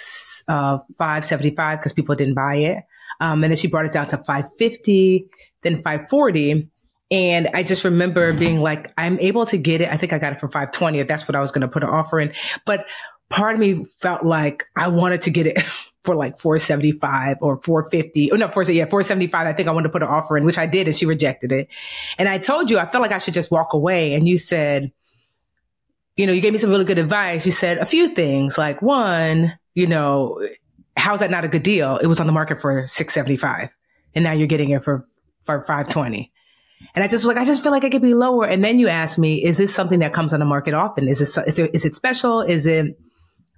uh, 0.48 0.78
575 1.00 1.80
because 1.80 1.94
people 1.94 2.14
didn't 2.14 2.36
buy 2.36 2.56
it. 2.58 2.84
Um, 3.20 3.44
and 3.44 3.52
then 3.52 3.58
she 3.58 3.68
brought 3.68 3.86
it 3.86 3.92
down 3.92 4.08
to 4.10 4.18
550, 4.18 5.26
then 5.64 5.78
540. 5.78 6.70
And 7.10 7.50
I 7.56 7.64
just 7.64 7.84
remember 7.84 8.34
being 8.34 8.62
like, 8.62 8.94
I'm 9.00 9.20
able 9.20 9.48
to 9.48 9.58
get 9.58 9.82
it. 9.82 9.90
I 9.90 9.98
think 9.98 10.14
I 10.14 10.20
got 10.20 10.34
it 10.34 10.40
for 10.40 10.48
520 10.48 11.00
if 11.00 11.08
that's 11.08 11.28
what 11.28 11.36
I 11.36 11.40
was 11.40 11.52
going 11.52 11.62
to 11.62 11.68
put 11.68 11.84
an 11.84 11.90
offer 11.90 12.20
in. 12.20 12.34
But 12.68 12.86
part 13.32 13.56
of 13.56 13.60
me 13.60 13.84
felt 14.02 14.24
like 14.24 14.66
I 14.76 14.90
wanted 14.90 15.24
to 15.24 15.32
get 15.32 15.48
it 15.48 15.60
for 16.04 16.16
like 16.16 16.38
475 16.38 17.38
or 17.42 17.58
450. 17.58 18.32
Oh, 18.32 18.36
no, 18.36 18.48
4, 18.48 18.64
yeah, 18.64 18.86
475. 18.86 19.48
I 19.48 19.54
think 19.54 19.68
I 19.68 19.72
wanted 19.72 19.88
to 19.88 19.92
put 19.92 20.04
an 20.04 20.10
offer 20.10 20.38
in, 20.38 20.46
which 20.46 20.58
I 20.58 20.66
did. 20.66 20.88
And 20.88 20.96
she 20.96 21.06
rejected 21.06 21.52
it. 21.52 21.68
And 22.18 22.28
I 22.28 22.38
told 22.38 22.70
you, 22.70 22.78
I 22.80 22.86
felt 22.86 23.02
like 23.02 23.12
I 23.12 23.18
should 23.18 23.34
just 23.34 23.52
walk 23.52 23.74
away. 23.74 24.14
And 24.14 24.28
you 24.28 24.38
said, 24.38 24.92
you 26.18 26.28
know, 26.28 26.34
you 26.34 26.42
gave 26.42 26.54
me 26.54 26.60
some 26.60 26.70
really 26.70 26.86
good 26.86 27.00
advice. 27.00 27.46
You 27.46 27.52
said 27.52 27.78
a 27.78 27.86
few 27.86 28.14
things 28.14 28.58
like 28.58 28.82
one, 28.82 29.58
you 29.74 29.88
know, 29.88 30.40
how's 30.98 31.20
that 31.20 31.32
not 31.32 31.46
a 31.46 31.48
good 31.48 31.64
deal? 31.64 31.98
It 31.98 32.08
was 32.08 32.20
on 32.20 32.28
the 32.28 32.34
market 32.34 32.60
for 32.60 32.88
675 32.88 33.70
and 34.14 34.24
now 34.24 34.34
you're 34.34 34.48
getting 34.48 34.72
it 34.72 34.84
for, 34.84 35.04
for 35.40 35.62
520. 35.62 36.32
And 36.96 37.04
I 37.04 37.08
just 37.08 37.24
was 37.24 37.28
like, 37.28 37.38
I 37.38 37.46
just 37.46 37.64
feel 37.64 37.72
like 37.72 37.84
it 37.84 37.92
could 37.92 38.02
be 38.02 38.14
lower. 38.14 38.46
And 38.46 38.64
then 38.64 38.80
you 38.80 38.88
asked 38.88 39.20
me, 39.20 39.44
is 39.44 39.58
this 39.58 39.74
something 39.74 40.00
that 40.00 40.14
comes 40.14 40.34
on 40.34 40.40
the 40.40 40.46
market 40.46 40.74
often? 40.74 41.08
Is 41.08 41.22
it, 41.22 41.48
is 41.48 41.60
it, 41.60 41.72
is 41.74 41.86
it 41.86 41.96
special? 41.96 42.42
Is 42.42 42.66
it 42.66 43.00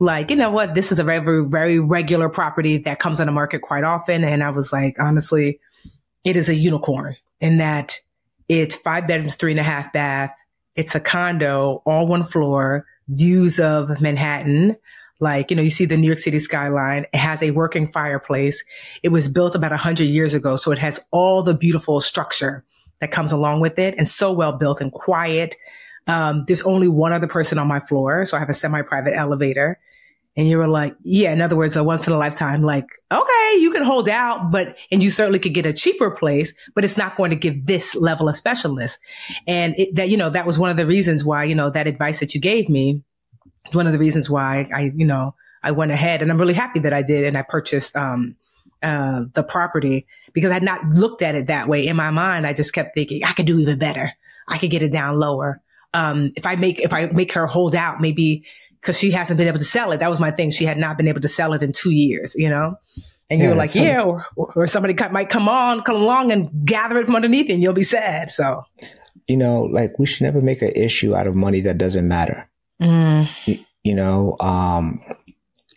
like, 0.03 0.29
you 0.29 0.35
know 0.35 0.51
what? 0.51 0.75
This 0.75 0.91
is 0.91 0.99
a 0.99 1.03
very, 1.03 1.45
very 1.47 1.79
regular 1.79 2.29
property 2.29 2.77
that 2.79 2.99
comes 2.99 3.19
on 3.19 3.27
the 3.27 3.31
market 3.31 3.61
quite 3.61 3.83
often. 3.83 4.23
And 4.23 4.43
I 4.43 4.49
was 4.49 4.71
like, 4.73 4.95
honestly, 4.99 5.59
it 6.23 6.37
is 6.37 6.49
a 6.49 6.55
unicorn 6.55 7.15
in 7.39 7.57
that 7.57 7.99
it's 8.49 8.75
five 8.75 9.07
bedrooms, 9.07 9.35
three 9.35 9.51
and 9.51 9.59
a 9.59 9.63
half 9.63 9.91
bath. 9.93 10.35
It's 10.75 10.95
a 10.95 10.99
condo, 10.99 11.81
all 11.85 12.07
one 12.07 12.23
floor, 12.23 12.85
views 13.07 13.59
of 13.59 14.01
Manhattan. 14.01 14.77
Like, 15.19 15.51
you 15.51 15.55
know, 15.55 15.63
you 15.63 15.69
see 15.69 15.85
the 15.85 15.97
New 15.97 16.07
York 16.07 16.19
City 16.19 16.39
skyline. 16.39 17.05
It 17.13 17.17
has 17.17 17.41
a 17.41 17.51
working 17.51 17.87
fireplace. 17.87 18.63
It 19.03 19.09
was 19.09 19.29
built 19.29 19.55
about 19.55 19.71
a 19.71 19.77
hundred 19.77 20.05
years 20.05 20.33
ago. 20.33 20.55
So 20.55 20.71
it 20.71 20.79
has 20.79 20.99
all 21.11 21.43
the 21.43 21.53
beautiful 21.53 22.01
structure 22.01 22.65
that 22.99 23.11
comes 23.11 23.31
along 23.31 23.61
with 23.61 23.79
it 23.79 23.95
and 23.97 24.07
so 24.07 24.33
well 24.33 24.53
built 24.53 24.81
and 24.81 24.91
quiet. 24.91 25.55
Um, 26.07 26.43
there's 26.47 26.63
only 26.63 26.89
one 26.89 27.13
other 27.13 27.27
person 27.27 27.57
on 27.57 27.67
my 27.67 27.79
floor. 27.79 28.25
So 28.25 28.35
I 28.35 28.39
have 28.39 28.49
a 28.49 28.53
semi-private 28.53 29.13
elevator. 29.15 29.79
And 30.35 30.47
you 30.47 30.57
were 30.57 30.67
like, 30.67 30.95
yeah, 31.03 31.31
in 31.31 31.41
other 31.41 31.55
words, 31.55 31.75
a 31.75 31.83
once 31.83 32.07
in 32.07 32.13
a 32.13 32.17
lifetime, 32.17 32.63
like, 32.63 32.87
okay, 33.11 33.55
you 33.59 33.71
can 33.71 33.83
hold 33.83 34.09
out, 34.09 34.51
but, 34.51 34.75
and 34.91 35.03
you 35.03 35.11
certainly 35.11 35.37
could 35.37 35.53
get 35.53 35.67
a 35.67 35.73
cheaper 35.73 36.09
place, 36.09 36.55
but 36.73 36.83
it's 36.83 36.97
not 36.97 37.15
going 37.15 37.29
to 37.29 37.35
give 37.35 37.67
this 37.67 37.95
level 37.95 38.27
of 38.27 38.35
specialness. 38.35 38.97
And 39.45 39.75
it, 39.77 39.93
that, 39.95 40.09
you 40.09 40.17
know, 40.17 40.31
that 40.31 40.47
was 40.47 40.57
one 40.57 40.71
of 40.71 40.77
the 40.77 40.87
reasons 40.87 41.23
why, 41.23 41.43
you 41.43 41.53
know, 41.53 41.69
that 41.69 41.85
advice 41.85 42.19
that 42.19 42.33
you 42.33 42.41
gave 42.41 42.67
me, 42.67 43.03
one 43.73 43.85
of 43.85 43.93
the 43.93 43.99
reasons 43.99 44.27
why 44.27 44.67
I, 44.73 44.91
you 44.95 45.05
know, 45.05 45.35
I 45.61 45.69
went 45.71 45.91
ahead 45.91 46.23
and 46.23 46.31
I'm 46.31 46.39
really 46.39 46.55
happy 46.55 46.79
that 46.79 46.93
I 46.93 47.03
did. 47.03 47.25
And 47.25 47.37
I 47.37 47.43
purchased, 47.43 47.95
um, 47.95 48.35
uh, 48.81 49.25
the 49.33 49.43
property 49.43 50.05
because 50.33 50.49
I 50.51 50.55
had 50.55 50.63
not 50.63 50.83
looked 50.89 51.21
at 51.21 51.35
it 51.35 51.47
that 51.47 51.67
way 51.67 51.87
in 51.87 51.95
my 51.95 52.09
mind. 52.09 52.45
I 52.45 52.53
just 52.53 52.73
kept 52.73 52.95
thinking 52.95 53.23
I 53.23 53.33
could 53.33 53.45
do 53.45 53.59
even 53.59 53.79
better. 53.79 54.11
I 54.47 54.57
could 54.57 54.71
get 54.71 54.81
it 54.81 54.91
down 54.91 55.19
lower. 55.19 55.61
Um, 55.93 56.31
if 56.35 56.45
I 56.45 56.55
make, 56.55 56.79
if 56.79 56.91
I 56.91 57.05
make 57.05 57.33
her 57.33 57.45
hold 57.45 57.75
out, 57.75 58.01
maybe 58.01 58.45
because 58.83 58.99
she 58.99 59.11
hasn't 59.11 59.37
been 59.37 59.47
able 59.47 59.59
to 59.59 59.63
sell 59.65 59.91
it. 59.93 60.01
That 60.01 60.09
was 60.09 60.19
my 60.19 60.29
thing. 60.29 60.51
She 60.51 60.65
had 60.65 60.77
not 60.77 60.97
been 60.97 61.07
able 61.07 61.21
to 61.21 61.29
sell 61.29 61.53
it 61.53 61.63
in 61.63 61.71
two 61.71 61.91
years, 61.91 62.35
you 62.35 62.49
know? 62.49 62.75
And 63.29 63.39
you 63.39 63.45
Yeah, 63.47 63.51
were 63.51 63.57
like, 63.57 63.69
some- 63.69 63.85
yeah, 63.85 64.01
or, 64.03 64.25
or 64.35 64.67
somebody 64.67 64.93
might 65.09 65.29
come 65.29 65.47
on, 65.47 65.81
come 65.83 65.95
along 65.95 66.33
and 66.33 66.49
gather 66.65 66.97
it 66.99 67.05
from 67.05 67.15
underneath 67.15 67.47
you 67.47 67.53
and 67.53 67.63
you'll 67.63 67.71
be 67.73 67.83
sad. 67.83 68.29
So, 68.29 68.63
You 69.29 69.37
know, 69.37 69.61
like 69.63 69.97
we 69.97 70.05
should 70.05 70.23
never 70.23 70.41
make 70.41 70.61
an 70.61 70.73
issue 70.75 71.15
out 71.15 71.27
of 71.27 71.33
money 71.35 71.61
that 71.61 71.77
doesn't 71.77 72.05
matter. 72.07 72.49
mm, 72.81 73.29
You, 73.45 73.59
you 73.85 73.95
know, 73.95 74.35
um, 74.41 74.99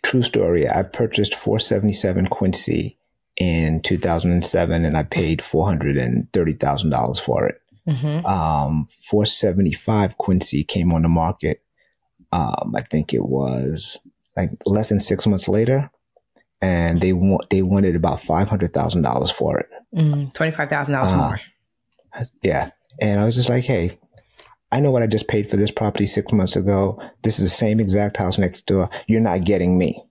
true 0.03 0.21
story. 0.23 0.67
I 0.69 0.83
purchased 0.83 1.33
477 1.33 2.27
Quincy 2.27 2.97
in 3.37 3.79
2007 3.81 4.83
and 4.83 4.97
I 4.97 5.03
paid 5.03 5.39
$430,000 5.39 7.19
for 7.21 7.45
it. 7.47 7.61
mhm. 7.87 8.25
Um, 8.25 8.87
475 9.09 10.17
Quincy 10.17 10.63
came 10.65 10.91
on 10.91 11.03
the 11.03 11.09
market. 11.09 11.61
Um, 12.31 12.73
I 12.75 12.81
think 12.81 13.13
it 13.13 13.23
was 13.25 13.99
like 14.35 14.51
less 14.65 14.89
than 14.89 14.99
six 14.99 15.25
months 15.27 15.47
later. 15.47 15.89
And 16.61 17.01
they 17.01 17.13
want, 17.13 17.49
they 17.51 17.61
wanted 17.61 17.95
about 17.95 18.19
$500,000 18.19 19.31
for 19.31 19.59
it. 19.59 19.67
mm, 19.95 20.33
$25,000 20.33 21.11
Uh, 21.11 21.17
more. 21.17 21.39
Yeah. 22.41 22.71
And 22.99 23.19
I 23.19 23.25
was 23.25 23.35
just 23.35 23.49
like, 23.49 23.63
hey, 23.65 23.97
I 24.71 24.79
know 24.79 24.89
what 24.91 25.03
I 25.03 25.07
just 25.07 25.27
paid 25.27 25.49
for 25.51 25.55
this 25.57 25.69
property 25.71 26.07
six 26.07 26.31
months 26.33 26.55
ago. 26.55 26.99
This 27.21 27.37
is 27.39 27.45
the 27.45 27.55
same 27.55 27.79
exact 27.79 28.17
house 28.17 28.37
next 28.39 28.65
door. 28.65 28.89
You're 29.07 29.21
not 29.21 29.43
getting 29.45 29.77
me. 29.77 30.03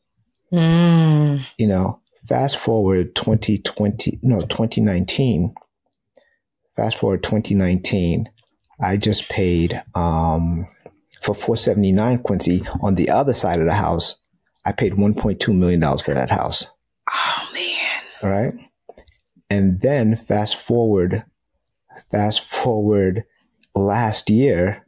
Mm. 0.53 1.45
You 1.59 1.67
know, 1.67 2.01
fast 2.29 2.57
forward 2.57 3.17
2020, 3.17 4.21
no, 4.23 4.41
2019. 4.41 5.53
Fast 6.77 6.97
forward 6.97 7.23
2019. 7.25 8.29
I 8.81 8.97
just 8.97 9.29
paid, 9.29 9.83
um, 9.95 10.69
for 11.23 11.35
479 11.35 12.19
Quincy 12.19 12.63
on 12.81 12.95
the 12.95 13.09
other 13.11 13.33
side 13.35 13.61
of 13.61 13.67
the 13.67 13.75
house. 13.75 14.17
I 14.65 14.73
paid 14.73 14.93
1.2 14.95 15.55
million 15.57 15.81
dollars 15.81 16.03
for 16.03 16.15
that 16.15 16.31
house. 16.31 16.67
Oh 17.13 17.49
man. 17.55 18.03
All 18.23 18.31
right. 18.31 18.55
And 19.49 19.81
then 19.81 20.17
fast 20.17 20.57
forward, 20.57 21.25
fast 22.11 22.43
forward 22.43 23.25
last 23.75 24.29
year, 24.29 24.85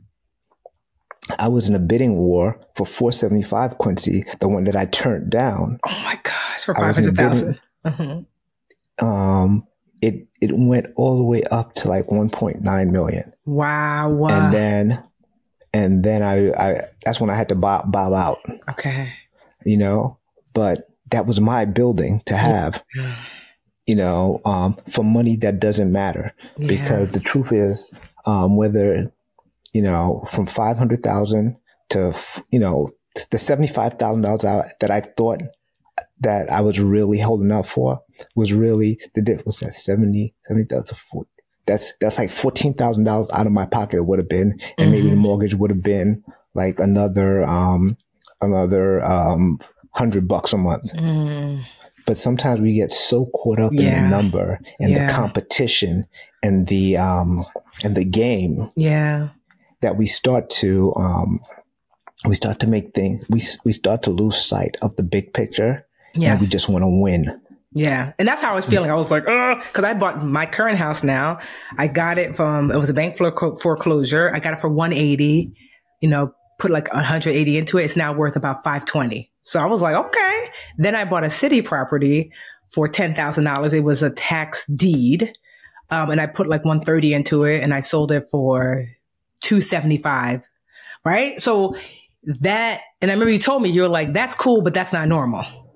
I 1.39 1.47
was 1.49 1.69
in 1.69 1.75
a 1.75 1.79
bidding 1.79 2.17
war 2.17 2.61
for 2.75 2.87
475 2.87 3.79
Quincy, 3.79 4.25
the 4.41 4.49
one 4.49 4.65
that 4.65 4.75
I 4.75 4.87
turned 4.87 5.31
down. 5.31 5.79
Oh 5.87 6.01
my 6.05 6.19
gosh, 6.23 6.65
for 6.65 6.73
in 6.73 6.83
a 6.83 6.87
500,000. 6.93 7.61
Mhm. 7.87 8.27
Um, 9.01 9.65
it 10.01 10.27
it 10.41 10.51
went 10.57 10.87
all 10.97 11.17
the 11.19 11.23
way 11.25 11.43
up 11.45 11.75
to 11.75 11.89
like 11.89 12.07
1.9 12.07 12.91
million, 12.91 13.33
Wow. 13.45 14.11
Wow. 14.11 14.29
and 14.47 14.53
then 14.55 15.05
and 15.73 16.03
then 16.05 16.23
I, 16.23 16.51
I 16.53 16.83
that's 17.05 17.21
when 17.21 17.31
I 17.31 17.35
had 17.35 17.49
to 17.51 17.55
bow, 17.55 17.83
bow 17.87 18.15
out, 18.15 18.39
okay. 18.71 19.13
you 19.65 19.77
know. 19.77 20.19
But 20.55 20.89
that 21.11 21.27
was 21.27 21.41
my 21.41 21.65
building 21.65 22.23
to 22.27 22.37
have, 22.37 22.83
you 23.87 23.95
know, 23.95 24.41
um, 24.45 24.77
for 24.91 25.05
money 25.05 25.37
that 25.37 25.61
doesn't 25.61 25.93
matter 25.93 26.35
Yeah. 26.57 26.69
because 26.69 27.11
the 27.11 27.21
truth 27.21 27.53
is, 27.53 27.93
um, 28.27 28.57
whether 28.57 29.13
you 29.73 29.83
know 29.83 30.27
from 30.31 30.47
five 30.47 30.79
hundred 30.79 31.03
thousand 31.03 31.57
to 31.91 32.15
you 32.51 32.59
know 32.59 32.91
the 33.31 33.39
seventy 33.39 33.69
five 33.69 33.95
thousand 33.99 34.23
dollars 34.23 34.41
that 34.43 34.91
I 34.91 35.01
thought 35.01 35.43
that 36.21 36.51
I 36.51 36.61
was 36.61 36.81
really 36.81 37.21
holding 37.21 37.53
out 37.53 37.67
for 37.67 38.01
was 38.35 38.53
really 38.53 38.99
the 39.15 39.23
diff 39.23 39.45
was 39.47 39.61
that 39.61 39.73
70 39.73 40.35
70,000 40.47 40.97
that's 41.69 41.93
that's 42.01 42.19
like 42.19 42.31
fourteen 42.31 42.75
thousand 42.75 43.05
dollars 43.05 43.29
out 43.33 43.47
of 43.47 43.53
my 43.53 43.67
pocket 43.67 43.99
it 43.99 44.07
would 44.07 44.19
have 44.19 44.29
been 44.29 44.59
and 44.79 44.91
maybe 44.91 45.09
the 45.11 45.15
Mhm. 45.15 45.19
mortgage 45.29 45.55
would 45.55 45.71
have 45.71 45.83
been 45.85 46.25
like 46.55 46.81
another 46.81 47.45
um 47.45 47.97
another 48.41 49.05
um 49.05 49.59
hundred 49.93 50.27
bucks 50.27 50.53
a 50.53 50.59
month 50.59 50.91
Mm. 50.95 51.63
but 52.07 52.17
sometimes 52.17 52.61
we 52.61 52.73
get 52.75 52.93
so 52.93 53.27
caught 53.27 53.61
up 53.61 53.73
in 53.73 53.79
the 53.85 54.09
number 54.09 54.59
and 54.81 54.91
Yeah. 54.91 55.07
the 55.07 55.13
competition 55.13 56.07
and 56.43 56.67
the 56.67 56.97
um 56.97 57.45
and 57.85 57.95
the 57.97 58.05
game 58.05 58.69
Yeah. 58.77 59.29
that 59.83 59.97
we 59.97 60.07
start 60.07 60.51
to 60.63 60.93
um 60.97 61.41
we 62.27 62.35
start 62.35 62.59
to 62.61 62.67
make 62.67 62.95
things 62.95 63.25
we 63.29 63.41
we 63.65 63.73
start 63.73 64.03
to 64.05 64.11
lose 64.11 64.37
sight 64.37 64.77
of 64.83 64.97
the 64.97 65.03
big 65.05 65.33
picture 65.33 65.87
Yeah. 66.15 66.33
and 66.33 66.41
we 66.41 66.47
just 66.47 66.69
want 66.69 66.83
to 66.83 66.89
win 67.03 67.41
Yeah. 67.73 68.13
And 68.19 68.27
that's 68.27 68.41
how 68.41 68.53
I 68.53 68.55
was 68.55 68.67
feeling. 68.67 68.91
I 68.91 68.95
was 68.95 69.11
like, 69.11 69.25
oh, 69.29 69.55
cause 69.73 69.85
I 69.85 69.93
bought 69.95 70.25
my 70.25 70.47
current 70.47 70.79
house 70.79 71.05
now. 71.05 71.39
I 71.77 71.87
got 71.87 72.19
it 72.19 72.35
from, 72.35 72.71
it 72.71 72.79
was 72.79 72.89
a 72.89 72.95
bank 72.95 73.17
foreclosure. 73.17 74.35
I 74.35 74.41
got 74.41 74.55
it 74.55 74.61
for 74.61 74.69
180, 74.69 75.53
you 76.01 76.09
know, 76.09 76.33
put 76.59 76.71
like 76.71 76.93
180 76.93 77.59
into 77.59 77.79
it. 77.79 77.85
It's 77.85 77.97
now 77.97 78.13
worth 78.13 78.37
about 78.37 78.65
520. 78.65 79.31
So 79.43 79.61
I 79.61 79.67
was 79.67 79.83
like, 79.83 79.95
okay. 79.95 80.49
Then 80.79 80.95
I 80.95 81.05
bought 81.05 81.25
a 81.25 81.31
city 81.31 81.61
property 81.63 82.33
for 82.67 82.89
$10,000. 82.89 83.73
It 83.73 83.81
was 83.81 84.03
a 84.03 84.11
tax 84.11 84.67
deed. 84.67 85.33
Um, 85.91 86.11
and 86.11 86.21
I 86.21 86.27
put 86.27 86.47
like 86.47 86.65
130 86.65 87.15
into 87.15 87.45
it 87.45 87.63
and 87.63 87.73
I 87.73 87.81
sold 87.81 88.13
it 88.13 88.25
for 88.31 88.87
275. 89.41 90.49
Right. 91.05 91.39
So 91.41 91.77
that, 92.25 92.81
and 93.01 93.11
I 93.11 93.15
remember 93.15 93.33
you 93.33 93.39
told 93.39 93.63
me, 93.63 93.69
you 93.69 93.83
were 93.83 93.89
like, 93.89 94.13
that's 94.13 94.35
cool, 94.35 94.63
but 94.63 94.75
that's 94.75 94.93
not 94.93 95.07
normal. 95.07 95.68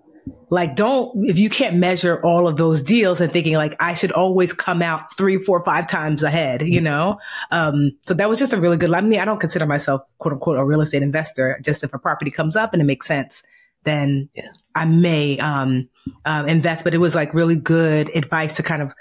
Like, 0.52 0.76
don't, 0.76 1.10
if 1.16 1.38
you 1.38 1.48
can't 1.48 1.76
measure 1.76 2.20
all 2.22 2.46
of 2.46 2.58
those 2.58 2.82
deals 2.82 3.22
and 3.22 3.32
thinking 3.32 3.54
like, 3.54 3.74
I 3.82 3.94
should 3.94 4.12
always 4.12 4.52
come 4.52 4.82
out 4.82 5.10
three, 5.16 5.38
four, 5.38 5.64
five 5.64 5.86
times 5.86 6.22
ahead, 6.22 6.60
you 6.60 6.82
know? 6.82 7.18
Um, 7.50 7.92
so 8.02 8.12
that 8.12 8.28
was 8.28 8.38
just 8.38 8.52
a 8.52 8.58
really 8.58 8.76
good, 8.76 8.92
I 8.92 9.00
mean, 9.00 9.18
I 9.18 9.24
don't 9.24 9.40
consider 9.40 9.64
myself 9.64 10.02
quote 10.18 10.34
unquote 10.34 10.58
a 10.58 10.64
real 10.66 10.82
estate 10.82 11.00
investor. 11.00 11.58
Just 11.64 11.84
if 11.84 11.94
a 11.94 11.98
property 11.98 12.30
comes 12.30 12.54
up 12.54 12.74
and 12.74 12.82
it 12.82 12.84
makes 12.84 13.06
sense, 13.06 13.42
then 13.84 14.28
I 14.74 14.84
may, 14.84 15.38
um, 15.38 15.88
um, 16.26 16.46
invest, 16.46 16.84
but 16.84 16.92
it 16.92 16.98
was 16.98 17.14
like 17.14 17.32
really 17.32 17.56
good 17.56 18.14
advice 18.14 18.56
to 18.56 18.62
kind 18.62 18.82
of 18.82 18.92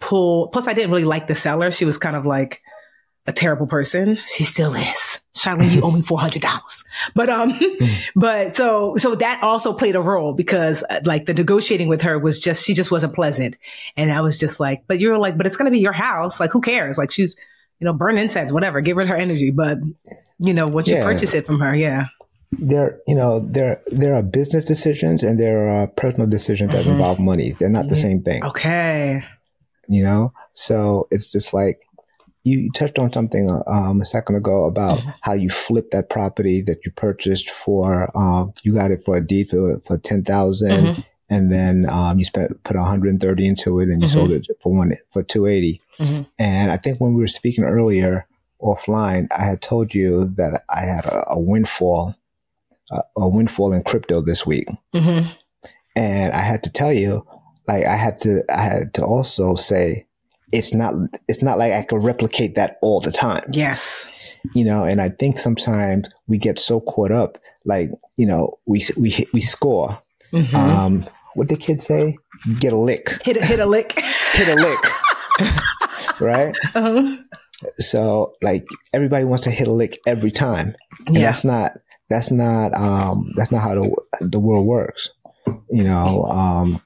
pull. 0.00 0.48
Plus 0.48 0.66
I 0.66 0.72
didn't 0.72 0.90
really 0.90 1.04
like 1.04 1.28
the 1.28 1.36
seller. 1.36 1.70
She 1.70 1.84
was 1.84 1.98
kind 1.98 2.16
of 2.16 2.26
like 2.26 2.62
a 3.28 3.32
terrible 3.32 3.68
person. 3.68 4.16
She 4.26 4.42
still 4.42 4.74
is. 4.74 5.09
Charlene, 5.36 5.70
you 5.76 5.80
owe 5.82 5.90
me 5.92 6.02
four 6.02 6.18
hundred 6.18 6.42
dollars. 6.42 6.82
But 7.14 7.28
um, 7.28 7.58
but 8.16 8.56
so 8.56 8.96
so 8.96 9.14
that 9.14 9.42
also 9.42 9.72
played 9.72 9.94
a 9.96 10.00
role 10.00 10.34
because 10.34 10.82
uh, 10.90 11.00
like 11.04 11.26
the 11.26 11.34
negotiating 11.34 11.88
with 11.88 12.02
her 12.02 12.18
was 12.18 12.38
just 12.38 12.64
she 12.66 12.74
just 12.74 12.90
wasn't 12.90 13.14
pleasant, 13.14 13.56
and 13.96 14.10
I 14.12 14.20
was 14.22 14.38
just 14.38 14.58
like, 14.60 14.84
but 14.88 14.98
you're 14.98 15.18
like, 15.18 15.36
but 15.36 15.46
it's 15.46 15.56
gonna 15.56 15.70
be 15.70 15.78
your 15.80 15.92
house. 15.92 16.40
Like, 16.40 16.50
who 16.50 16.60
cares? 16.60 16.98
Like 16.98 17.10
she's 17.10 17.36
you 17.78 17.84
know 17.84 17.92
burn 17.92 18.18
incense, 18.18 18.52
whatever. 18.52 18.80
Give 18.80 18.96
her 18.96 19.06
her 19.06 19.16
energy, 19.16 19.50
but 19.50 19.78
you 20.40 20.52
know 20.52 20.66
once 20.66 20.88
you 20.88 20.96
Yeah. 20.96 21.04
purchase 21.04 21.32
it 21.32 21.46
from 21.46 21.60
her, 21.60 21.74
yeah, 21.76 22.06
there 22.50 22.98
you 23.06 23.14
know 23.14 23.38
there 23.38 23.80
there 23.92 24.14
are 24.16 24.22
business 24.24 24.64
decisions 24.64 25.22
and 25.22 25.38
there 25.38 25.68
are 25.68 25.86
personal 25.86 26.26
decisions 26.26 26.72
that 26.72 26.84
Mhm. 26.84 26.92
involve 26.92 27.20
money 27.20 27.54
they're 27.60 27.68
not 27.70 27.86
the 27.86 27.94
same 27.94 28.20
thing 28.22 28.44
okay, 28.44 29.22
you 29.88 30.02
know 30.02 30.32
so 30.54 31.06
it's 31.12 31.30
just 31.30 31.54
like 31.54 31.78
you, 32.42 32.70
touched 32.72 32.98
on 32.98 33.12
something 33.12 33.50
uh, 33.50 33.62
um, 33.66 34.00
a 34.00 34.04
second 34.04 34.36
ago 34.36 34.64
about 34.64 34.98
Mhm. 35.00 35.14
how 35.20 35.32
you 35.34 35.50
flipped 35.50 35.90
that 35.92 36.08
property 36.08 36.62
that 36.62 36.78
you 36.84 36.92
purchased 36.92 37.50
for 37.50 38.10
um, 38.16 38.52
you 38.64 38.74
got 38.74 38.90
it 38.90 39.02
for 39.04 39.16
a 39.16 39.26
deed 39.26 39.48
for, 39.50 39.78
for 39.80 39.98
10000 39.98 40.86
Mhm. 40.86 41.04
and 41.28 41.52
then 41.52 41.88
um, 41.88 42.18
you 42.18 42.24
spent 42.24 42.62
put 42.64 42.76
130 42.76 43.46
into 43.46 43.78
it 43.80 43.88
and 43.88 44.00
you 44.02 44.08
Mhm. 44.08 44.12
sold 44.12 44.32
it 44.32 44.46
for 44.62 44.72
one 44.72 44.92
for 45.10 45.22
280 45.22 45.80
Mhm. 45.98 46.26
and 46.38 46.70
i 46.72 46.76
think 46.76 46.98
when 47.00 47.14
we 47.14 47.20
were 47.20 47.26
speaking 47.26 47.64
earlier 47.64 48.26
offline 48.62 49.26
i 49.36 49.44
had 49.44 49.60
told 49.60 49.94
you 49.94 50.24
that 50.36 50.64
i 50.68 50.80
had 50.82 51.04
a, 51.06 51.24
a 51.32 51.38
windfall 51.38 52.14
a, 52.90 53.02
a 53.16 53.28
windfall 53.28 53.72
in 53.72 53.82
crypto 53.82 54.20
this 54.22 54.46
week 54.46 54.66
hmm 54.94 55.20
and 55.96 56.32
I 56.32 56.38
had 56.40 56.62
to 56.62 56.70
tell 56.70 56.92
you, 56.92 57.26
like 57.66 57.84
I 57.84 57.96
had 57.96 58.20
to, 58.20 58.42
I 58.48 58.62
had 58.62 58.94
to 58.94 59.04
also 59.04 59.56
say, 59.56 60.06
it's 60.52 60.74
not, 60.74 60.94
it's 61.28 61.42
not 61.42 61.58
like 61.58 61.72
I 61.72 61.82
could 61.82 62.02
replicate 62.04 62.54
that 62.56 62.78
all 62.82 63.00
the 63.00 63.12
time, 63.12 63.44
yes, 63.52 64.10
you 64.54 64.64
know. 64.64 64.84
And 64.84 65.00
I 65.00 65.08
think 65.10 65.38
sometimes 65.38 66.08
we 66.26 66.38
get 66.38 66.58
so 66.58 66.80
caught 66.80 67.12
up, 67.12 67.38
like 67.64 67.90
you 68.16 68.26
know, 68.26 68.58
we 68.66 68.84
we 68.96 69.10
hit- 69.10 69.32
we 69.32 69.40
score. 69.40 70.02
hmm 70.32 70.56
Um, 70.56 71.06
what 71.34 71.48
did 71.48 71.60
kids 71.60 71.84
say? 71.84 72.16
Get 72.58 72.72
a 72.72 72.76
lick, 72.76 73.22
hit 73.22 73.36
a, 73.36 73.44
hit 73.44 73.60
a 73.60 73.66
lick, 73.66 73.92
hit 74.32 74.48
a 74.48 74.54
lick, 74.54 74.80
right? 76.20 76.56
uh-huh. 76.74 77.16
So 77.74 78.34
like 78.42 78.66
everybody 78.92 79.24
wants 79.24 79.44
to 79.44 79.50
hit 79.50 79.68
a 79.68 79.72
lick 79.72 79.98
every 80.06 80.30
time, 80.30 80.74
and 81.06 81.16
yeah, 81.16 81.26
that's 81.26 81.44
not 81.44 81.72
that's 82.08 82.30
not 82.30 82.74
um 82.74 83.30
that's 83.36 83.52
not 83.52 83.60
how 83.62 83.74
the 83.74 83.94
the 84.20 84.40
world 84.40 84.66
works 84.66 85.10
you 85.70 85.84
know 85.84 86.24
um 86.24 86.80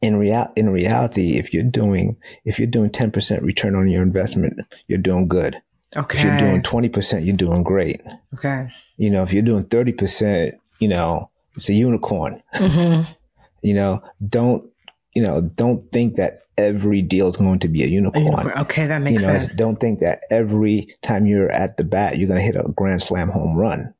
in 0.00 0.16
real 0.16 0.52
in 0.56 0.70
reality 0.70 1.38
if 1.38 1.54
you're 1.54 1.62
doing 1.62 2.16
if 2.44 2.58
you're 2.58 2.66
doing 2.66 2.90
10% 2.90 3.42
return 3.42 3.74
on 3.74 3.88
your 3.88 4.02
investment 4.02 4.60
you're 4.86 4.98
doing 4.98 5.28
good. 5.28 5.60
Okay, 5.94 6.18
if 6.18 6.24
you're 6.24 6.38
doing 6.38 6.62
20% 6.62 7.24
you're 7.24 7.36
doing 7.36 7.62
great. 7.62 8.00
Okay, 8.34 8.70
you 8.96 9.10
know 9.10 9.22
if 9.22 9.32
you're 9.32 9.42
doing 9.42 9.64
30% 9.64 10.52
you 10.78 10.88
know 10.88 11.30
it's 11.54 11.68
a 11.68 11.74
unicorn. 11.74 12.42
Hmm 12.54 13.02
you 13.62 13.74
know 13.74 14.02
don't 14.28 14.68
you 15.14 15.22
know 15.22 15.40
don't 15.56 15.90
think 15.90 16.16
that 16.16 16.42
every 16.58 17.02
deal 17.02 17.30
is 17.30 17.36
going 17.36 17.58
to 17.60 17.68
be 17.68 17.82
a 17.82 17.86
unicorn. 17.86 18.50
Okay, 18.58 18.86
that 18.86 18.98
you 18.98 19.04
makes 19.04 19.26
know, 19.26 19.38
sense. 19.38 19.56
don't 19.56 19.76
think 19.76 20.00
that 20.00 20.22
every 20.30 20.94
time 21.02 21.26
you're 21.26 21.50
at 21.50 21.76
the 21.76 21.84
bat, 21.84 22.18
you're 22.18 22.28
going 22.28 22.38
to 22.38 22.44
hit 22.44 22.56
a 22.56 22.70
grand 22.72 23.02
slam 23.02 23.28
home 23.28 23.54
run. 23.54 23.94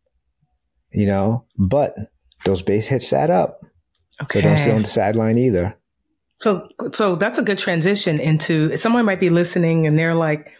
You 0.90 1.06
know, 1.06 1.46
but 1.56 1.94
those 2.44 2.62
base 2.62 2.88
hits 2.88 3.12
add 3.12 3.30
up. 3.30 3.61
So 4.20 4.40
don't 4.40 4.59
sit 4.59 4.75
on 4.75 4.83
the 4.83 4.88
sideline 4.88 5.38
either. 5.38 5.77
So, 6.40 6.68
so 6.92 7.14
that's 7.16 7.38
a 7.38 7.42
good 7.42 7.59
transition 7.59 8.18
into 8.18 8.77
someone 8.77 9.05
might 9.05 9.20
be 9.20 9.31
listening 9.31 9.87
and 9.87 9.98
they're 9.98 10.14
like, 10.14 10.53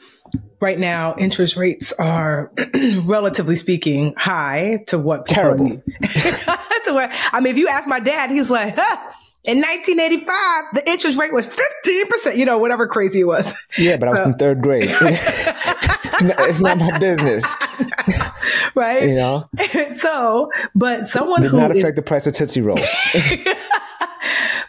right 0.61 0.79
now, 0.79 1.15
interest 1.19 1.57
rates 1.57 1.93
are 1.95 2.53
relatively 3.05 3.57
speaking 3.57 4.15
high 4.17 4.79
to 4.87 4.99
what 4.99 5.27
Terrible. 5.27 5.69
to 6.01 6.93
what, 6.93 7.11
I 7.33 7.41
mean, 7.41 7.53
if 7.53 7.59
you 7.59 7.69
ask 7.69 7.89
my 7.89 8.01
dad, 8.01 8.31
he's 8.31 8.51
like, 8.51 8.75
huh, 8.77 9.13
in 9.45 9.59
1985, 9.59 10.29
the 10.75 10.89
interest 10.89 11.19
rate 11.19 11.33
was 11.33 11.49
15%, 11.49 12.37
you 12.37 12.45
know, 12.45 12.59
whatever 12.59 12.87
crazy 12.87 13.21
it 13.21 13.27
was. 13.27 13.53
Yeah, 13.77 13.97
but 13.97 14.09
I 14.09 14.13
was 14.13 14.21
in 14.21 14.35
third 14.35 14.63
grade. 14.63 14.85
it's, 16.23 16.39
not, 16.39 16.49
it's 16.49 16.61
not 16.61 16.79
my 16.79 16.99
business, 16.99 17.45
right? 18.75 19.09
you 19.09 19.15
know. 19.15 19.49
so, 19.95 20.51
but 20.75 21.07
someone 21.07 21.43
Did 21.43 21.51
who 21.51 21.59
not 21.59 21.71
is 21.73 21.79
affect 21.79 21.97
the 21.97 22.03
price 22.03 22.27
of 22.27 22.35
Tootsie 22.35 22.63
Rolls. 22.63 22.81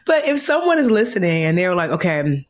but 0.05 0.27
if 0.27 0.39
someone 0.39 0.79
is 0.79 0.89
listening 0.89 1.43
and 1.43 1.57
they're 1.57 1.75
like, 1.75 1.91
okay, 1.91 2.45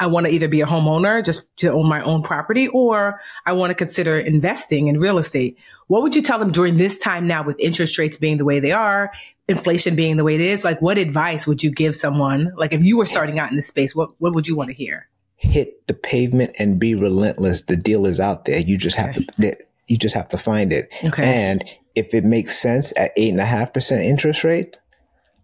I 0.00 0.06
want 0.06 0.26
to 0.26 0.32
either 0.32 0.48
be 0.48 0.62
a 0.62 0.66
homeowner 0.66 1.22
just 1.24 1.54
to 1.58 1.68
own 1.68 1.86
my 1.86 2.02
own 2.02 2.22
property 2.22 2.68
or 2.68 3.20
I 3.44 3.52
want 3.52 3.70
to 3.70 3.74
consider 3.74 4.18
investing 4.18 4.88
in 4.88 4.96
real 4.96 5.18
estate. 5.18 5.58
What 5.88 6.02
would 6.02 6.14
you 6.14 6.22
tell 6.22 6.38
them 6.38 6.52
during 6.52 6.78
this 6.78 6.96
time 6.96 7.26
now 7.26 7.42
with 7.42 7.60
interest 7.60 7.98
rates 7.98 8.16
being 8.16 8.38
the 8.38 8.46
way 8.46 8.60
they 8.60 8.72
are, 8.72 9.12
inflation 9.46 9.96
being 9.96 10.16
the 10.16 10.24
way 10.24 10.36
it 10.36 10.40
is? 10.40 10.64
Like 10.64 10.80
what 10.80 10.96
advice 10.96 11.46
would 11.46 11.62
you 11.62 11.70
give 11.70 11.94
someone? 11.94 12.50
Like 12.56 12.72
if 12.72 12.82
you 12.82 12.96
were 12.96 13.04
starting 13.04 13.38
out 13.38 13.50
in 13.50 13.56
this 13.56 13.66
space, 13.66 13.94
what, 13.94 14.10
what 14.18 14.34
would 14.34 14.48
you 14.48 14.56
want 14.56 14.70
to 14.70 14.74
hear? 14.74 15.06
Hit 15.42 15.86
the 15.88 15.94
pavement 15.94 16.52
and 16.58 16.78
be 16.78 16.94
relentless. 16.94 17.62
The 17.62 17.76
deal 17.76 18.06
is 18.06 18.20
out 18.20 18.44
there. 18.44 18.60
You 18.60 18.76
just 18.76 18.96
have 18.96 19.14
to, 19.14 19.56
you 19.88 19.96
just 19.96 20.14
have 20.14 20.28
to 20.28 20.36
find 20.36 20.72
it. 20.72 20.92
Okay. 21.06 21.24
And 21.24 21.64
if 21.94 22.14
it 22.14 22.24
makes 22.24 22.58
sense 22.58 22.92
at 22.96 23.10
eight 23.16 23.30
and 23.30 23.40
a 23.40 23.46
half 23.46 23.72
percent 23.72 24.04
interest 24.04 24.44
rate, 24.44 24.76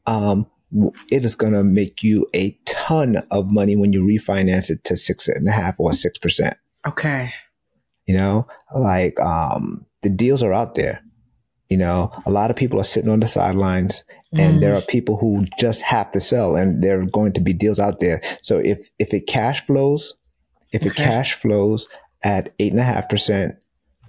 um, 0.07 0.47
it 1.11 1.25
is 1.25 1.35
going 1.35 1.55
to 1.55 1.65
make 1.65 2.03
you 2.03 2.27
a 2.35 2.59
ton 2.67 3.17
of 3.31 3.51
money 3.51 3.75
when 3.75 3.93
you 3.93 4.03
refinance 4.03 4.69
it 4.69 4.85
to 4.85 4.97
six 4.97 5.29
and 5.29 5.49
a 5.49 5.53
half 5.53 5.81
or 5.81 5.93
six 5.93 6.19
percent. 6.19 6.57
Okay. 6.87 7.33
You 8.05 8.17
know, 8.17 8.47
like 8.75 9.19
um, 9.19 9.87
the 10.03 10.11
deals 10.11 10.43
are 10.43 10.53
out 10.53 10.75
there. 10.75 11.03
You 11.71 11.79
know, 11.79 12.13
a 12.27 12.31
lot 12.31 12.51
of 12.51 12.57
people 12.57 12.79
are 12.79 12.85
sitting 12.85 13.11
on 13.11 13.21
the 13.21 13.27
sidelines, 13.27 14.05
and 14.33 14.57
mm. 14.57 14.61
there 14.61 14.75
are 14.75 14.83
people 14.83 15.17
who 15.17 15.45
just 15.59 15.83
have 15.83 16.11
to 16.13 16.21
sell, 16.21 16.57
and 16.57 16.83
there 16.83 17.01
are 17.01 17.07
going 17.07 17.33
to 17.35 17.41
be 17.41 17.53
deals 17.53 17.79
out 17.79 18.01
there. 18.01 18.21
So 18.43 18.59
if 18.59 18.91
if 18.99 19.15
it 19.15 19.27
cash 19.27 19.65
flows, 19.65 20.15
if 20.73 20.83
okay. 20.83 20.91
it 20.91 20.97
cash 20.97 21.35
flows 21.35 21.89
at 22.23 22.55
eight 22.59 22.73
and 22.73 22.81
a 22.81 22.85
half 22.85 23.09
percent, 23.09 23.57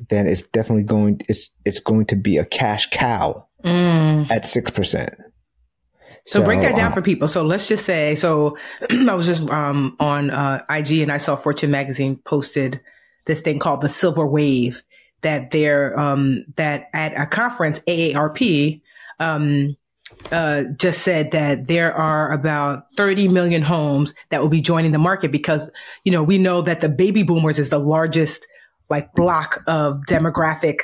then 0.10 0.27
it's 0.27 0.41
definitely 0.41 0.84
going. 0.84 1.21
It's 1.30 1.51
it's 1.65 1.80
going 1.80 2.06
to 2.08 2.15
be 2.15 2.38
a 2.38 2.45
cash 2.45 2.89
cow 2.89 3.47
mm. 3.63 4.30
at 4.30 4.45
six 4.45 4.71
percent. 4.71 5.13
So, 6.25 6.39
so, 6.39 6.45
break 6.45 6.60
that 6.60 6.75
down 6.75 6.91
uh, 6.91 6.95
for 6.95 7.01
people. 7.01 7.30
So 7.30 7.41
let's 7.41 7.69
just 7.69 7.86
say, 7.86 8.15
so 8.15 8.58
I 8.89 9.13
was 9.13 9.27
just 9.27 9.49
um, 9.49 9.95
on 9.97 10.30
uh, 10.30 10.62
IG 10.69 10.99
and 10.99 11.12
I 11.12 11.17
saw 11.17 11.38
Fortune 11.38 11.71
magazine 11.71 12.17
posted 12.17 12.82
this 13.25 13.39
thing 13.39 13.60
called 13.60 13.80
the 13.80 13.88
Silver 13.88 14.27
Wave 14.27 14.84
that 15.21 15.51
they're 15.51 15.97
um, 15.97 16.43
that 16.56 16.89
at 16.93 17.17
a 17.19 17.25
conference 17.27 17.80
AARP 17.88 18.82
um, 19.19 19.75
uh, 20.32 20.63
just 20.78 21.04
said 21.04 21.32
that 21.32 21.67
there 21.67 21.93
are 21.93 22.32
about 22.32 22.89
30 22.91 23.28
million 23.28 23.62
homes 23.62 24.13
that 24.30 24.41
will 24.41 24.50
be 24.50 24.62
joining 24.62 24.91
the 24.91 24.98
market 24.98 25.32
because 25.32 25.72
you 26.04 26.12
know 26.12 26.24
we 26.24 26.38
know 26.38 26.62
that 26.62 26.82
the 26.82 26.89
baby 26.89 27.24
boomers 27.24 27.60
is 27.60 27.70
the 27.70 27.80
largest 27.80 28.48
like 28.89 29.13
block 29.13 29.63
of 29.67 30.02
demographic 30.08 30.80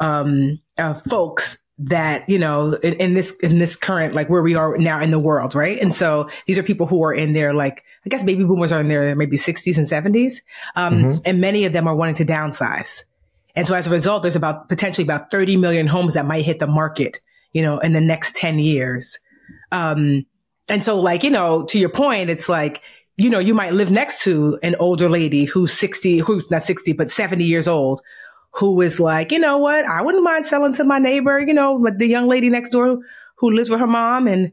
um, 0.00 0.60
uh, 0.78 0.94
folks 0.94 1.58
that 1.78 2.28
you 2.28 2.38
know 2.38 2.74
in, 2.82 2.94
in, 2.94 3.14
this 3.14 3.36
in 3.40 3.58
this 3.58 3.74
current 3.74 4.14
like 4.14 4.28
where 4.28 4.42
we 4.42 4.54
are 4.54 4.78
now 4.78 5.00
in 5.00 5.10
the 5.10 5.18
world 5.18 5.54
right 5.54 5.80
and 5.80 5.92
so 5.92 6.28
these 6.46 6.56
are 6.58 6.62
people 6.62 6.86
who 6.86 7.02
are 7.02 7.12
in 7.12 7.32
their 7.32 7.52
like 7.52 7.82
i 8.06 8.08
guess 8.08 8.22
baby 8.22 8.44
boomers 8.44 8.70
are 8.70 8.80
in 8.80 8.88
their 8.88 9.16
maybe 9.16 9.36
60s 9.36 9.76
and 9.76 9.88
70s 9.88 10.34
um, 10.76 10.94
mm-hmm. 10.94 11.18
and 11.24 11.40
many 11.40 11.64
of 11.64 11.72
them 11.72 11.88
are 11.88 11.94
wanting 11.96 12.14
to 12.14 12.24
downsize 12.24 13.02
and 13.56 13.66
so 13.66 13.74
as 13.74 13.88
a 13.88 13.90
result 13.90 14.22
there's 14.22 14.36
about 14.36 14.68
potentially 14.68 15.02
about 15.02 15.32
30 15.32 15.56
million 15.56 15.88
homes 15.88 16.14
that 16.14 16.26
might 16.26 16.44
hit 16.44 16.60
the 16.60 16.66
market 16.68 17.18
you 17.54 17.62
know 17.62 17.78
in 17.78 17.92
the 17.92 18.00
next 18.00 18.36
10 18.36 18.58
years 18.58 19.18
um, 19.72 20.26
and 20.68 20.84
so 20.84 21.00
like 21.00 21.24
you 21.24 21.30
know 21.30 21.64
to 21.64 21.78
your 21.78 21.88
point 21.88 22.28
it's 22.28 22.48
like 22.50 22.82
you 23.16 23.30
know 23.30 23.38
you 23.38 23.54
might 23.54 23.72
live 23.72 23.90
next 23.90 24.22
to 24.24 24.58
an 24.62 24.76
older 24.78 25.08
lady 25.08 25.46
who's 25.46 25.72
60 25.72 26.18
who's 26.18 26.50
not 26.50 26.62
60 26.62 26.92
but 26.92 27.10
70 27.10 27.44
years 27.44 27.66
old 27.66 28.02
who 28.54 28.80
is 28.80 29.00
like, 29.00 29.32
you 29.32 29.38
know 29.38 29.58
what? 29.58 29.84
I 29.84 30.02
wouldn't 30.02 30.22
mind 30.22 30.46
selling 30.46 30.72
to 30.74 30.84
my 30.84 30.98
neighbor, 30.98 31.40
you 31.40 31.52
know, 31.52 31.78
but 31.78 31.98
the 31.98 32.06
young 32.06 32.28
lady 32.28 32.48
next 32.48 32.70
door 32.70 32.98
who 33.36 33.50
lives 33.50 33.68
with 33.68 33.80
her 33.80 33.86
mom 33.86 34.28
and 34.28 34.52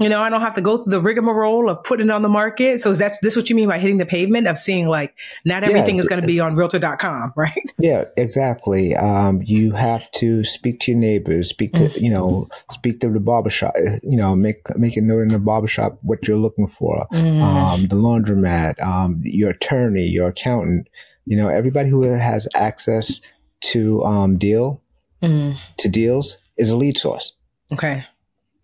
you 0.00 0.08
know, 0.08 0.22
I 0.22 0.30
don't 0.30 0.40
have 0.40 0.54
to 0.54 0.62
go 0.62 0.78
through 0.78 0.92
the 0.92 1.00
rigmarole 1.00 1.68
of 1.68 1.84
putting 1.84 2.08
it 2.08 2.12
on 2.12 2.22
the 2.22 2.28
market. 2.28 2.80
So 2.80 2.94
that's 2.94 3.18
this 3.20 3.36
what 3.36 3.50
you 3.50 3.56
mean 3.56 3.68
by 3.68 3.78
hitting 3.78 3.98
the 3.98 4.06
pavement 4.06 4.46
of 4.46 4.56
seeing 4.56 4.88
like 4.88 5.14
not 5.44 5.62
everything 5.62 5.96
yeah, 5.96 6.00
is 6.00 6.08
going 6.08 6.20
to 6.20 6.26
be 6.26 6.40
on 6.40 6.56
realtor.com, 6.56 7.34
right? 7.36 7.72
Yeah, 7.78 8.04
exactly. 8.16 8.96
Um, 8.96 9.42
you 9.44 9.72
have 9.72 10.10
to 10.12 10.42
speak 10.42 10.80
to 10.80 10.92
your 10.92 11.00
neighbors, 11.00 11.50
speak 11.50 11.74
to, 11.74 11.84
mm-hmm. 11.84 12.04
you 12.04 12.10
know, 12.10 12.48
speak 12.70 13.00
to 13.00 13.10
the 13.10 13.20
barbershop, 13.20 13.74
you 14.02 14.16
know, 14.16 14.34
make, 14.34 14.62
make 14.76 14.96
a 14.96 15.02
note 15.02 15.20
in 15.20 15.28
the 15.28 15.38
barbershop 15.38 15.98
what 16.02 16.26
you're 16.26 16.38
looking 16.38 16.66
for. 16.66 17.06
Mm-hmm. 17.12 17.42
Um, 17.42 17.88
the 17.88 17.96
laundromat, 17.96 18.82
um, 18.82 19.20
your 19.22 19.50
attorney, 19.50 20.06
your 20.06 20.28
accountant, 20.28 20.88
you 21.26 21.36
know, 21.36 21.48
everybody 21.48 21.90
who 21.90 22.02
has 22.02 22.48
access 22.54 23.20
to 23.60 24.02
um, 24.04 24.38
deal 24.38 24.82
mm. 25.22 25.56
to 25.76 25.88
deals 25.88 26.38
is 26.56 26.70
a 26.70 26.76
lead 26.76 26.96
source. 26.98 27.34
Okay. 27.72 28.04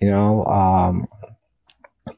You 0.00 0.10
know, 0.10 0.44
um, 0.44 1.08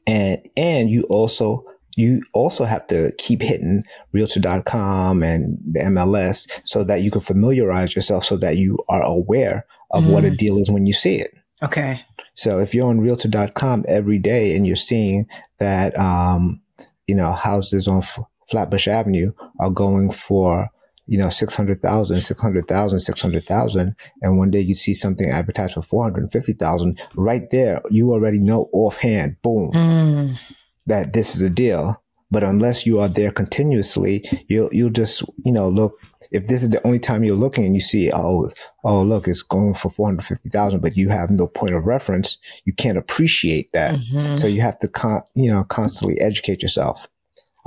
and 0.07 0.41
and 0.57 0.91
you 0.91 1.03
also 1.05 1.65
you 1.97 2.23
also 2.33 2.65
have 2.65 2.87
to 2.87 3.13
keep 3.19 3.43
hitting 3.43 3.83
realtor.com 4.13 5.23
and 5.23 5.59
the 5.73 5.81
MLS 5.81 6.49
so 6.65 6.85
that 6.85 7.03
you 7.03 7.11
can 7.11 7.21
familiarize 7.21 7.97
yourself 7.97 8.25
so 8.25 8.37
that 8.37 8.57
you 8.57 8.79
are 8.89 9.03
aware 9.03 9.67
of 9.91 10.05
mm. 10.05 10.11
what 10.11 10.25
a 10.25 10.29
mm. 10.29 10.37
deal 10.37 10.59
is 10.59 10.71
when 10.71 10.87
you 10.87 10.93
see 10.93 11.17
it. 11.17 11.37
Okay. 11.61 12.05
So 12.35 12.61
if 12.61 12.73
you're 12.73 12.87
on 12.87 13.01
realtor.com 13.01 13.85
every 13.89 14.19
day 14.19 14.55
and 14.55 14.65
you're 14.65 14.77
seeing 14.77 15.27
that, 15.59 15.99
um, 15.99 16.61
you 17.09 17.17
know, 17.17 17.33
houses 17.33 17.89
on 17.89 17.99
F- 17.99 18.21
Flatbush 18.49 18.87
Avenue 18.87 19.33
are 19.59 19.71
going 19.71 20.13
for 20.13 20.71
you 21.09 21.19
know, 21.19 21.31
600,000, 21.31 22.21
600,000, 22.21 22.99
600,000. 22.99 23.97
And 24.23 24.39
one 24.39 24.51
day 24.51 24.61
you 24.61 24.75
see 24.75 24.95
something 24.95 25.31
advertised 25.31 25.75
for 25.75 25.83
450,000 25.83 27.01
right 27.17 27.49
there. 27.51 27.81
You 27.91 28.13
already 28.13 28.39
know 28.39 28.69
offhand, 28.73 29.37
boom, 29.43 29.73
mm. 29.73 30.39
that 30.87 31.15
this 31.15 31.35
is 31.35 31.41
a 31.41 31.51
deal. 31.51 32.03
But 32.31 32.45
unless 32.45 32.87
you 32.87 33.01
are 33.01 33.09
there 33.09 33.31
continuously, 33.31 34.23
you'll, 34.49 34.69
you'll 34.71 34.91
just, 34.91 35.23
you 35.47 35.53
know, 35.53 35.71
look, 35.71 35.99
if 36.31 36.47
this 36.47 36.63
is 36.63 36.69
the 36.69 36.87
only 36.87 36.99
time 36.99 37.25
you're 37.25 37.37
looking 37.37 37.65
and 37.65 37.75
you 37.75 37.81
see, 37.81 38.11
oh, 38.13 38.51
oh, 38.85 39.03
look, 39.03 39.27
it's 39.27 39.41
going 39.41 39.73
for 39.73 39.89
450,000, 39.91 40.81
but 40.81 40.95
you 40.95 41.09
have 41.09 41.31
no 41.31 41.47
point 41.47 41.75
of 41.75 41.87
reference, 41.87 42.37
you 42.67 42.75
can't 42.75 42.99
appreciate 42.99 43.73
that. 43.73 43.95
Mm-hmm. 43.95 44.37
So 44.37 44.47
you 44.47 44.61
have 44.61 44.79
to, 44.81 44.89
con- 44.89 45.23
you 45.35 45.51
know, 45.51 45.65
constantly 45.65 46.21
educate 46.21 46.61
yourself. 46.61 47.09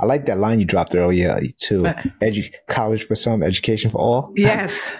I 0.02 0.04
like 0.04 0.26
that 0.26 0.38
line 0.38 0.58
you 0.58 0.64
dropped 0.64 0.96
earlier 0.96 1.40
too. 1.58 1.86
Uh, 1.86 1.94
Edu- 2.20 2.52
college 2.66 3.06
for 3.06 3.14
some, 3.14 3.40
education 3.42 3.90
for 3.90 3.98
all. 3.98 4.32
Yes. 4.36 4.92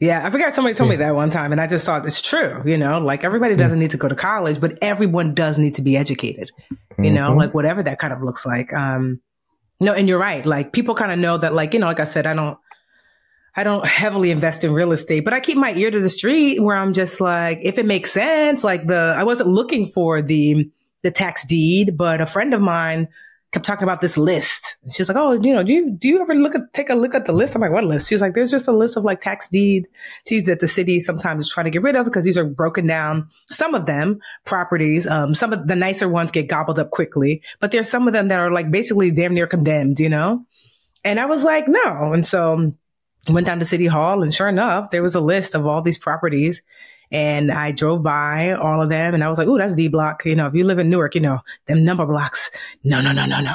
yeah, 0.00 0.26
I 0.26 0.30
forgot 0.30 0.54
somebody 0.54 0.74
told 0.74 0.88
me 0.88 0.96
that 0.96 1.14
one 1.14 1.28
time, 1.28 1.52
and 1.52 1.60
I 1.60 1.66
just 1.66 1.84
thought 1.84 2.06
it's 2.06 2.22
true. 2.22 2.62
You 2.64 2.78
know, 2.78 3.00
like 3.00 3.22
everybody 3.22 3.54
doesn't 3.54 3.78
need 3.78 3.90
to 3.90 3.98
go 3.98 4.08
to 4.08 4.14
college, 4.14 4.62
but 4.62 4.78
everyone 4.80 5.34
does 5.34 5.58
need 5.58 5.74
to 5.74 5.82
be 5.82 5.98
educated. 5.98 6.50
You 6.98 7.12
know, 7.12 7.30
mm-hmm. 7.30 7.38
like 7.38 7.54
whatever 7.54 7.82
that 7.82 7.98
kind 7.98 8.14
of 8.14 8.22
looks 8.22 8.46
like. 8.46 8.72
Um, 8.72 9.20
no, 9.82 9.92
and 9.92 10.08
you're 10.08 10.18
right. 10.18 10.46
Like 10.46 10.72
people 10.72 10.94
kind 10.94 11.12
of 11.12 11.18
know 11.18 11.36
that, 11.36 11.52
like 11.52 11.74
you 11.74 11.80
know, 11.80 11.86
like 11.86 12.00
I 12.00 12.04
said, 12.04 12.26
I 12.26 12.34
don't. 12.34 12.58
I 13.56 13.62
don't 13.62 13.86
heavily 13.86 14.32
invest 14.32 14.64
in 14.64 14.72
real 14.72 14.90
estate, 14.90 15.24
but 15.24 15.32
I 15.32 15.38
keep 15.38 15.56
my 15.56 15.72
ear 15.74 15.88
to 15.88 16.00
the 16.00 16.08
street 16.08 16.60
where 16.60 16.76
I'm 16.76 16.92
just 16.92 17.20
like, 17.20 17.60
if 17.62 17.78
it 17.78 17.86
makes 17.86 18.10
sense, 18.10 18.64
like 18.64 18.88
the, 18.88 19.14
I 19.16 19.22
wasn't 19.22 19.48
looking 19.48 19.86
for 19.86 20.20
the, 20.20 20.68
the 21.04 21.12
tax 21.12 21.46
deed, 21.46 21.96
but 21.96 22.20
a 22.20 22.26
friend 22.26 22.52
of 22.52 22.60
mine 22.60 23.06
kept 23.54 23.64
talking 23.64 23.84
about 23.84 24.00
this 24.00 24.18
list. 24.18 24.76
She 24.90 25.00
was 25.00 25.08
like, 25.08 25.16
"Oh, 25.16 25.32
you 25.32 25.52
know, 25.54 25.62
do 25.62 25.72
you 25.72 25.92
do 25.92 26.08
you 26.08 26.20
ever 26.20 26.34
look 26.34 26.56
at 26.56 26.72
take 26.72 26.90
a 26.90 26.94
look 26.96 27.14
at 27.14 27.24
the 27.24 27.32
list?" 27.32 27.54
I'm 27.54 27.60
like, 27.60 27.70
"What 27.70 27.84
list?" 27.84 28.08
She 28.08 28.14
was 28.16 28.20
like, 28.20 28.34
"There's 28.34 28.50
just 28.50 28.66
a 28.66 28.72
list 28.72 28.96
of 28.96 29.04
like 29.04 29.20
tax 29.20 29.48
deed 29.48 29.86
deeds 30.26 30.48
that 30.48 30.58
the 30.58 30.66
city 30.66 31.00
sometimes 31.00 31.46
is 31.46 31.52
trying 31.52 31.64
to 31.64 31.70
get 31.70 31.82
rid 31.82 31.94
of 31.94 32.04
because 32.04 32.24
these 32.24 32.36
are 32.36 32.44
broken 32.44 32.86
down. 32.86 33.28
Some 33.48 33.74
of 33.74 33.86
them 33.86 34.18
properties, 34.44 35.06
um, 35.06 35.34
some 35.34 35.52
of 35.52 35.68
the 35.68 35.76
nicer 35.76 36.08
ones 36.08 36.32
get 36.32 36.48
gobbled 36.48 36.80
up 36.80 36.90
quickly, 36.90 37.42
but 37.60 37.70
there's 37.70 37.88
some 37.88 38.08
of 38.08 38.12
them 38.12 38.28
that 38.28 38.40
are 38.40 38.50
like 38.50 38.72
basically 38.72 39.12
damn 39.12 39.34
near 39.34 39.46
condemned, 39.46 40.00
you 40.00 40.08
know." 40.08 40.44
And 41.04 41.20
I 41.20 41.26
was 41.26 41.44
like, 41.44 41.68
"No," 41.68 42.12
and 42.12 42.26
so 42.26 42.74
went 43.30 43.46
down 43.46 43.60
to 43.60 43.64
City 43.64 43.86
Hall, 43.86 44.22
and 44.22 44.34
sure 44.34 44.48
enough, 44.48 44.90
there 44.90 45.02
was 45.02 45.14
a 45.14 45.20
list 45.20 45.54
of 45.54 45.64
all 45.64 45.80
these 45.80 45.98
properties 45.98 46.60
and 47.14 47.52
I 47.52 47.70
drove 47.70 48.02
by 48.02 48.50
all 48.54 48.82
of 48.82 48.90
them 48.90 49.14
and 49.14 49.22
I 49.22 49.28
was 49.28 49.38
like, 49.38 49.46
oh, 49.46 49.56
that's 49.56 49.76
D 49.76 49.86
block. 49.86 50.24
You 50.24 50.34
know, 50.34 50.48
if 50.48 50.54
you 50.54 50.64
live 50.64 50.80
in 50.80 50.90
Newark, 50.90 51.14
you 51.14 51.20
know, 51.20 51.38
them 51.66 51.84
number 51.84 52.04
blocks. 52.04 52.50
No, 52.82 53.00
no, 53.00 53.12
no, 53.12 53.24
no, 53.24 53.40
no. 53.40 53.52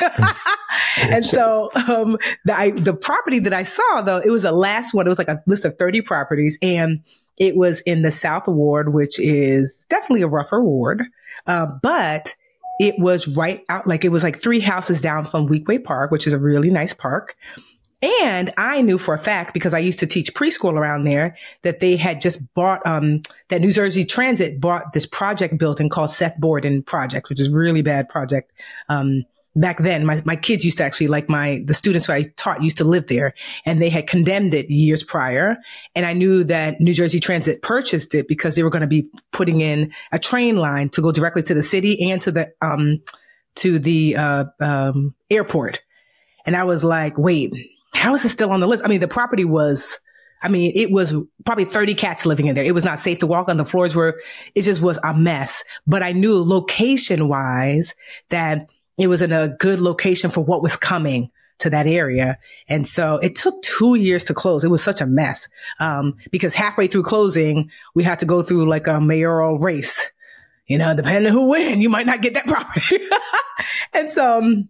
and 1.10 1.22
so, 1.22 1.70
um, 1.74 2.16
the, 2.46 2.56
I, 2.56 2.70
the 2.70 2.94
property 2.94 3.38
that 3.40 3.52
I 3.52 3.64
saw 3.64 4.00
though, 4.00 4.16
it 4.16 4.30
was 4.30 4.44
the 4.44 4.52
last 4.52 4.94
one. 4.94 5.06
It 5.06 5.10
was 5.10 5.18
like 5.18 5.28
a 5.28 5.42
list 5.46 5.66
of 5.66 5.78
30 5.78 6.00
properties 6.00 6.58
and 6.62 7.02
it 7.36 7.54
was 7.54 7.82
in 7.82 8.00
the 8.00 8.10
South 8.10 8.48
Ward, 8.48 8.94
which 8.94 9.20
is 9.20 9.86
definitely 9.90 10.22
a 10.22 10.28
rougher 10.28 10.64
ward. 10.64 11.04
Uh, 11.46 11.66
but 11.82 12.34
it 12.80 12.98
was 12.98 13.28
right 13.28 13.60
out, 13.68 13.86
like 13.86 14.06
it 14.06 14.10
was 14.10 14.24
like 14.24 14.40
three 14.40 14.60
houses 14.60 15.02
down 15.02 15.26
from 15.26 15.48
Weequahic 15.48 15.84
Park, 15.84 16.10
which 16.10 16.26
is 16.26 16.32
a 16.32 16.38
really 16.38 16.70
nice 16.70 16.94
park. 16.94 17.36
And 18.02 18.52
I 18.56 18.82
knew 18.82 18.98
for 18.98 19.14
a 19.14 19.18
fact 19.18 19.54
because 19.54 19.72
I 19.72 19.78
used 19.78 20.00
to 20.00 20.06
teach 20.06 20.34
preschool 20.34 20.72
around 20.72 21.04
there 21.04 21.36
that 21.62 21.78
they 21.78 21.96
had 21.96 22.20
just 22.20 22.52
bought, 22.54 22.84
um, 22.84 23.22
that 23.48 23.60
New 23.60 23.70
Jersey 23.70 24.04
Transit 24.04 24.60
bought 24.60 24.92
this 24.92 25.06
project 25.06 25.56
building 25.56 25.88
called 25.88 26.10
Seth 26.10 26.38
Boyden 26.40 26.82
Project, 26.82 27.28
which 27.28 27.40
is 27.40 27.48
really 27.48 27.82
bad 27.82 28.08
project. 28.08 28.52
Um, 28.88 29.24
back 29.54 29.78
then, 29.78 30.04
my, 30.04 30.20
my 30.24 30.34
kids 30.34 30.64
used 30.64 30.78
to 30.78 30.84
actually 30.84 31.06
like 31.06 31.28
my, 31.28 31.62
the 31.64 31.74
students 31.74 32.06
who 32.06 32.12
I 32.12 32.24
taught 32.36 32.60
used 32.60 32.78
to 32.78 32.84
live 32.84 33.06
there 33.06 33.34
and 33.64 33.80
they 33.80 33.88
had 33.88 34.08
condemned 34.08 34.52
it 34.52 34.68
years 34.68 35.04
prior. 35.04 35.56
And 35.94 36.04
I 36.04 36.12
knew 36.12 36.42
that 36.44 36.80
New 36.80 36.94
Jersey 36.94 37.20
Transit 37.20 37.62
purchased 37.62 38.16
it 38.16 38.26
because 38.26 38.56
they 38.56 38.64
were 38.64 38.70
going 38.70 38.80
to 38.80 38.88
be 38.88 39.08
putting 39.32 39.60
in 39.60 39.92
a 40.10 40.18
train 40.18 40.56
line 40.56 40.88
to 40.90 41.02
go 41.02 41.12
directly 41.12 41.44
to 41.44 41.54
the 41.54 41.62
city 41.62 42.10
and 42.10 42.20
to 42.22 42.32
the, 42.32 42.52
um, 42.62 43.00
to 43.56 43.78
the 43.78 44.16
uh, 44.16 44.44
um, 44.58 45.14
airport. 45.30 45.82
And 46.44 46.56
I 46.56 46.64
was 46.64 46.82
like, 46.82 47.16
wait, 47.16 47.52
how 48.02 48.14
is 48.14 48.24
it 48.24 48.30
still 48.30 48.50
on 48.50 48.58
the 48.58 48.66
list? 48.66 48.84
I 48.84 48.88
mean, 48.88 48.98
the 48.98 49.06
property 49.06 49.44
was, 49.44 50.00
I 50.42 50.48
mean, 50.48 50.72
it 50.74 50.90
was 50.90 51.14
probably 51.44 51.64
30 51.64 51.94
cats 51.94 52.26
living 52.26 52.46
in 52.46 52.56
there. 52.56 52.64
It 52.64 52.74
was 52.74 52.84
not 52.84 52.98
safe 52.98 53.20
to 53.20 53.28
walk 53.28 53.48
on. 53.48 53.58
The 53.58 53.64
floors 53.64 53.94
were, 53.94 54.20
it 54.56 54.62
just 54.62 54.82
was 54.82 54.98
a 55.04 55.14
mess. 55.14 55.62
But 55.86 56.02
I 56.02 56.10
knew 56.10 56.42
location 56.42 57.28
wise 57.28 57.94
that 58.30 58.66
it 58.98 59.06
was 59.06 59.22
in 59.22 59.30
a 59.30 59.50
good 59.60 59.78
location 59.78 60.30
for 60.30 60.40
what 60.40 60.62
was 60.62 60.74
coming 60.74 61.30
to 61.60 61.70
that 61.70 61.86
area. 61.86 62.38
And 62.66 62.84
so 62.84 63.18
it 63.18 63.36
took 63.36 63.62
two 63.62 63.94
years 63.94 64.24
to 64.24 64.34
close. 64.34 64.64
It 64.64 64.70
was 64.70 64.82
such 64.82 65.00
a 65.00 65.06
mess. 65.06 65.48
Um, 65.78 66.16
because 66.32 66.54
halfway 66.54 66.88
through 66.88 67.04
closing, 67.04 67.70
we 67.94 68.02
had 68.02 68.18
to 68.18 68.26
go 68.26 68.42
through 68.42 68.68
like 68.68 68.88
a 68.88 69.00
mayoral 69.00 69.58
race. 69.58 70.10
You 70.66 70.78
know, 70.78 70.92
depending 70.96 71.32
who 71.32 71.50
win, 71.50 71.80
you 71.80 71.88
might 71.88 72.06
not 72.06 72.20
get 72.20 72.34
that 72.34 72.46
property. 72.46 72.98
and 73.92 74.10
so, 74.10 74.38
um, 74.38 74.68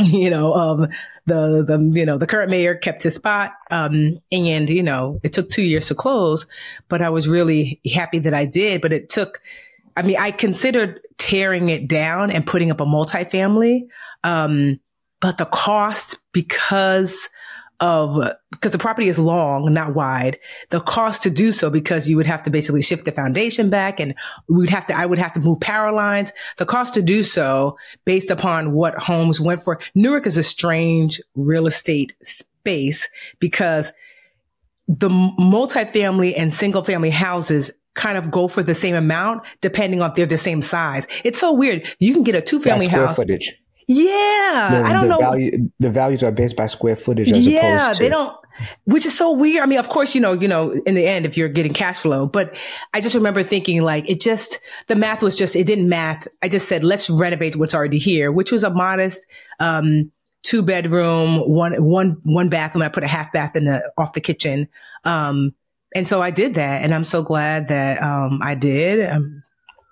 you 0.00 0.28
know, 0.28 0.54
um, 0.54 0.88
the, 1.26 1.64
the, 1.64 1.98
you 1.98 2.04
know, 2.04 2.18
the 2.18 2.26
current 2.26 2.50
mayor 2.50 2.74
kept 2.74 3.02
his 3.02 3.14
spot. 3.14 3.52
Um, 3.70 4.18
and, 4.30 4.68
you 4.68 4.82
know, 4.82 5.20
it 5.22 5.32
took 5.32 5.48
two 5.48 5.62
years 5.62 5.86
to 5.88 5.94
close, 5.94 6.46
but 6.88 7.02
I 7.02 7.10
was 7.10 7.28
really 7.28 7.80
happy 7.92 8.18
that 8.20 8.34
I 8.34 8.44
did, 8.44 8.80
but 8.82 8.92
it 8.92 9.08
took, 9.08 9.40
I 9.96 10.02
mean, 10.02 10.16
I 10.18 10.30
considered 10.30 11.00
tearing 11.18 11.68
it 11.68 11.88
down 11.88 12.30
and 12.30 12.46
putting 12.46 12.70
up 12.70 12.80
a 12.80 12.84
multifamily. 12.84 13.82
Um, 14.22 14.80
but 15.20 15.38
the 15.38 15.46
cost 15.46 16.18
because 16.32 17.30
of 17.80 18.32
because 18.50 18.72
the 18.72 18.78
property 18.78 19.08
is 19.08 19.18
long, 19.18 19.72
not 19.72 19.94
wide. 19.94 20.38
The 20.70 20.80
cost 20.80 21.22
to 21.24 21.30
do 21.30 21.52
so 21.52 21.70
because 21.70 22.08
you 22.08 22.16
would 22.16 22.26
have 22.26 22.42
to 22.44 22.50
basically 22.50 22.82
shift 22.82 23.04
the 23.04 23.12
foundation 23.12 23.68
back 23.68 24.00
and 24.00 24.14
we'd 24.48 24.70
have 24.70 24.86
to 24.86 24.96
I 24.96 25.06
would 25.06 25.18
have 25.18 25.32
to 25.34 25.40
move 25.40 25.60
power 25.60 25.92
lines. 25.92 26.32
The 26.56 26.66
cost 26.66 26.94
to 26.94 27.02
do 27.02 27.22
so 27.22 27.76
based 28.04 28.30
upon 28.30 28.72
what 28.72 28.94
homes 28.94 29.40
went 29.40 29.60
for. 29.60 29.80
Newark 29.94 30.26
is 30.26 30.36
a 30.36 30.42
strange 30.42 31.20
real 31.34 31.66
estate 31.66 32.14
space 32.22 33.08
because 33.38 33.92
the 34.86 35.08
multifamily 35.08 36.34
and 36.36 36.52
single 36.52 36.82
family 36.82 37.10
houses 37.10 37.70
kind 37.94 38.18
of 38.18 38.30
go 38.30 38.48
for 38.48 38.62
the 38.62 38.74
same 38.74 38.94
amount 38.94 39.46
depending 39.60 40.02
on 40.02 40.10
if 40.10 40.16
they're 40.16 40.26
the 40.26 40.38
same 40.38 40.60
size. 40.60 41.06
It's 41.24 41.38
so 41.38 41.52
weird. 41.52 41.86
You 41.98 42.12
can 42.12 42.24
get 42.24 42.34
a 42.34 42.40
two 42.40 42.60
family 42.60 42.88
house. 42.88 43.16
Footage. 43.16 43.54
Yeah, 43.86 44.68
the, 44.70 44.88
I 44.88 44.92
don't 44.92 45.02
the 45.02 45.08
know. 45.08 45.18
Value, 45.18 45.70
the 45.78 45.90
values 45.90 46.22
are 46.22 46.32
based 46.32 46.56
by 46.56 46.66
square 46.66 46.96
footage 46.96 47.30
as 47.30 47.46
yeah, 47.46 47.84
opposed 47.84 47.98
to. 47.98 48.04
they 48.04 48.08
don't. 48.08 48.36
Which 48.84 49.04
is 49.04 49.16
so 49.16 49.32
weird. 49.32 49.62
I 49.62 49.66
mean, 49.66 49.80
of 49.80 49.88
course, 49.88 50.14
you 50.14 50.20
know, 50.20 50.32
you 50.32 50.46
know, 50.46 50.70
in 50.86 50.94
the 50.94 51.04
end, 51.06 51.26
if 51.26 51.36
you're 51.36 51.48
getting 51.48 51.72
cash 51.72 51.98
flow, 51.98 52.26
but 52.26 52.54
I 52.94 53.00
just 53.00 53.14
remember 53.14 53.42
thinking 53.42 53.82
like 53.82 54.08
it 54.08 54.20
just 54.20 54.60
the 54.86 54.94
math 54.94 55.22
was 55.22 55.34
just 55.34 55.56
it 55.56 55.64
didn't 55.64 55.88
math. 55.88 56.28
I 56.42 56.48
just 56.48 56.68
said 56.68 56.84
let's 56.84 57.10
renovate 57.10 57.56
what's 57.56 57.74
already 57.74 57.98
here, 57.98 58.30
which 58.30 58.52
was 58.52 58.62
a 58.62 58.70
modest 58.70 59.26
um, 59.58 60.12
two 60.42 60.62
bedroom, 60.62 61.40
one 61.40 61.74
one 61.82 62.20
one 62.22 62.48
bathroom. 62.48 62.82
I 62.82 62.88
put 62.88 63.02
a 63.02 63.08
half 63.08 63.32
bath 63.32 63.56
in 63.56 63.64
the 63.64 63.92
off 63.98 64.12
the 64.12 64.20
kitchen, 64.20 64.68
um, 65.04 65.52
and 65.94 66.06
so 66.06 66.22
I 66.22 66.30
did 66.30 66.54
that, 66.54 66.82
and 66.82 66.94
I'm 66.94 67.04
so 67.04 67.22
glad 67.22 67.68
that 67.68 68.00
um, 68.00 68.38
I 68.40 68.54
did. 68.54 69.10
Um, 69.10 69.42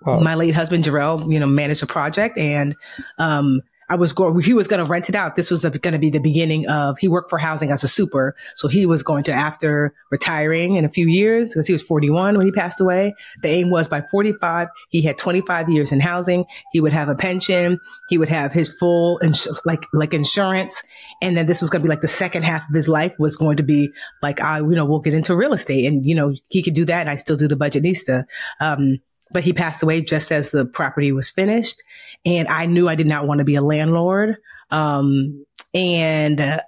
wow. 0.05 0.19
My 0.19 0.35
late 0.35 0.53
husband 0.53 0.85
Jarrell, 0.85 1.29
you 1.29 1.39
know, 1.39 1.47
managed 1.47 1.81
the 1.81 1.87
project, 1.87 2.37
and 2.37 2.75
um, 3.17 3.61
I 3.89 3.95
was 3.95 4.13
going, 4.13 4.39
he 4.41 4.53
was 4.53 4.67
going 4.67 4.83
to 4.83 4.89
rent 4.89 5.09
it 5.09 5.15
out. 5.15 5.35
This 5.35 5.51
was 5.51 5.61
going 5.61 5.93
to 5.93 5.99
be 5.99 6.09
the 6.09 6.19
beginning 6.19 6.67
of, 6.67 6.97
he 6.99 7.07
worked 7.07 7.29
for 7.29 7.37
housing 7.37 7.71
as 7.71 7.83
a 7.83 7.87
super. 7.87 8.35
So 8.55 8.67
he 8.67 8.85
was 8.85 9.03
going 9.03 9.23
to, 9.25 9.31
after 9.31 9.93
retiring 10.11 10.75
in 10.75 10.85
a 10.85 10.89
few 10.89 11.07
years, 11.07 11.53
because 11.53 11.67
he 11.67 11.73
was 11.73 11.83
41 11.83 12.35
when 12.35 12.45
he 12.45 12.51
passed 12.51 12.79
away, 12.79 13.13
the 13.41 13.49
aim 13.49 13.69
was 13.69 13.87
by 13.87 14.01
45, 14.01 14.67
he 14.89 15.01
had 15.01 15.17
25 15.17 15.69
years 15.69 15.91
in 15.91 15.99
housing. 15.99 16.45
He 16.71 16.79
would 16.79 16.93
have 16.93 17.09
a 17.09 17.15
pension. 17.15 17.79
He 18.09 18.17
would 18.17 18.29
have 18.29 18.53
his 18.53 18.69
full, 18.77 19.19
ins- 19.23 19.47
like, 19.65 19.85
like 19.93 20.13
insurance. 20.13 20.83
And 21.21 21.35
then 21.35 21.45
this 21.45 21.61
was 21.61 21.69
going 21.69 21.81
to 21.81 21.83
be 21.83 21.89
like 21.89 22.01
the 22.01 22.07
second 22.07 22.43
half 22.43 22.67
of 22.69 22.75
his 22.75 22.87
life 22.87 23.15
was 23.19 23.35
going 23.35 23.57
to 23.57 23.63
be 23.63 23.91
like, 24.21 24.41
I, 24.41 24.59
you 24.59 24.71
know, 24.71 24.85
we'll 24.85 24.99
get 24.99 25.13
into 25.13 25.35
real 25.35 25.53
estate 25.53 25.85
and, 25.85 26.05
you 26.05 26.15
know, 26.15 26.33
he 26.49 26.63
could 26.63 26.73
do 26.73 26.85
that. 26.85 27.01
And 27.01 27.09
I 27.09 27.15
still 27.15 27.37
do 27.37 27.47
the 27.47 27.55
Budgetnista. 27.55 28.25
Um, 28.59 28.99
but 29.33 29.43
he 29.43 29.53
passed 29.53 29.83
away 29.83 30.01
just 30.01 30.31
as 30.31 30.51
the 30.51 30.65
property 30.65 31.11
was 31.11 31.29
finished. 31.29 31.83
And 32.25 32.47
I 32.47 32.65
knew 32.65 32.87
I 32.87 32.95
did 32.95 33.07
not 33.07 33.27
want 33.27 33.39
to 33.39 33.45
be 33.45 33.55
a 33.55 33.61
landlord. 33.61 34.37
Um, 34.71 35.45
and 35.73 36.39
uh, 36.39 36.59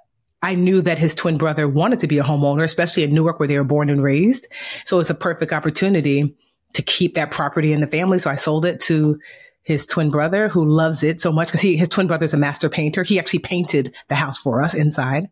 I 0.41 0.55
knew 0.55 0.81
that 0.81 0.99
his 0.99 1.15
twin 1.15 1.37
brother 1.37 1.67
wanted 1.67 1.99
to 1.99 2.07
be 2.07 2.17
a 2.17 2.23
homeowner, 2.23 2.63
especially 2.63 3.03
in 3.03 3.13
Newark 3.13 3.39
where 3.39 3.47
they 3.47 3.57
were 3.57 3.63
born 3.63 3.89
and 3.89 4.03
raised. 4.03 4.47
So 4.83 4.99
it's 4.99 5.09
a 5.09 5.15
perfect 5.15 5.53
opportunity 5.53 6.35
to 6.73 6.81
keep 6.81 7.13
that 7.13 7.31
property 7.31 7.71
in 7.71 7.79
the 7.79 7.87
family. 7.87 8.19
So 8.19 8.29
I 8.29 8.35
sold 8.35 8.65
it 8.65 8.81
to 8.81 9.19
his 9.65 9.87
twin 9.87 10.09
brother 10.09 10.47
who 10.47 10.63
loves 10.63 11.01
it 11.01 11.19
so 11.19 11.31
much 11.31 11.47
because 11.47 11.61
he, 11.61 11.75
his 11.75 11.89
twin 11.89 12.05
brother's 12.05 12.35
a 12.35 12.37
master 12.37 12.69
painter. 12.69 13.01
He 13.01 13.17
actually 13.17 13.39
painted 13.39 13.95
the 14.09 14.15
house 14.15 14.37
for 14.37 14.61
us 14.61 14.75
inside. 14.75 15.23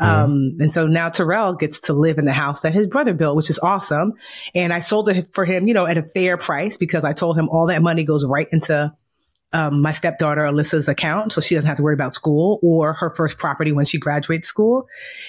Mm-hmm. 0.00 0.04
Um, 0.04 0.56
and 0.60 0.70
so 0.70 0.86
now 0.86 1.08
Terrell 1.08 1.54
gets 1.54 1.80
to 1.80 1.92
live 1.92 2.16
in 2.16 2.24
the 2.24 2.32
house 2.32 2.60
that 2.60 2.72
his 2.72 2.86
brother 2.86 3.12
built, 3.14 3.36
which 3.36 3.50
is 3.50 3.58
awesome. 3.58 4.14
And 4.54 4.72
I 4.72 4.78
sold 4.78 5.08
it 5.08 5.34
for 5.34 5.44
him, 5.44 5.66
you 5.66 5.74
know, 5.74 5.86
at 5.86 5.98
a 5.98 6.04
fair 6.04 6.36
price 6.36 6.76
because 6.76 7.04
I 7.04 7.12
told 7.12 7.36
him 7.36 7.48
all 7.48 7.66
that 7.66 7.82
money 7.82 8.04
goes 8.04 8.24
right 8.24 8.46
into 8.52 8.94
um, 9.52 9.82
my 9.82 9.92
stepdaughter 9.92 10.42
Alyssa's 10.42 10.88
account, 10.88 11.32
so 11.32 11.40
she 11.40 11.54
doesn't 11.54 11.66
have 11.66 11.76
to 11.76 11.82
worry 11.82 11.94
about 11.94 12.14
school 12.14 12.58
or 12.62 12.92
her 12.92 13.10
first 13.10 13.38
property 13.38 13.72
when 13.72 13.84
she 13.84 13.98
graduates 13.98 14.48
school. 14.48 14.86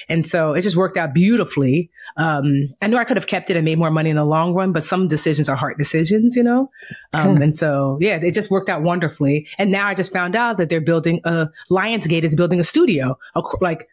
And 0.08 0.26
so 0.26 0.54
it 0.54 0.62
just 0.62 0.76
worked 0.76 0.98
out 0.98 1.14
beautifully. 1.14 1.90
Um, 2.18 2.70
I 2.82 2.88
know 2.88 2.98
I 2.98 3.04
could 3.04 3.18
have 3.18 3.28
kept 3.28 3.50
it 3.50 3.56
and 3.56 3.66
made 3.66 3.80
more 3.80 3.90
money 3.90 4.10
in 4.10 4.16
the 4.16 4.26
long 4.26 4.54
run, 4.54 4.74
but 4.74 4.84
some 4.84 5.08
decisions 5.08 5.50
are 5.50 5.56
hard 5.56 5.78
decisions, 5.78 6.36
you 6.36 6.44
know. 6.44 6.70
Um, 7.14 7.42
and 7.42 7.56
so 7.56 7.98
yeah, 8.00 8.18
it 8.22 8.34
just 8.34 8.52
worked 8.52 8.70
out 8.70 8.84
wonderfully. 8.84 9.48
And 9.58 9.72
now 9.72 9.88
I 9.88 9.96
just 9.96 10.14
found 10.14 10.36
out 10.36 10.58
that 10.58 10.70
they're 10.70 10.82
building 10.82 11.20
a 11.24 11.50
Lionsgate 11.72 12.24
is 12.24 12.36
building 12.36 12.60
a 12.60 12.64
studio, 12.64 13.18
like 13.60 13.90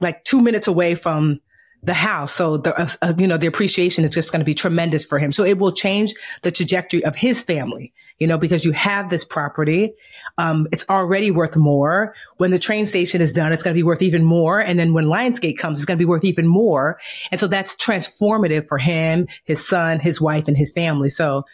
like 0.00 0.22
two 0.24 0.40
minutes 0.40 0.68
away 0.68 0.94
from 0.94 1.40
the 1.82 1.94
house. 1.94 2.32
So 2.32 2.56
the, 2.56 2.78
uh, 2.80 2.88
uh, 3.02 3.14
you 3.18 3.26
know, 3.26 3.36
the 3.36 3.46
appreciation 3.46 4.04
is 4.04 4.10
just 4.10 4.32
going 4.32 4.40
to 4.40 4.44
be 4.44 4.54
tremendous 4.54 5.04
for 5.04 5.18
him. 5.18 5.32
So 5.32 5.44
it 5.44 5.58
will 5.58 5.72
change 5.72 6.14
the 6.42 6.50
trajectory 6.50 7.04
of 7.04 7.14
his 7.16 7.42
family, 7.42 7.92
you 8.18 8.26
know, 8.26 8.38
because 8.38 8.64
you 8.64 8.72
have 8.72 9.10
this 9.10 9.24
property. 9.24 9.92
Um, 10.38 10.66
it's 10.72 10.88
already 10.88 11.30
worth 11.30 11.56
more. 11.56 12.14
When 12.36 12.50
the 12.50 12.58
train 12.58 12.86
station 12.86 13.20
is 13.20 13.32
done, 13.32 13.52
it's 13.52 13.62
going 13.62 13.74
to 13.74 13.78
be 13.78 13.82
worth 13.82 14.02
even 14.02 14.22
more. 14.24 14.60
And 14.60 14.78
then 14.78 14.92
when 14.92 15.06
Lionsgate 15.06 15.58
comes, 15.58 15.78
it's 15.78 15.84
going 15.84 15.96
to 15.98 16.02
be 16.02 16.08
worth 16.08 16.24
even 16.24 16.46
more. 16.46 16.98
And 17.30 17.40
so 17.40 17.46
that's 17.46 17.74
transformative 17.76 18.66
for 18.68 18.78
him, 18.78 19.26
his 19.44 19.66
son, 19.66 19.98
his 20.00 20.20
wife, 20.20 20.48
and 20.48 20.56
his 20.56 20.70
family. 20.70 21.08
So 21.10 21.44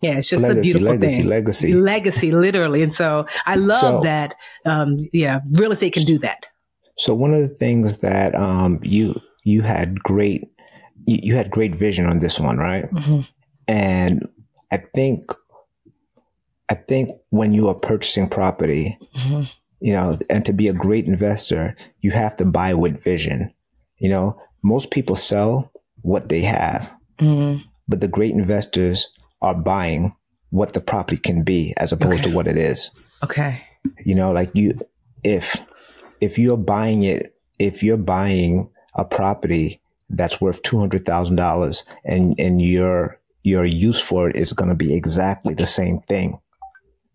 yeah, 0.00 0.18
it's 0.18 0.28
just 0.28 0.42
legacy, 0.42 0.60
a 0.60 0.62
beautiful 0.62 0.88
legacy, 0.94 1.16
thing. 1.16 1.26
Legacy, 1.28 1.72
legacy, 1.72 2.30
literally. 2.32 2.82
And 2.82 2.92
so 2.94 3.26
I 3.46 3.56
love 3.56 3.80
So- 3.80 4.00
that. 4.02 4.34
Um, 4.64 5.08
yeah, 5.12 5.40
real 5.52 5.72
estate 5.72 5.92
can 5.94 6.04
do 6.04 6.18
that. 6.20 6.46
So 6.98 7.14
one 7.14 7.32
of 7.32 7.40
the 7.40 7.48
things 7.54 7.98
that 7.98 8.34
um, 8.34 8.80
you 8.82 9.14
you 9.44 9.62
had 9.62 10.00
great 10.02 10.48
you, 11.06 11.18
you 11.22 11.34
had 11.36 11.50
great 11.50 11.74
vision 11.76 12.06
on 12.06 12.18
this 12.18 12.38
one, 12.40 12.58
right? 12.58 12.84
Mhm. 12.90 13.26
And 13.68 14.28
I 14.72 14.78
think 14.94 15.32
I 16.70 16.74
think 16.74 17.10
when 17.30 17.52
you 17.54 17.68
are 17.68 17.74
purchasing 17.74 18.28
property, 18.28 18.98
Mhm. 19.16 19.48
you 19.80 19.92
know, 19.92 20.18
and 20.28 20.44
to 20.44 20.52
be 20.52 20.68
a 20.68 20.72
great 20.72 21.06
investor, 21.06 21.76
you 22.00 22.10
have 22.10 22.36
to 22.36 22.44
buy 22.44 22.74
with 22.74 23.02
vision. 23.02 23.52
You 23.98 24.10
know, 24.10 24.40
most 24.62 24.90
people 24.90 25.16
sell 25.16 25.70
what 26.02 26.28
they 26.28 26.42
have, 26.42 26.90
Mhm. 27.18 27.62
but 27.88 28.00
the 28.00 28.08
great 28.08 28.34
investors 28.34 29.08
are 29.40 29.54
buying 29.54 30.12
what 30.50 30.72
the 30.72 30.80
property 30.80 31.16
can 31.16 31.42
be 31.42 31.74
as 31.76 31.92
opposed 31.92 32.20
Okay. 32.20 32.30
to 32.30 32.34
what 32.36 32.46
it 32.48 32.56
is. 32.58 32.90
Okay. 33.22 33.60
You 34.04 34.14
know, 34.14 34.32
like 34.32 34.50
you 34.54 34.78
if 35.24 35.56
if 36.20 36.38
you're 36.38 36.56
buying 36.56 37.02
it, 37.04 37.34
if 37.58 37.82
you're 37.82 37.96
buying 37.96 38.68
a 38.94 39.04
property 39.04 39.80
that's 40.10 40.40
worth 40.40 40.62
two 40.62 40.78
hundred 40.78 41.04
thousand 41.04 41.36
dollars 41.36 41.84
and 42.04 42.34
and 42.38 42.60
your 42.62 43.18
your 43.42 43.64
use 43.64 44.00
for 44.00 44.28
it 44.28 44.36
is 44.36 44.52
going 44.52 44.68
to 44.68 44.74
be 44.74 44.94
exactly 44.94 45.54
the 45.54 45.66
same 45.66 46.00
thing, 46.00 46.38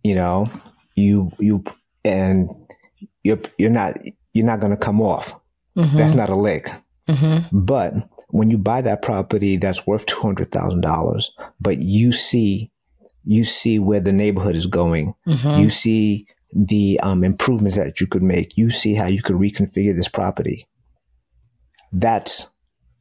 you 0.04 0.16
know, 0.16 0.50
you 0.96 1.30
you 1.40 1.64
and 2.06 2.50
you're 3.24 3.40
you're 3.58 3.70
not 3.70 3.98
you're 4.34 4.46
not 4.46 4.60
going 4.60 4.72
to 4.72 4.78
come 4.78 5.02
off. 5.02 5.36
Mhm. 5.78 5.98
That's 5.98 6.14
not 6.14 6.30
a 6.30 6.36
lick. 6.36 6.70
Mhm. 7.10 7.48
But 7.52 7.94
when 8.30 8.50
you 8.50 8.58
buy 8.58 8.82
that 8.82 9.02
property 9.02 9.58
that's 9.58 9.86
worth 9.88 10.06
two 10.06 10.22
hundred 10.22 10.52
thousand 10.52 10.82
dollars, 10.82 11.32
but 11.60 11.80
you 11.80 12.12
see 12.12 12.72
you 13.26 13.44
see 13.46 13.80
where 13.80 14.00
the 14.02 14.14
neighborhood 14.14 14.56
is 14.56 14.66
going, 14.66 15.14
Mhm. 15.28 15.62
you 15.62 15.70
see 15.70 16.28
the 16.56 17.00
um, 17.02 17.24
improvements 17.24 17.78
that 17.78 18.00
you 18.00 18.06
could 18.08 18.22
make, 18.22 18.58
you 18.58 18.70
see 18.70 18.94
how 18.94 19.08
you 19.08 19.22
could 19.24 19.36
reconfigure 19.38 19.96
this 19.96 20.10
property. 20.10 20.68
That's 21.92 22.48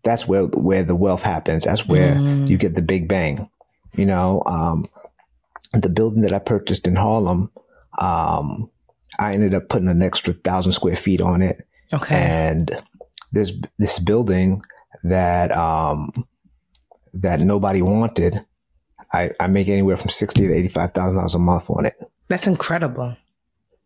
that's 0.05 0.27
where 0.27 0.45
where 0.45 0.83
the 0.83 0.97
wealth 0.97 1.23
happens. 1.23 1.65
That's 1.65 1.87
where 1.87 2.15
Mm. 2.15 2.49
you 2.49 2.57
get 2.59 2.75
the 2.75 2.83
big 2.83 3.09
bang. 3.09 3.49
You 3.97 4.07
know, 4.07 4.43
um, 4.47 4.87
the 5.73 5.89
building 5.89 6.23
that 6.23 6.33
I 6.35 6.39
purchased 6.39 6.87
in 6.87 6.97
Harlem, 6.97 7.51
um, 7.99 8.71
I 9.19 9.33
ended 9.35 9.55
up 9.55 9.69
putting 9.69 9.89
an 9.89 10.03
extra 10.03 10.35
thousand 10.35 10.73
square 10.73 10.97
feet 10.97 11.21
on 11.21 11.43
it 11.43 11.67
Okay. 11.93 12.15
and 12.17 12.71
this 13.33 13.53
this 13.79 13.99
building 13.99 14.63
that 15.05 15.53
um 15.57 16.27
that 17.13 17.41
nobody 17.41 17.83
wanted 17.83 18.43
i 19.13 19.31
i 19.39 19.47
make 19.47 19.69
anywhere 19.69 19.97
from 19.99 20.09
60 20.09 20.47
to 20.49 20.55
85 20.55 20.93
thousand 20.93 21.17
dollars 21.17 21.35
a 21.35 21.39
month 21.39 21.69
on 21.69 21.85
it 21.85 21.95
That's 22.29 22.47
incredible. 22.47 23.15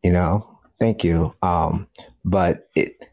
you 0.04 0.12
know, 0.12 0.48
thank 0.78 1.02
you. 1.02 1.32
Um, 1.42 1.88
but 2.24 2.68
it, 2.76 3.06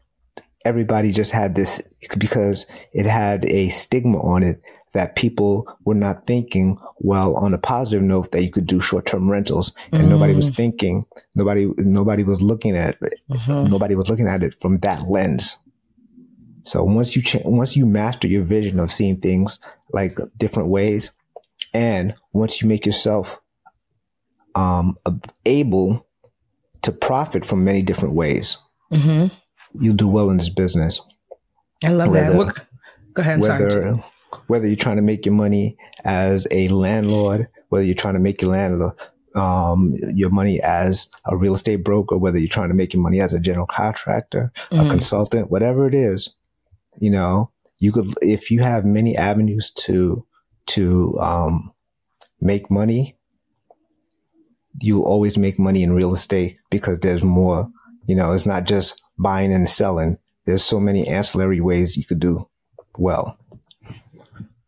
everybody 0.64 1.10
just 1.10 1.32
had 1.32 1.54
this 1.56 1.82
because 2.18 2.66
it 2.92 3.06
had 3.06 3.44
a 3.46 3.68
stigma 3.70 4.20
on 4.20 4.42
it 4.44 4.62
that 4.94 5.16
people 5.16 5.68
were 5.84 5.94
not 5.94 6.26
thinking 6.26 6.78
well 6.98 7.34
on 7.34 7.52
a 7.52 7.58
positive 7.58 8.02
note 8.02 8.30
that 8.30 8.42
you 8.42 8.50
could 8.50 8.66
do 8.66 8.80
short-term 8.80 9.28
rentals 9.28 9.72
and 9.92 10.04
mm. 10.04 10.08
nobody 10.08 10.34
was 10.34 10.50
mm. 10.50 10.56
thinking 10.56 11.04
nobody 11.36 11.68
nobody 11.78 12.22
was 12.24 12.40
looking 12.40 12.76
at 12.76 12.96
it 13.02 13.20
mm-hmm. 13.30 13.70
nobody 13.70 13.94
was 13.94 14.08
looking 14.08 14.28
at 14.28 14.42
it 14.42 14.54
from 14.54 14.78
that 14.78 15.02
lens 15.02 15.58
so 16.62 16.82
once 16.82 17.14
you 17.14 17.22
ch- 17.22 17.42
once 17.44 17.76
you 17.76 17.84
master 17.84 18.26
your 18.26 18.42
vision 18.42 18.80
of 18.80 18.90
seeing 18.90 19.20
things 19.20 19.58
like 19.92 20.16
different 20.38 20.68
ways 20.68 21.10
and 21.74 22.14
once 22.32 22.62
you 22.62 22.68
make 22.68 22.86
yourself 22.86 23.40
um, 24.54 24.96
able 25.44 26.06
to 26.82 26.92
profit 26.92 27.44
from 27.44 27.64
many 27.64 27.82
different 27.82 28.14
ways 28.14 28.58
mm-hmm. 28.92 29.34
you'll 29.82 29.96
do 29.96 30.08
well 30.08 30.30
in 30.30 30.36
this 30.36 30.50
business 30.50 31.00
i 31.82 31.88
love 31.88 32.10
whether, 32.10 32.44
that 32.44 32.66
go 33.12 33.22
ahead 33.22 33.40
whether, 33.40 33.70
sorry 33.70 34.04
whether 34.46 34.66
you're 34.66 34.76
trying 34.76 34.96
to 34.96 35.02
make 35.02 35.26
your 35.26 35.34
money 35.34 35.76
as 36.04 36.46
a 36.50 36.68
landlord, 36.68 37.48
whether 37.68 37.84
you're 37.84 37.94
trying 37.94 38.14
to 38.14 38.20
make 38.20 38.42
your 38.42 38.52
landlord 38.52 38.92
um, 39.34 39.94
your 40.14 40.30
money 40.30 40.60
as 40.62 41.08
a 41.26 41.36
real 41.36 41.54
estate 41.54 41.82
broker, 41.82 42.16
whether 42.16 42.38
you're 42.38 42.48
trying 42.48 42.68
to 42.68 42.74
make 42.74 42.94
your 42.94 43.02
money 43.02 43.20
as 43.20 43.34
a 43.34 43.40
general 43.40 43.66
contractor, 43.66 44.52
mm-hmm. 44.70 44.86
a 44.86 44.88
consultant, 44.88 45.50
whatever 45.50 45.86
it 45.86 45.94
is, 45.94 46.34
you 47.00 47.10
know, 47.10 47.50
you 47.78 47.92
could 47.92 48.14
if 48.22 48.50
you 48.50 48.62
have 48.62 48.84
many 48.84 49.16
avenues 49.16 49.70
to 49.70 50.24
to 50.66 51.14
um, 51.18 51.72
make 52.40 52.70
money, 52.70 53.16
you 54.80 55.02
always 55.02 55.36
make 55.36 55.58
money 55.58 55.82
in 55.82 55.90
real 55.90 56.12
estate 56.12 56.58
because 56.70 57.00
there's 57.00 57.24
more. 57.24 57.68
You 58.06 58.14
know, 58.14 58.32
it's 58.32 58.46
not 58.46 58.64
just 58.64 59.02
buying 59.18 59.52
and 59.52 59.68
selling. 59.68 60.18
There's 60.44 60.62
so 60.62 60.78
many 60.78 61.08
ancillary 61.08 61.60
ways 61.60 61.96
you 61.96 62.04
could 62.04 62.20
do 62.20 62.48
well. 62.96 63.38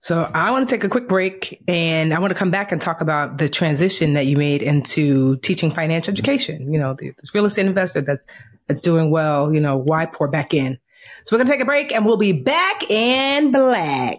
So 0.01 0.31
I 0.35 0.51
want 0.51 0.69
to 0.69 0.75
take 0.75 0.85
a 0.85 0.89
quick 0.89 1.09
break 1.09 1.63
and 1.67 2.13
I 2.13 2.19
want 2.19 2.33
to 2.33 2.39
come 2.39 2.51
back 2.51 2.71
and 2.71 2.81
talk 2.81 3.01
about 3.01 3.39
the 3.39 3.49
transition 3.49 4.13
that 4.13 4.27
you 4.27 4.37
made 4.37 4.63
into 4.63 5.37
teaching 5.39 5.71
financial 5.71 6.13
education. 6.13 6.73
You 6.73 6.79
know, 6.79 6.95
the, 6.95 7.13
real 7.35 7.47
estate 7.47 7.67
investor 7.67 8.01
that's 8.03 8.27
that's 8.67 8.81
doing 8.81 9.11
well, 9.11 9.53
you 9.53 9.61
know, 9.61 9.77
why 9.77 10.07
pour 10.07 10.29
back 10.29 10.53
in? 10.53 10.79
So 11.25 11.35
we're 11.35 11.39
going 11.39 11.47
to 11.47 11.53
take 11.53 11.63
a 11.63 11.67
break 11.67 11.93
and 11.93 12.05
we'll 12.05 12.17
be 12.17 12.33
back 12.33 12.91
in 12.91 13.53
black. 13.53 14.19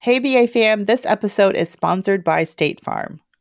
Hey 0.00 0.20
BA 0.20 0.46
fam, 0.46 0.84
this 0.84 1.04
episode 1.04 1.56
is 1.56 1.68
sponsored 1.68 2.22
by 2.22 2.44
State 2.44 2.80
Farm. 2.80 3.20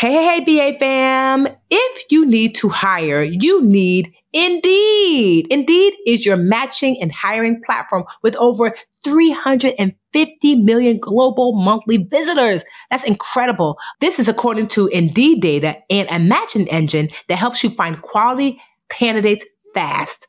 Hey, 0.00 0.14
hey, 0.14 0.72
BA 0.72 0.78
fam. 0.78 1.46
If 1.68 2.04
you 2.10 2.24
need 2.24 2.54
to 2.54 2.70
hire, 2.70 3.22
you 3.22 3.62
need 3.62 4.10
Indeed. 4.32 5.46
Indeed 5.50 5.94
is 6.06 6.24
your 6.24 6.38
matching 6.38 6.96
and 7.02 7.12
hiring 7.12 7.60
platform 7.62 8.04
with 8.22 8.34
over 8.36 8.74
350 9.04 10.54
million 10.54 10.96
global 10.96 11.52
monthly 11.52 11.98
visitors. 11.98 12.64
That's 12.90 13.04
incredible. 13.04 13.76
This 14.00 14.18
is 14.18 14.26
according 14.26 14.68
to 14.68 14.86
Indeed 14.86 15.42
data 15.42 15.76
and 15.90 16.10
a 16.10 16.18
matching 16.18 16.66
engine 16.70 17.10
that 17.28 17.36
helps 17.36 17.62
you 17.62 17.68
find 17.68 18.00
quality 18.00 18.58
candidates 18.88 19.44
fast. 19.74 20.28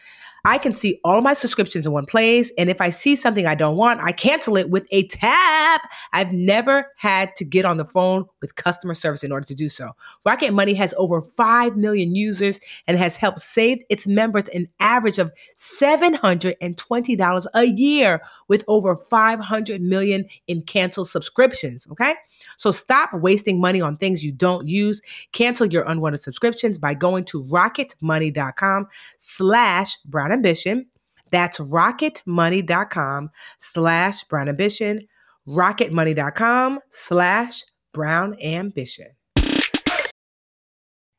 I 0.43 0.57
can 0.57 0.73
see 0.73 0.99
all 1.03 1.21
my 1.21 1.33
subscriptions 1.33 1.85
in 1.85 1.91
one 1.91 2.05
place. 2.05 2.51
And 2.57 2.69
if 2.69 2.81
I 2.81 2.89
see 2.89 3.15
something 3.15 3.45
I 3.45 3.55
don't 3.55 3.77
want, 3.77 4.01
I 4.01 4.11
cancel 4.11 4.57
it 4.57 4.69
with 4.69 4.87
a 4.91 5.07
tap. 5.07 5.89
I've 6.13 6.33
never 6.33 6.87
had 6.97 7.35
to 7.37 7.45
get 7.45 7.65
on 7.65 7.77
the 7.77 7.85
phone 7.85 8.25
with 8.41 8.55
customer 8.55 8.93
service 8.93 9.23
in 9.23 9.31
order 9.31 9.45
to 9.45 9.55
do 9.55 9.69
so. 9.69 9.91
Rocket 10.25 10.53
Money 10.53 10.73
has 10.73 10.93
over 10.97 11.21
5 11.21 11.77
million 11.77 12.15
users 12.15 12.59
and 12.87 12.97
has 12.97 13.15
helped 13.15 13.39
save 13.39 13.81
its 13.89 14.07
members 14.07 14.45
an 14.53 14.67
average 14.79 15.19
of 15.19 15.31
$720 15.59 17.45
a 17.53 17.63
year 17.65 18.21
with 18.47 18.63
over 18.67 18.95
500 18.95 19.81
million 19.81 20.25
in 20.47 20.63
canceled 20.63 21.09
subscriptions. 21.09 21.87
Okay. 21.91 22.15
So 22.57 22.71
stop 22.71 23.13
wasting 23.13 23.59
money 23.59 23.81
on 23.81 23.97
things 23.97 24.23
you 24.23 24.31
don't 24.31 24.67
use. 24.67 25.01
Cancel 25.31 25.67
your 25.67 25.83
unwanted 25.83 26.21
subscriptions 26.21 26.77
by 26.77 26.93
going 26.93 27.25
to 27.25 27.43
rocketmoney.com 27.45 28.87
slash 29.17 29.97
brown 30.05 30.31
ambition. 30.31 30.87
That's 31.31 31.59
rocketmoney.com 31.59 33.31
slash 33.59 34.23
brown 34.25 34.49
ambition. 34.49 35.07
Rocketmoney.com 35.47 36.79
slash 36.91 37.63
brown 37.93 38.35
ambition. 38.41 39.07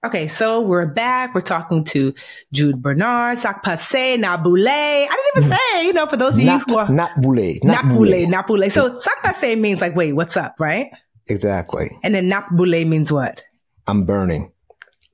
Okay, 0.04 0.26
so 0.26 0.60
we're 0.60 0.86
back. 0.86 1.32
We're 1.32 1.42
talking 1.42 1.84
to 1.84 2.12
Jude 2.52 2.82
Bernard, 2.82 3.38
Sakpase, 3.38 4.20
Nabule. 4.20 4.66
I 4.66 5.06
didn't 5.08 5.36
even 5.36 5.42
hmm. 5.44 5.56
say, 5.56 5.86
you 5.86 5.92
know, 5.92 6.06
for 6.08 6.16
those 6.16 6.38
of 6.38 6.44
you 6.44 6.58
who 6.58 6.76
are 6.76 6.88
not 6.88 7.20
boule, 7.20 7.36
Napule, 7.62 8.26
Napule. 8.26 8.68
So 8.72 8.98
Sakpase 8.98 9.56
means 9.60 9.80
like, 9.80 9.94
wait, 9.94 10.14
what's 10.14 10.36
up, 10.36 10.56
right? 10.58 10.90
Exactly. 11.28 11.90
And 12.02 12.14
then 12.14 12.28
Napule 12.30 12.86
means 12.86 13.12
what? 13.12 13.42
I'm 13.86 14.04
burning. 14.04 14.52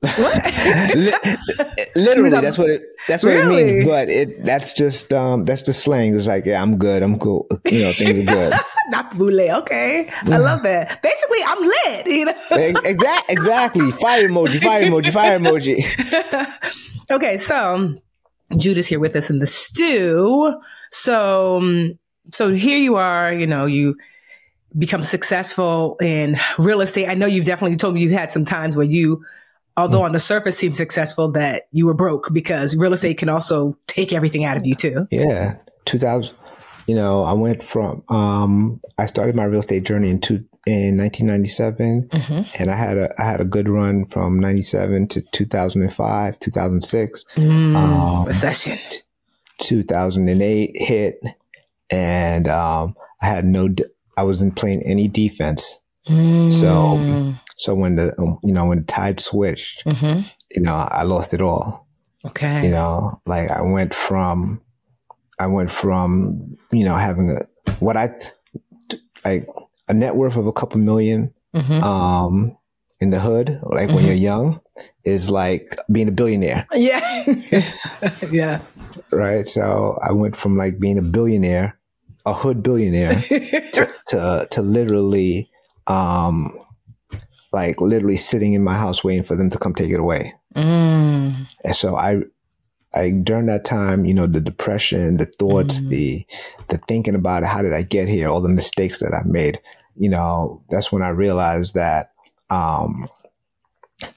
Literally, 1.96 2.30
that's 2.30 2.56
what 2.56 2.70
it. 2.70 2.82
That's 3.08 3.24
what 3.24 3.30
Really? 3.30 3.62
it 3.62 3.66
means. 3.74 3.86
But 3.86 4.08
it 4.08 4.44
that's 4.44 4.72
just 4.72 5.12
um 5.12 5.44
that's 5.44 5.62
the 5.62 5.72
slang. 5.72 6.16
It's 6.16 6.28
like 6.28 6.46
yeah, 6.46 6.62
I'm 6.62 6.78
good. 6.78 7.02
I'm 7.02 7.18
cool. 7.18 7.46
You 7.66 7.82
know, 7.82 7.92
things 7.92 8.18
are 8.28 8.32
good. 8.32 8.52
Napule. 8.92 9.58
Okay, 9.58 10.08
I 10.24 10.38
love 10.38 10.62
that. 10.62 11.02
Basically, 11.02 11.38
I'm 11.44 11.60
lit. 11.60 12.06
You 12.06 12.24
know. 12.26 12.34
exactly. 12.84 13.32
Exactly. 13.34 13.90
Fire 13.92 14.28
emoji. 14.28 14.62
Fire 14.62 14.84
emoji. 14.84 15.12
Fire 15.12 15.38
emoji. 15.40 15.82
okay, 17.10 17.36
so 17.36 17.94
Jude 18.56 18.78
is 18.78 18.86
here 18.86 19.00
with 19.00 19.16
us 19.16 19.30
in 19.30 19.40
the 19.40 19.46
stew. 19.48 20.54
So, 20.90 21.56
um, 21.56 21.98
so 22.32 22.52
here 22.54 22.78
you 22.78 22.94
are. 22.96 23.32
You 23.32 23.48
know, 23.48 23.66
you 23.66 23.96
become 24.76 25.02
successful 25.02 25.96
in 26.00 26.36
real 26.58 26.80
estate. 26.80 27.08
I 27.08 27.14
know 27.14 27.26
you've 27.26 27.46
definitely 27.46 27.76
told 27.76 27.94
me 27.94 28.02
you've 28.02 28.12
had 28.12 28.30
some 28.30 28.44
times 28.44 28.76
where 28.76 28.86
you, 28.86 29.24
although 29.76 30.02
on 30.02 30.12
the 30.12 30.18
surface 30.18 30.58
seem 30.58 30.72
successful, 30.72 31.32
that 31.32 31.64
you 31.72 31.86
were 31.86 31.94
broke 31.94 32.32
because 32.32 32.76
real 32.76 32.92
estate 32.92 33.18
can 33.18 33.28
also 33.28 33.76
take 33.86 34.12
everything 34.12 34.44
out 34.44 34.56
of 34.56 34.66
you 34.66 34.74
too. 34.74 35.06
Yeah. 35.10 35.56
2000. 35.86 36.36
You 36.86 36.94
know, 36.94 37.22
I 37.22 37.32
went 37.34 37.62
from 37.62 38.02
um 38.08 38.80
I 38.96 39.04
started 39.06 39.34
my 39.34 39.44
real 39.44 39.60
estate 39.60 39.84
journey 39.84 40.08
in 40.10 40.20
two 40.20 40.44
in 40.66 40.96
1997, 40.98 42.08
and 42.58 42.70
I 42.70 42.74
had 42.74 42.96
a 42.98 43.10
I 43.18 43.24
had 43.24 43.40
a 43.40 43.44
good 43.44 43.68
run 43.68 44.06
from 44.06 44.38
97 44.40 45.08
to 45.08 45.22
2005, 45.32 46.38
2006. 46.38 47.24
Um, 47.36 48.24
Recession. 48.24 48.78
2008 49.58 50.70
hit 50.74 51.20
and 51.90 52.48
um, 52.48 52.94
I 53.20 53.26
had 53.26 53.44
no, 53.44 53.68
d- 53.68 53.84
I 54.18 54.22
wasn't 54.24 54.56
playing 54.56 54.82
any 54.82 55.06
defense. 55.08 55.78
So, 56.06 57.34
so 57.56 57.74
when 57.74 57.96
the, 57.96 58.18
um, 58.18 58.38
you 58.42 58.52
know, 58.52 58.66
when 58.66 58.78
the 58.78 58.84
tide 58.84 59.20
switched, 59.20 59.84
Mhm. 59.84 60.24
you 60.54 60.62
know, 60.62 60.74
I 60.74 61.02
lost 61.02 61.34
it 61.34 61.40
all. 61.42 61.86
Okay. 62.24 62.64
You 62.64 62.70
know, 62.70 63.20
like 63.26 63.50
I 63.50 63.60
went 63.62 63.94
from, 63.94 64.60
I 65.38 65.46
went 65.46 65.70
from, 65.70 66.56
you 66.72 66.84
know, 66.84 66.94
having 66.94 67.30
a, 67.30 67.40
what 67.78 67.96
I, 67.96 68.10
like 69.24 69.46
a 69.86 69.94
net 69.94 70.16
worth 70.16 70.36
of 70.36 70.46
a 70.46 70.52
couple 70.52 70.80
million, 70.80 71.32
Mhm. 71.54 71.82
um, 71.82 72.56
in 73.00 73.10
the 73.10 73.20
hood, 73.20 73.60
like 73.62 73.88
when 73.90 74.04
you're 74.04 74.14
young, 74.14 74.60
is 75.04 75.30
like 75.30 75.66
being 75.92 76.08
a 76.08 76.12
billionaire. 76.12 76.66
Yeah. 76.74 77.00
yeah. 78.32 78.60
right? 79.12 79.46
So 79.46 79.98
I 80.02 80.12
went 80.12 80.34
from 80.36 80.56
like 80.56 80.78
being 80.80 80.98
a 80.98 81.02
billionaire, 81.02 81.77
a 82.30 82.32
hood 82.34 82.62
billionaire, 82.62 83.14
to, 83.20 83.94
to 84.08 84.48
to 84.50 84.62
literally, 84.62 85.50
um, 85.86 86.52
like 87.52 87.80
literally 87.80 88.16
sitting 88.16 88.54
in 88.54 88.62
my 88.62 88.74
house 88.74 89.02
waiting 89.02 89.22
for 89.22 89.36
them 89.36 89.48
to 89.50 89.58
come 89.58 89.74
take 89.74 89.90
it 89.90 90.00
away. 90.00 90.34
Mm. 90.54 91.46
And 91.64 91.76
so 91.76 91.96
I, 91.96 92.20
I 92.94 93.10
during 93.10 93.46
that 93.46 93.64
time, 93.64 94.04
you 94.04 94.14
know, 94.14 94.26
the 94.26 94.40
depression, 94.40 95.16
the 95.18 95.26
thoughts, 95.26 95.80
Mm. 95.80 95.88
the 95.88 96.26
the 96.68 96.78
thinking 96.88 97.14
about 97.14 97.42
it, 97.42 97.46
how 97.48 97.62
did 97.62 97.72
I 97.72 97.82
get 97.82 98.08
here? 98.08 98.28
All 98.28 98.40
the 98.40 98.48
mistakes 98.48 98.98
that 99.00 99.12
I've 99.14 99.26
made. 99.30 99.60
You 99.96 100.08
know, 100.10 100.62
that's 100.70 100.92
when 100.92 101.02
I 101.02 101.08
realized 101.08 101.74
that 101.74 102.12
um, 102.50 103.08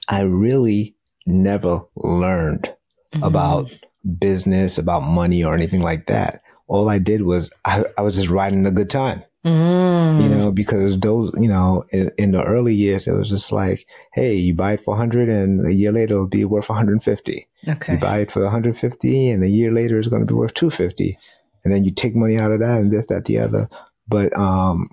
I 0.08 0.22
really 0.22 0.94
never 1.26 1.80
learned 1.96 2.74
Mm-hmm. 3.14 3.24
about 3.24 3.70
business, 4.18 4.78
about 4.78 5.00
money, 5.02 5.44
or 5.44 5.52
anything 5.54 5.82
like 5.82 6.06
that. 6.06 6.41
All 6.72 6.88
I 6.88 6.98
did 6.98 7.22
was 7.22 7.50
I, 7.64 7.84
I 7.98 8.02
was 8.02 8.16
just 8.16 8.30
riding 8.30 8.66
a 8.66 8.70
good 8.70 8.90
time, 8.90 9.22
Mm. 9.44 10.22
you 10.22 10.28
know, 10.28 10.52
because 10.52 10.98
those, 11.00 11.32
you 11.34 11.48
know, 11.48 11.84
in, 11.90 12.10
in 12.16 12.30
the 12.30 12.44
early 12.44 12.74
years, 12.74 13.06
it 13.08 13.12
was 13.12 13.28
just 13.28 13.50
like, 13.50 13.86
hey, 14.14 14.34
you 14.34 14.54
buy 14.54 14.74
it 14.74 14.80
for 14.80 14.92
100 14.92 15.28
and 15.28 15.66
a 15.66 15.74
year 15.74 15.90
later 15.92 16.14
it'll 16.14 16.26
be 16.28 16.44
worth 16.44 16.68
150. 16.68 17.46
Okay. 17.68 17.92
You 17.94 17.98
buy 17.98 18.20
it 18.20 18.30
for 18.30 18.42
150 18.42 19.30
and 19.30 19.42
a 19.42 19.48
year 19.48 19.72
later 19.72 19.98
it's 19.98 20.08
going 20.08 20.22
to 20.22 20.32
be 20.32 20.38
worth 20.38 20.54
250. 20.54 21.18
And 21.64 21.74
then 21.74 21.84
you 21.84 21.90
take 21.90 22.14
money 22.14 22.38
out 22.38 22.52
of 22.52 22.60
that 22.60 22.78
and 22.80 22.90
this, 22.90 23.06
that, 23.06 23.24
the 23.24 23.38
other. 23.38 23.68
But, 24.06 24.36
um, 24.36 24.88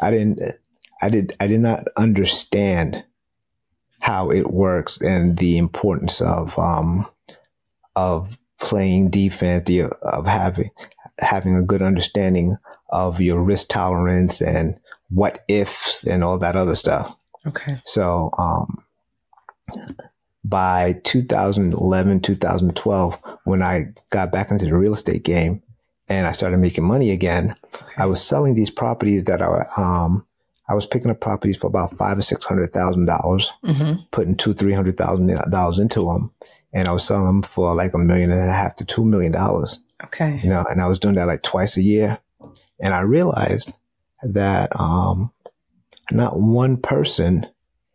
I 0.00 0.10
didn't, 0.10 0.40
I 1.00 1.08
did, 1.08 1.36
I 1.40 1.46
did 1.46 1.60
not 1.60 1.84
understand 1.96 3.04
how 4.00 4.30
it 4.30 4.50
works 4.50 5.00
and 5.00 5.38
the 5.38 5.58
importance 5.58 6.20
of, 6.20 6.58
um, 6.58 7.06
of 7.94 8.36
playing 8.70 9.10
defense, 9.10 9.64
the, 9.66 9.82
of 10.02 10.26
having, 10.26 10.70
having 11.18 11.56
a 11.56 11.62
good 11.62 11.82
understanding 11.82 12.56
of 12.90 13.20
your 13.20 13.42
risk 13.42 13.68
tolerance 13.68 14.40
and 14.40 14.78
what 15.10 15.44
ifs 15.48 16.04
and 16.04 16.22
all 16.22 16.38
that 16.38 16.54
other 16.56 16.76
stuff. 16.76 17.14
Okay. 17.46 17.80
So, 17.84 18.30
um, 18.38 18.84
by 20.44 21.00
2011, 21.04 22.20
2012, 22.20 23.18
when 23.44 23.62
I 23.62 23.92
got 24.10 24.32
back 24.32 24.50
into 24.50 24.64
the 24.64 24.76
real 24.76 24.94
estate 24.94 25.22
game 25.22 25.62
and 26.08 26.26
I 26.26 26.32
started 26.32 26.58
making 26.58 26.84
money 26.84 27.10
again, 27.10 27.56
I 27.96 28.06
was 28.06 28.22
selling 28.22 28.54
these 28.54 28.70
properties 28.70 29.24
that 29.24 29.42
I, 29.42 29.66
um, 29.76 30.24
I 30.68 30.74
was 30.74 30.86
picking 30.86 31.10
up 31.10 31.20
properties 31.20 31.56
for 31.56 31.66
about 31.66 31.96
five 31.96 32.16
or 32.18 32.22
six 32.22 32.44
hundred 32.44 32.72
thousand 32.72 33.06
dollars, 33.06 33.52
Mm-hmm. 33.64 34.02
putting 34.12 34.36
two, 34.36 34.52
three 34.54 34.72
hundred 34.72 34.96
thousand 34.96 35.26
dollars 35.50 35.78
into 35.78 36.06
them, 36.06 36.30
and 36.72 36.88
I 36.88 36.92
was 36.92 37.04
selling 37.04 37.26
them 37.26 37.42
for 37.42 37.74
like 37.74 37.94
a 37.94 37.98
million 37.98 38.30
and 38.30 38.48
a 38.48 38.52
half 38.52 38.76
to 38.76 38.84
two 38.84 39.04
million 39.04 39.32
dollars 39.32 39.78
Okay. 40.04 40.40
you 40.42 40.48
know, 40.48 40.64
and 40.70 40.80
I 40.80 40.86
was 40.86 40.98
doing 40.98 41.14
that 41.16 41.26
like 41.26 41.42
twice 41.42 41.76
a 41.76 41.82
year. 41.82 42.18
And 42.78 42.94
I 42.94 43.00
realized 43.00 43.72
that 44.22 44.70
um, 44.80 45.30
not 46.10 46.40
one 46.40 46.78
person 46.78 47.46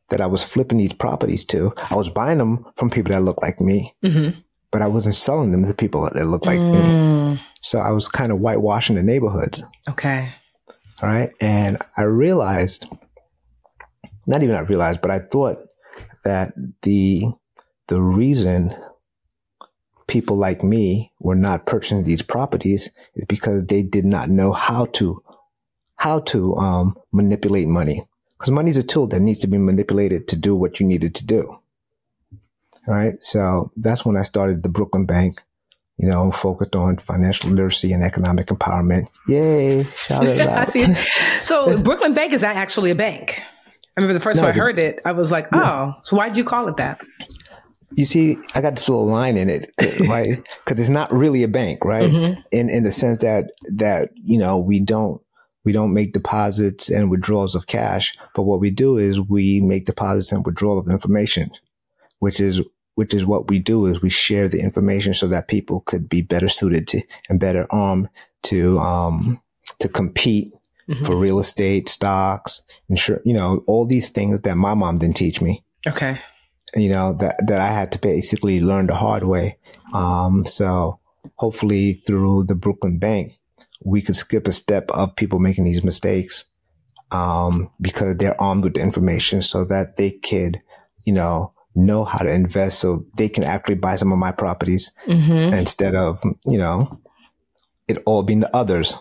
that 0.09 0.21
I 0.21 0.27
was 0.27 0.43
flipping 0.43 0.77
these 0.77 0.93
properties 0.93 1.43
to, 1.45 1.73
I 1.89 1.95
was 1.95 2.09
buying 2.11 2.37
them 2.37 2.65
from 2.75 2.91
people 2.91 3.11
that 3.13 3.21
looked 3.21 3.41
like 3.41 3.59
me, 3.59 3.95
Mm-hmm. 4.03 4.39
but 4.71 4.83
I 4.83 4.87
wasn't 4.87 5.15
selling 5.15 5.51
them 5.51 5.63
to 5.63 5.73
people 5.73 6.07
that 6.13 6.27
looked 6.27 6.45
like 6.45 6.59
me. 6.59 6.77
Mm. 6.77 7.39
So 7.61 7.79
I 7.79 7.89
was 7.89 8.07
kind 8.07 8.31
of 8.31 8.37
whitewashing 8.37 8.95
the 8.97 9.01
neighborhoods. 9.03 9.63
Okay. 9.89 10.31
All 11.01 11.09
right. 11.09 11.31
And 11.41 11.81
I 11.97 12.03
realized, 12.03 12.85
not 14.27 14.43
even 14.43 14.55
I 14.55 14.59
realized, 14.59 15.01
but 15.01 15.09
I 15.11 15.19
thought 15.19 15.57
that 16.23 16.53
the, 16.83 17.23
the 17.87 18.01
reason 18.01 18.75
people 20.07 20.37
like 20.37 20.63
me 20.63 21.11
were 21.19 21.35
not 21.35 21.65
purchasing 21.65 22.03
these 22.03 22.21
properties 22.21 22.89
is 23.15 23.25
because 23.27 23.65
they 23.65 23.81
did 23.83 24.05
not 24.05 24.29
know 24.29 24.51
how 24.53 24.85
to, 24.85 25.21
how 25.97 26.19
to, 26.19 26.55
um, 26.55 26.97
manipulate 27.11 27.67
money. 27.67 28.03
Cause 28.37 28.51
money 28.51 28.69
is 28.69 28.77
a 28.77 28.83
tool 28.83 29.07
that 29.07 29.21
needs 29.21 29.39
to 29.39 29.47
be 29.47 29.57
manipulated 29.57 30.27
to 30.27 30.35
do 30.35 30.55
what 30.55 30.79
you 30.79 30.85
needed 30.85 31.15
to 31.15 31.25
do. 31.25 31.57
All 32.87 32.93
right. 32.93 33.15
So 33.23 33.71
that's 33.77 34.05
when 34.05 34.15
I 34.17 34.21
started 34.23 34.61
the 34.61 34.69
Brooklyn 34.69 35.05
Bank, 35.05 35.41
you 35.97 36.07
know, 36.07 36.31
focused 36.31 36.75
on 36.75 36.97
financial 36.97 37.49
literacy 37.49 37.91
and 37.93 38.03
economic 38.03 38.47
empowerment. 38.47 39.07
Yay. 39.27 39.83
Shout 39.85 40.25
it 40.27 40.41
I 40.47 40.61
out. 40.63 40.69
see. 40.69 40.93
So 41.41 41.81
Brooklyn 41.81 42.13
Bank 42.13 42.33
is 42.33 42.43
actually 42.43 42.91
a 42.91 42.95
bank. 42.95 43.39
I 43.97 44.01
remember 44.01 44.13
the 44.13 44.19
first 44.19 44.37
No, 44.41 44.47
time 44.47 44.53
I 44.53 44.57
heard 44.57 44.77
it, 44.77 44.99
I 45.05 45.13
was 45.13 45.31
like, 45.31 45.47
oh, 45.53 45.93
so 46.03 46.17
why'd 46.17 46.35
you 46.37 46.43
call 46.43 46.67
it 46.67 46.77
that? 46.77 46.99
You 47.93 48.05
see, 48.05 48.37
I 48.53 48.61
got 48.61 48.75
this 48.75 48.89
little 48.89 49.05
line 49.05 49.37
in 49.37 49.49
it, 49.49 49.71
right? 50.07 50.41
Because 50.65 50.79
it's 50.79 50.89
not 50.89 51.11
really 51.13 51.43
a 51.43 51.47
bank, 51.47 51.85
right? 51.85 52.09
In 52.51 52.69
in 52.69 52.83
the 52.83 52.91
sense 52.91 53.19
that 53.19 53.51
that 53.73 54.09
you 54.15 54.37
know 54.37 54.57
we 54.57 54.79
don't 54.79 55.21
we 55.63 55.71
don't 55.71 55.93
make 55.93 56.13
deposits 56.13 56.89
and 56.89 57.09
withdrawals 57.09 57.55
of 57.55 57.67
cash, 57.67 58.17
but 58.33 58.43
what 58.43 58.59
we 58.59 58.71
do 58.71 58.97
is 58.97 59.19
we 59.19 59.61
make 59.61 59.85
deposits 59.85 60.31
and 60.31 60.45
withdrawal 60.45 60.79
of 60.79 60.87
information, 60.87 61.51
which 62.19 62.39
is 62.39 62.61
which 62.95 63.13
is 63.13 63.25
what 63.25 63.49
we 63.49 63.59
do 63.59 63.85
is 63.85 64.01
we 64.01 64.09
share 64.09 64.47
the 64.47 64.59
information 64.59 65.13
so 65.13 65.27
that 65.27 65.47
people 65.47 65.81
could 65.81 66.09
be 66.09 66.21
better 66.21 66.47
suited 66.47 66.87
to 66.87 67.01
and 67.29 67.39
better 67.39 67.67
armed 67.69 68.09
to 68.43 68.79
um 68.79 69.41
to 69.79 69.89
compete 69.89 70.49
mm-hmm. 70.89 71.05
for 71.05 71.15
real 71.15 71.39
estate, 71.39 71.89
stocks, 71.89 72.61
insure, 72.89 73.21
you 73.25 73.33
know, 73.33 73.63
all 73.67 73.85
these 73.85 74.09
things 74.09 74.41
that 74.41 74.55
my 74.55 74.73
mom 74.73 74.95
didn't 74.95 75.17
teach 75.17 75.41
me. 75.41 75.63
Okay. 75.87 76.19
You 76.75 76.89
know, 76.89 77.13
that 77.13 77.35
that 77.47 77.59
I 77.59 77.67
had 77.67 77.91
to 77.93 77.99
basically 77.99 78.59
learn 78.61 78.87
the 78.87 78.95
hard 78.95 79.23
way. 79.23 79.57
Um 79.93 80.45
so 80.45 80.99
hopefully 81.35 81.93
through 81.93 82.45
the 82.45 82.55
Brooklyn 82.55 82.97
Bank, 82.97 83.39
we 83.83 84.01
could 84.01 84.15
skip 84.15 84.47
a 84.47 84.51
step 84.51 84.89
of 84.91 85.15
people 85.15 85.39
making 85.39 85.65
these 85.65 85.83
mistakes 85.83 86.45
um, 87.11 87.69
because 87.79 88.17
they're 88.17 88.39
armed 88.41 88.63
with 88.63 88.75
the 88.75 88.81
information 88.81 89.41
so 89.41 89.65
that 89.65 89.97
they 89.97 90.11
could, 90.11 90.61
you 91.05 91.13
know, 91.13 91.53
know 91.75 92.03
how 92.03 92.19
to 92.19 92.31
invest 92.31 92.79
so 92.79 93.05
they 93.17 93.29
can 93.29 93.43
actually 93.43 93.75
buy 93.75 93.95
some 93.95 94.11
of 94.11 94.17
my 94.17 94.31
properties 94.31 94.91
mm-hmm. 95.05 95.53
instead 95.53 95.93
of, 95.93 96.21
you 96.47 96.57
know, 96.57 96.99
it 97.87 98.01
all 98.05 98.23
being 98.23 98.39
the 98.39 98.55
others. 98.55 98.95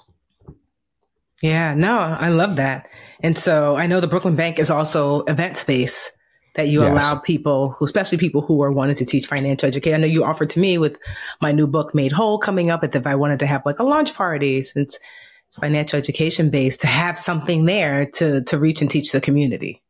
Yeah, 1.42 1.74
no, 1.74 1.98
I 1.98 2.28
love 2.28 2.56
that. 2.56 2.88
And 3.22 3.36
so 3.36 3.76
I 3.76 3.86
know 3.86 4.00
the 4.00 4.06
Brooklyn 4.06 4.36
Bank 4.36 4.58
is 4.58 4.70
also 4.70 5.22
event 5.22 5.56
space 5.56 6.10
that 6.54 6.68
you 6.68 6.80
yes. 6.80 6.90
allow 6.90 7.20
people 7.20 7.70
who, 7.70 7.84
especially 7.84 8.18
people 8.18 8.40
who 8.40 8.62
are 8.62 8.72
wanting 8.72 8.96
to 8.96 9.04
teach 9.04 9.26
financial 9.26 9.68
education. 9.68 9.96
I 9.96 10.00
know 10.00 10.12
you 10.12 10.24
offered 10.24 10.50
to 10.50 10.60
me 10.60 10.78
with 10.78 10.98
my 11.40 11.52
new 11.52 11.66
book, 11.66 11.94
Made 11.94 12.12
Whole, 12.12 12.38
coming 12.38 12.70
up, 12.70 12.82
if 12.84 13.06
I 13.06 13.14
wanted 13.14 13.40
to 13.40 13.46
have 13.46 13.66
like 13.66 13.78
a 13.78 13.84
launch 13.84 14.14
party 14.14 14.62
since 14.62 14.98
it's 15.46 15.58
financial 15.58 15.98
education 15.98 16.50
based, 16.50 16.80
to 16.80 16.86
have 16.86 17.18
something 17.18 17.66
there 17.66 18.06
to 18.06 18.42
to 18.44 18.58
reach 18.58 18.80
and 18.80 18.90
teach 18.90 19.12
the 19.12 19.20
community. 19.20 19.82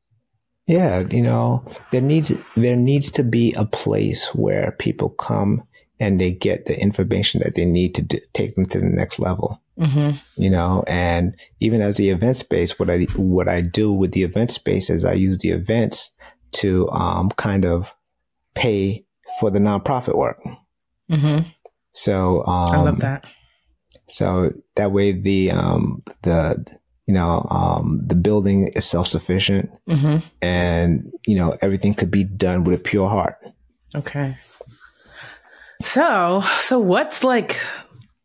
Yeah, 0.66 1.00
you 1.00 1.22
know, 1.22 1.64
there 1.90 2.00
needs 2.00 2.32
there 2.54 2.76
needs 2.76 3.10
to 3.12 3.22
be 3.22 3.52
a 3.56 3.66
place 3.66 4.34
where 4.34 4.72
people 4.72 5.10
come 5.10 5.64
and 6.00 6.20
they 6.20 6.32
get 6.32 6.66
the 6.66 6.78
information 6.80 7.40
that 7.44 7.54
they 7.54 7.64
need 7.64 7.94
to 7.94 8.02
do, 8.02 8.18
take 8.32 8.54
them 8.54 8.64
to 8.66 8.80
the 8.80 8.86
next 8.86 9.18
level. 9.18 9.60
Mm-hmm. 9.78 10.42
You 10.42 10.50
know, 10.50 10.84
and 10.86 11.36
even 11.60 11.80
as 11.80 11.96
the 11.96 12.10
event 12.10 12.36
space, 12.36 12.78
what 12.78 12.90
I 12.90 13.02
what 13.16 13.48
I 13.48 13.60
do 13.60 13.92
with 13.92 14.12
the 14.12 14.22
event 14.22 14.50
space 14.50 14.88
is 14.88 15.04
I 15.04 15.12
use 15.12 15.38
the 15.38 15.50
events 15.50 16.10
to 16.54 16.88
um, 16.90 17.30
kind 17.30 17.64
of 17.64 17.94
pay 18.54 19.04
for 19.40 19.50
the 19.50 19.58
nonprofit 19.58 20.16
work. 20.16 20.40
Mm-hmm. 21.10 21.48
So 21.92 22.44
um, 22.46 22.68
I 22.74 22.82
love 22.82 23.00
that. 23.00 23.24
So 24.08 24.52
that 24.76 24.92
way 24.92 25.12
the 25.12 25.50
um, 25.50 26.02
the 26.22 26.64
you 27.06 27.14
know 27.14 27.46
um, 27.50 28.00
the 28.04 28.14
building 28.14 28.68
is 28.68 28.84
self 28.84 29.08
sufficient, 29.08 29.70
mm-hmm. 29.88 30.26
and 30.42 31.12
you 31.26 31.36
know 31.36 31.56
everything 31.60 31.94
could 31.94 32.10
be 32.10 32.24
done 32.24 32.64
with 32.64 32.80
a 32.80 32.82
pure 32.82 33.08
heart. 33.08 33.38
Okay. 33.94 34.36
So 35.82 36.42
so 36.58 36.78
what's 36.78 37.24
like 37.24 37.60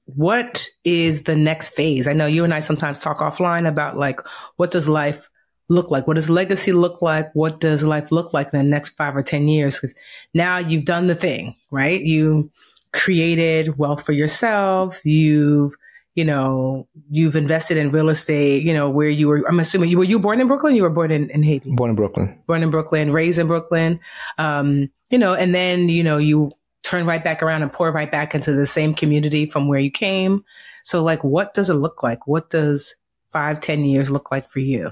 what 0.06 0.68
is 0.84 1.24
the 1.24 1.36
next 1.36 1.70
phase? 1.70 2.08
I 2.08 2.14
know 2.14 2.26
you 2.26 2.44
and 2.44 2.54
I 2.54 2.60
sometimes 2.60 3.02
talk 3.02 3.20
offline 3.20 3.68
about 3.68 3.98
like 3.98 4.20
what 4.56 4.72
does 4.72 4.90
life 4.90 5.30
look 5.70 5.92
like? 5.92 6.08
What 6.08 6.16
does 6.16 6.30
legacy 6.30 6.72
look 6.72 7.02
like? 7.02 7.34
What 7.34 7.60
does 7.60 7.84
life 7.84 8.12
look 8.12 8.34
like 8.34 8.52
in 8.54 8.60
the 8.60 8.64
next 8.64 8.92
five 8.92 9.16
or 9.16 9.24
10 9.24 9.48
years? 9.48 9.76
Because 9.76 9.96
now 10.34 10.58
you've 10.58 10.86
done 10.86 11.08
the 11.08 11.16
thing, 11.16 11.56
right? 11.72 12.02
You 12.02 12.52
created 12.92 13.78
wealth 13.78 14.06
for 14.06 14.12
yourself. 14.12 15.00
You've, 15.06 15.74
you 16.16 16.26
know, 16.26 16.88
you've 17.10 17.36
invested 17.36 17.78
in 17.78 17.90
real 17.90 18.10
estate, 18.10 18.64
you 18.64 18.74
know, 18.74 18.90
where 18.90 19.08
you 19.08 19.28
were, 19.28 19.48
I'm 19.48 19.60
assuming 19.60 19.90
you 19.90 19.98
were 19.98 20.04
you 20.04 20.20
born 20.20 20.42
in 20.42 20.48
Brooklyn? 20.48 20.76
You 20.76 20.82
were 20.82 20.90
born 20.90 21.12
in, 21.12 21.30
in 21.30 21.44
Haiti? 21.44 21.72
Born 21.72 21.92
in 21.92 21.96
Brooklyn. 21.96 22.38
Born 22.48 22.64
in 22.64 22.72
Brooklyn, 22.72 23.12
raised 23.14 23.40
in 23.40 23.48
Brooklyn. 23.48 24.00
Um, 24.38 24.90
you 25.12 25.18
know, 25.18 25.34
and 25.34 25.54
then, 25.54 25.88
you 25.88 26.04
know, 26.04 26.18
you 26.18 26.52
turn 26.84 27.06
right 27.06 27.24
back 27.24 27.44
around 27.44 27.62
and 27.62 27.72
pour 27.72 27.92
right 27.92 28.12
back 28.12 28.34
into 28.34 28.52
the 28.52 28.66
same 28.66 28.96
community 28.96 29.46
from 29.46 29.68
where 29.68 29.80
you 29.80 29.92
came. 29.92 30.44
So 30.84 31.04
like, 31.04 31.24
what 31.24 31.54
does 31.54 31.70
it 31.70 31.76
look 31.76 32.02
like? 32.02 32.26
What 32.26 32.50
does 32.50 32.96
five, 33.26 33.60
ten 33.60 33.86
years 33.86 34.10
look 34.10 34.32
like 34.32 34.50
for 34.50 34.60
you? 34.60 34.90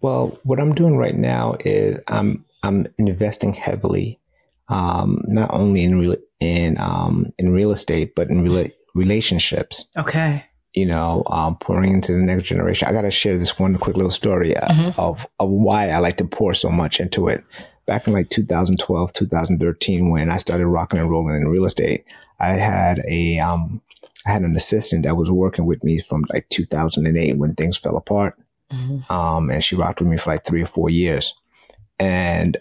Well, 0.00 0.38
what 0.44 0.60
I'm 0.60 0.74
doing 0.74 0.96
right 0.96 1.16
now 1.16 1.56
is 1.64 1.98
I'm 2.08 2.44
I'm 2.62 2.86
investing 2.98 3.52
heavily, 3.52 4.20
um, 4.68 5.22
not 5.26 5.52
only 5.52 5.84
in 5.84 5.98
real 5.98 6.16
in 6.40 6.76
um, 6.78 7.26
in 7.38 7.52
real 7.52 7.70
estate 7.70 8.14
but 8.14 8.28
in 8.28 8.44
rela- 8.44 8.72
relationships. 8.94 9.86
Okay. 9.96 10.44
You 10.74 10.86
know, 10.86 11.24
um, 11.26 11.56
pouring 11.56 11.94
into 11.94 12.12
the 12.12 12.18
next 12.18 12.44
generation. 12.44 12.86
I 12.86 12.92
got 12.92 13.02
to 13.02 13.10
share 13.10 13.36
this 13.36 13.58
one 13.58 13.76
quick 13.78 13.96
little 13.96 14.12
story 14.12 14.56
uh, 14.56 14.68
mm-hmm. 14.68 15.00
of 15.00 15.26
of 15.40 15.50
why 15.50 15.90
I 15.90 15.98
like 15.98 16.18
to 16.18 16.24
pour 16.24 16.54
so 16.54 16.68
much 16.68 17.00
into 17.00 17.28
it. 17.28 17.44
Back 17.86 18.06
in 18.06 18.12
like 18.12 18.28
2012, 18.28 19.12
2013, 19.14 20.10
when 20.10 20.30
I 20.30 20.36
started 20.36 20.66
rocking 20.66 21.00
and 21.00 21.08
rolling 21.10 21.36
in 21.36 21.48
real 21.48 21.64
estate, 21.64 22.04
I 22.38 22.50
had 22.50 23.02
a 23.08 23.38
um, 23.38 23.80
I 24.26 24.30
had 24.30 24.42
an 24.42 24.54
assistant 24.54 25.04
that 25.04 25.16
was 25.16 25.30
working 25.30 25.64
with 25.64 25.82
me 25.82 25.98
from 25.98 26.26
like 26.28 26.48
2008 26.50 27.38
when 27.38 27.54
things 27.54 27.78
fell 27.78 27.96
apart 27.96 28.38
Mm-hmm. 28.72 29.12
Um, 29.12 29.50
and 29.50 29.62
she 29.62 29.76
rocked 29.76 30.00
with 30.00 30.08
me 30.08 30.16
for 30.16 30.30
like 30.30 30.44
three 30.44 30.62
or 30.62 30.66
four 30.66 30.90
years. 30.90 31.34
And 31.98 32.56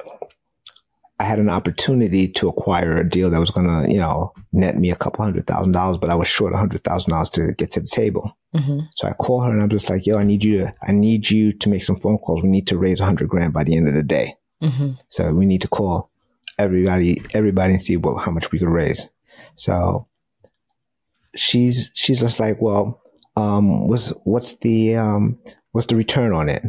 I 1.20 1.24
had 1.24 1.40
an 1.40 1.50
opportunity 1.50 2.28
to 2.28 2.48
acquire 2.48 2.96
a 2.96 3.10
deal 3.10 3.30
that 3.30 3.40
was 3.40 3.50
going 3.50 3.68
to, 3.68 3.92
you 3.92 3.98
know, 3.98 4.34
net 4.52 4.78
me 4.78 4.92
a 4.92 4.96
couple 4.96 5.26
hundred 5.26 5.48
thousand 5.48 5.72
dollars, 5.72 5.98
but 5.98 6.12
I 6.12 6.16
was 6.16 6.28
short 6.28 6.54
a 6.54 6.58
hundred 6.58 6.84
thousand 6.84 7.10
dollars 7.12 7.30
to 7.32 7.54
get 7.54 7.72
to 7.72 7.80
the 7.80 7.88
table. 7.88 8.38
Mm-hmm. 8.56 8.82
So 8.96 9.08
I 9.08 9.14
call 9.14 9.42
her 9.42 9.52
and 9.52 9.62
I'm 9.62 9.70
just 9.70 9.90
like, 9.90 10.06
yo, 10.06 10.18
I 10.18 10.24
need 10.24 10.44
you 10.44 10.60
to, 10.60 10.74
I 10.88 10.92
need 10.92 11.30
you 11.30 11.52
to 11.54 11.70
make 11.70 11.84
some 11.84 11.96
phone 11.96 12.20
calls. 12.20 12.44
We 12.44 12.50
need 12.50 12.68
to 12.68 12.78
raise 12.78 13.00
a 13.00 13.06
hundred 13.06 13.30
grand 13.30 13.52
by 13.52 13.64
the 13.64 13.76
end 13.76 13.88
of 13.88 13.96
the 13.96 14.04
day. 14.04 14.36
Mm-hmm. 14.62 14.92
So 15.10 15.34
we 15.34 15.46
need 15.46 15.62
to 15.62 15.68
call 15.68 16.12
everybody, 16.60 17.22
everybody 17.34 17.74
and 17.74 17.82
see 17.82 17.98
what, 17.98 18.24
how 18.24 18.32
much 18.32 18.52
we 18.52 18.60
could 18.60 18.70
raise. 18.70 19.10
So 19.56 20.08
she's, 21.36 21.92
she's 21.96 22.20
just 22.20 22.40
like, 22.40 22.62
well, 22.62 23.02
um, 23.36 23.88
what's, 23.88 24.10
what's 24.24 24.58
the, 24.58 24.96
um, 24.96 25.40
What's 25.78 25.86
the 25.86 25.96
return 25.96 26.34
on 26.34 26.50
it? 26.50 26.64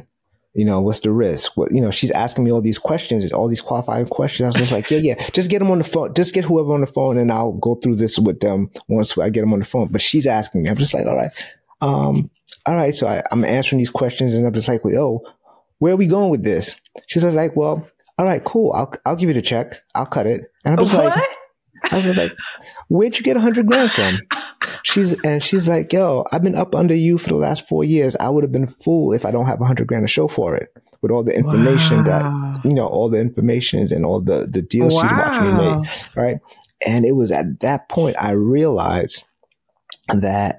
You 0.53 0.67
know, 0.67 0.83
what's 0.83 1.01
the 1.01 1.11
risk? 1.13 1.57
What, 1.57 1.73
you 1.73 1.81
know, 1.81 1.91
she's 1.91 2.11
asking 2.11 2.45
me 2.45 2.53
all 2.53 2.61
these 2.61 2.77
questions, 2.77 3.33
all 3.33 3.49
these 3.49 3.63
qualifying 3.63 4.05
questions. 4.05 4.45
I 4.45 4.49
was 4.49 4.57
just 4.57 4.71
like, 4.71 4.91
yeah, 4.91 4.99
yeah, 4.99 5.29
just 5.31 5.49
get 5.49 5.61
them 5.61 5.71
on 5.71 5.79
the 5.79 5.85
phone. 5.85 6.13
Just 6.13 6.35
get 6.35 6.45
whoever 6.45 6.75
on 6.75 6.83
the 6.83 6.87
phone 6.87 7.17
and 7.17 7.33
I'll 7.33 7.53
go 7.53 7.75
through 7.77 7.95
this 7.95 8.19
with 8.19 8.41
them 8.41 8.71
once 8.87 9.17
I 9.17 9.31
get 9.31 9.41
them 9.41 9.55
on 9.55 9.61
the 9.61 9.65
phone. 9.65 9.89
But 9.89 10.03
she's 10.03 10.27
asking 10.27 10.63
me. 10.63 10.69
I'm 10.69 10.77
just 10.77 10.93
like, 10.93 11.07
all 11.07 11.17
right. 11.17 11.31
Um, 11.81 12.31
all 12.67 12.77
right. 12.77 12.95
So 12.95 13.07
I, 13.07 13.23
am 13.33 13.47
answering 13.47 13.79
these 13.79 13.89
questions 13.89 14.35
and 14.35 14.47
I'm 14.47 14.53
just 14.53 14.69
like, 14.69 14.83
oh, 14.85 15.23
where 15.79 15.95
are 15.95 15.97
we 15.97 16.07
going 16.07 16.29
with 16.29 16.45
this? 16.45 16.77
She's 17.07 17.25
like, 17.25 17.57
well, 17.57 17.89
all 18.19 18.27
right, 18.27 18.45
cool. 18.45 18.73
I'll, 18.75 18.93
I'll 19.07 19.17
give 19.17 19.31
you 19.31 19.35
the 19.35 19.41
check. 19.41 19.73
I'll 19.95 20.05
cut 20.05 20.27
it. 20.27 20.53
And 20.67 20.75
I'm 20.75 20.85
just 20.85 20.95
what? 20.95 21.17
like, 21.17 21.93
I 21.93 21.97
was 21.97 22.05
just 22.05 22.19
like, 22.19 22.37
where'd 22.91 23.17
you 23.17 23.25
get 23.25 23.39
a 23.39 23.41
hundred 23.41 23.69
grand 23.69 23.91
from? 23.91 24.19
She's 24.85 25.13
and 25.23 25.43
she's 25.43 25.69
like, 25.69 25.93
yo, 25.93 26.25
I've 26.33 26.43
been 26.43 26.55
up 26.55 26.75
under 26.75 26.95
you 26.95 27.19
for 27.19 27.29
the 27.29 27.37
last 27.37 27.67
four 27.69 27.85
years. 27.85 28.17
I 28.17 28.29
would 28.29 28.45
have 28.45 28.53
been 28.53 28.65
a 28.65 28.69
fool 28.69 29.13
if 29.13 29.25
I 29.25 29.31
don't 29.31 29.47
have 29.47 29.61
a 29.61 29.65
hundred 29.65 29.87
grand 29.87 30.05
to 30.05 30.13
show 30.13 30.29
for 30.29 30.57
it. 30.57 30.73
With 31.01 31.13
all 31.13 31.23
the 31.23 31.33
information 31.35 31.99
wow. 31.99 32.51
that 32.53 32.65
you 32.65 32.75
know, 32.75 32.87
all 32.87 33.09
the 33.09 33.21
information 33.21 33.93
and 33.93 34.05
all 34.05 34.21
the 34.21 34.47
the 34.51 34.63
deals 34.63 34.95
wow. 34.95 35.03
she's 35.03 35.13
watching 35.13 35.57
me 35.57 35.77
make, 35.77 36.17
right? 36.17 36.39
And 36.85 37.05
it 37.05 37.13
was 37.13 37.31
at 37.31 37.61
that 37.61 37.89
point 37.89 38.17
I 38.19 38.33
realized 38.33 39.25
that 40.09 40.57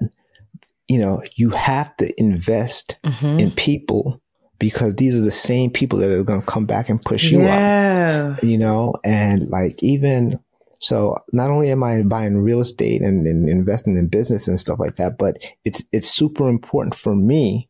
you 0.88 0.98
know 0.98 1.20
you 1.34 1.50
have 1.50 1.94
to 1.98 2.12
invest 2.18 2.98
mm-hmm. 3.04 3.38
in 3.38 3.50
people 3.50 4.22
because 4.58 4.94
these 4.94 5.14
are 5.16 5.22
the 5.22 5.30
same 5.30 5.70
people 5.70 5.98
that 5.98 6.10
are 6.10 6.22
going 6.22 6.40
to 6.40 6.46
come 6.46 6.66
back 6.66 6.88
and 6.88 7.02
push 7.02 7.30
you 7.30 7.42
yeah. 7.42 8.36
up. 8.36 8.44
You 8.44 8.58
know, 8.58 8.94
and 9.04 9.48
like 9.48 9.82
even 9.82 10.38
so 10.80 11.16
not 11.32 11.50
only 11.50 11.70
am 11.70 11.82
I 11.82 12.00
buying 12.02 12.38
real 12.38 12.60
estate 12.60 13.02
and, 13.02 13.26
and 13.26 13.48
investing 13.48 13.96
in 13.96 14.08
business 14.08 14.48
and 14.48 14.58
stuff 14.58 14.78
like 14.78 14.96
that, 14.96 15.18
but 15.18 15.36
it's 15.64 15.84
it's 15.92 16.08
super 16.08 16.48
important 16.48 16.94
for 16.94 17.14
me 17.14 17.68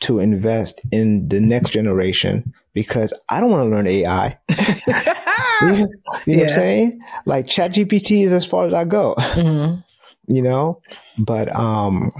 to 0.00 0.18
invest 0.18 0.80
in 0.90 1.28
the 1.28 1.40
next 1.40 1.70
generation 1.70 2.52
because 2.74 3.14
I 3.28 3.38
don't 3.38 3.50
want 3.50 3.64
to 3.64 3.70
learn 3.70 3.86
AI. 3.86 4.38
you 4.48 4.92
know, 5.72 5.88
yeah. 6.26 6.36
what 6.36 6.42
I'm 6.44 6.48
saying? 6.50 7.00
Like 7.24 7.46
ChatGPT 7.46 8.24
is 8.24 8.32
as 8.32 8.46
far 8.46 8.66
as 8.66 8.74
I 8.74 8.84
go. 8.84 9.14
Mm-hmm. 9.16 9.80
You 10.28 10.42
know, 10.42 10.80
but 11.18 11.52
um, 11.56 12.12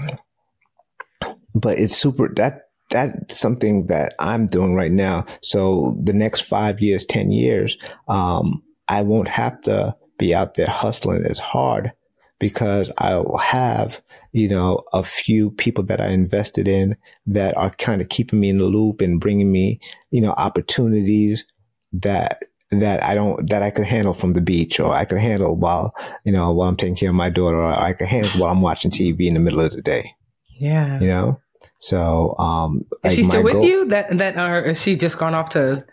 but 1.55 1.79
it's 1.79 1.95
super 1.95 2.27
that 2.35 2.63
that's 2.89 3.39
something 3.39 3.87
that 3.87 4.15
I'm 4.19 4.47
doing 4.47 4.75
right 4.75 4.91
now. 4.91 5.23
So 5.41 5.97
the 6.03 6.11
next 6.11 6.41
five 6.41 6.81
years, 6.81 7.05
ten 7.05 7.31
years, 7.31 7.77
um, 8.09 8.63
I 8.89 9.03
won't 9.03 9.29
have 9.29 9.61
to 9.61 9.95
be 10.21 10.33
out 10.33 10.53
there 10.53 10.67
hustling 10.67 11.25
as 11.25 11.39
hard 11.39 11.91
because 12.39 12.91
I'll 12.97 13.37
have, 13.37 14.01
you 14.31 14.47
know, 14.47 14.83
a 14.93 15.03
few 15.03 15.51
people 15.51 15.83
that 15.85 15.99
I 15.99 16.07
invested 16.07 16.67
in 16.67 16.95
that 17.27 17.55
are 17.57 17.71
kind 17.71 18.01
of 18.01 18.09
keeping 18.09 18.39
me 18.39 18.49
in 18.49 18.57
the 18.57 18.65
loop 18.65 19.01
and 19.01 19.19
bringing 19.19 19.51
me, 19.51 19.79
you 20.09 20.21
know, 20.21 20.31
opportunities 20.37 21.45
that 21.93 22.43
that 22.71 23.03
I 23.03 23.15
don't 23.15 23.49
that 23.49 23.61
I 23.61 23.69
could 23.69 23.85
handle 23.85 24.13
from 24.13 24.31
the 24.31 24.41
beach 24.41 24.79
or 24.79 24.93
I 24.93 25.03
could 25.03 25.17
handle 25.17 25.57
while 25.57 25.93
you 26.23 26.31
know 26.31 26.53
while 26.53 26.69
I'm 26.69 26.77
taking 26.77 26.95
care 26.95 27.09
of 27.09 27.15
my 27.15 27.29
daughter 27.29 27.57
or 27.57 27.73
I 27.73 27.91
could 27.91 28.07
handle 28.07 28.39
while 28.39 28.51
I'm 28.51 28.61
watching 28.61 28.91
TV 28.91 29.27
in 29.27 29.33
the 29.33 29.41
middle 29.41 29.59
of 29.59 29.73
the 29.73 29.81
day. 29.81 30.15
Yeah, 30.57 30.99
you 31.01 31.07
know. 31.07 31.41
So, 31.79 32.35
um, 32.37 32.85
is 33.03 33.03
like 33.03 33.11
she 33.11 33.23
still 33.23 33.43
with 33.43 33.53
goal, 33.53 33.65
you? 33.65 33.85
That 33.87 34.17
that 34.17 34.37
or 34.37 34.69
is 34.69 34.81
she 34.81 34.95
just 34.95 35.19
gone 35.19 35.35
off 35.35 35.49
to? 35.49 35.85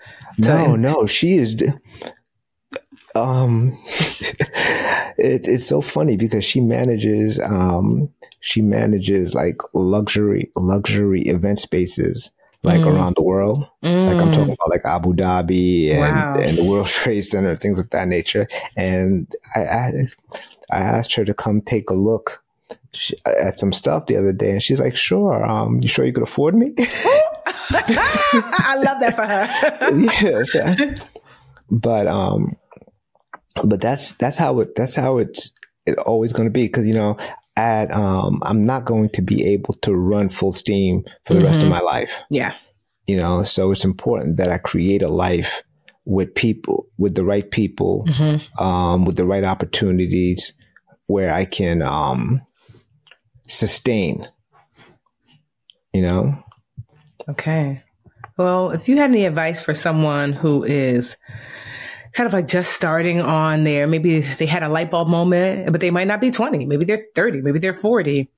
to 0.42 0.48
no, 0.48 0.76
no, 0.76 1.06
she 1.06 1.36
is 1.38 1.60
um, 3.18 3.76
it, 5.18 5.46
it's 5.46 5.66
so 5.66 5.80
funny 5.80 6.16
because 6.16 6.44
she 6.44 6.60
manages 6.60 7.38
um, 7.40 8.10
she 8.40 8.62
manages 8.62 9.34
like 9.34 9.60
luxury 9.74 10.50
luxury 10.56 11.22
event 11.22 11.58
spaces 11.58 12.30
like 12.62 12.80
mm. 12.80 12.92
around 12.92 13.16
the 13.16 13.22
world. 13.22 13.68
Mm. 13.82 14.08
Like 14.08 14.20
I'm 14.20 14.32
talking 14.32 14.54
about 14.54 14.70
like 14.70 14.84
Abu 14.84 15.12
Dhabi 15.14 15.92
and, 15.92 16.00
wow. 16.00 16.34
and 16.34 16.58
the 16.58 16.64
World 16.64 16.86
Trade 16.88 17.22
Center, 17.22 17.56
things 17.56 17.78
of 17.78 17.90
that 17.90 18.08
nature. 18.08 18.48
And 18.76 19.32
I, 19.54 19.60
I, 19.60 19.90
I 20.70 20.78
asked 20.80 21.14
her 21.14 21.24
to 21.24 21.34
come 21.34 21.60
take 21.60 21.90
a 21.90 21.94
look 21.94 22.42
at 23.26 23.58
some 23.58 23.72
stuff 23.72 24.06
the 24.06 24.16
other 24.16 24.32
day, 24.32 24.50
and 24.50 24.62
she's 24.62 24.80
like, 24.80 24.96
"Sure. 24.96 25.44
Um, 25.44 25.78
you 25.80 25.88
sure 25.88 26.04
you 26.04 26.12
could 26.12 26.22
afford 26.22 26.54
me?" 26.54 26.74
I 27.70 28.82
love 28.84 29.00
that 29.00 29.14
for 29.14 29.26
her. 29.26 29.96
yes, 30.22 31.06
but 31.70 32.06
um, 32.06 32.52
but 33.66 33.80
that's 33.80 34.12
that's 34.14 34.36
how 34.36 34.60
it 34.60 34.74
that's 34.74 34.96
how 34.96 35.18
it's 35.18 35.52
it 35.86 35.98
always 36.00 36.32
going 36.32 36.46
to 36.46 36.52
be 36.52 36.62
because 36.62 36.86
you 36.86 36.94
know 36.94 37.16
at 37.58 37.92
um 37.92 38.40
I'm 38.42 38.62
not 38.62 38.84
going 38.84 39.10
to 39.10 39.22
be 39.22 39.44
able 39.44 39.74
to 39.82 39.94
run 39.94 40.28
full 40.28 40.52
steam 40.52 41.02
for 41.24 41.34
the 41.34 41.40
mm-hmm. 41.40 41.46
rest 41.46 41.58
of 41.58 41.64
mm-hmm. 41.64 41.72
my 41.72 41.80
life. 41.80 42.22
Yeah. 42.30 42.54
You 43.06 43.16
know, 43.16 43.42
so 43.42 43.72
it's 43.72 43.84
important 43.84 44.36
that 44.36 44.48
I 44.48 44.58
create 44.58 45.02
a 45.02 45.08
life 45.08 45.62
with 46.04 46.34
people, 46.34 46.86
with 46.98 47.14
the 47.14 47.24
right 47.24 47.50
people, 47.50 48.04
mm-hmm. 48.06 48.62
um, 48.62 49.04
with 49.04 49.16
the 49.16 49.26
right 49.26 49.44
opportunities 49.44 50.52
where 51.06 51.32
I 51.32 51.44
can 51.44 51.82
um 51.82 52.42
sustain. 53.48 54.28
You 55.92 56.02
know? 56.02 56.44
Okay. 57.28 57.82
Well, 58.36 58.70
if 58.70 58.88
you 58.88 58.98
had 58.98 59.10
any 59.10 59.24
advice 59.24 59.60
for 59.60 59.74
someone 59.74 60.32
who 60.32 60.62
is 60.62 61.16
kind 62.18 62.26
of 62.26 62.32
like 62.32 62.48
just 62.48 62.72
starting 62.72 63.20
on 63.20 63.62
there. 63.62 63.86
Maybe 63.86 64.18
they 64.22 64.46
had 64.46 64.64
a 64.64 64.68
light 64.68 64.90
bulb 64.90 65.06
moment, 65.06 65.70
but 65.70 65.80
they 65.80 65.92
might 65.92 66.08
not 66.08 66.20
be 66.20 66.32
20. 66.32 66.66
Maybe 66.66 66.84
they're 66.84 67.06
30. 67.14 67.42
Maybe 67.42 67.60
they're 67.60 67.72
40 67.72 68.28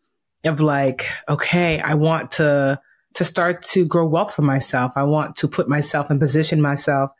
of 0.44 0.60
like, 0.60 1.06
okay, 1.30 1.80
I 1.80 1.94
want 1.94 2.32
to, 2.32 2.78
to 3.14 3.24
start 3.24 3.62
to 3.62 3.86
grow 3.86 4.06
wealth 4.06 4.34
for 4.34 4.42
myself. 4.42 4.92
I 4.96 5.04
want 5.04 5.34
to 5.36 5.48
put 5.48 5.66
myself 5.66 6.10
and 6.10 6.20
position 6.20 6.60
myself 6.60 7.10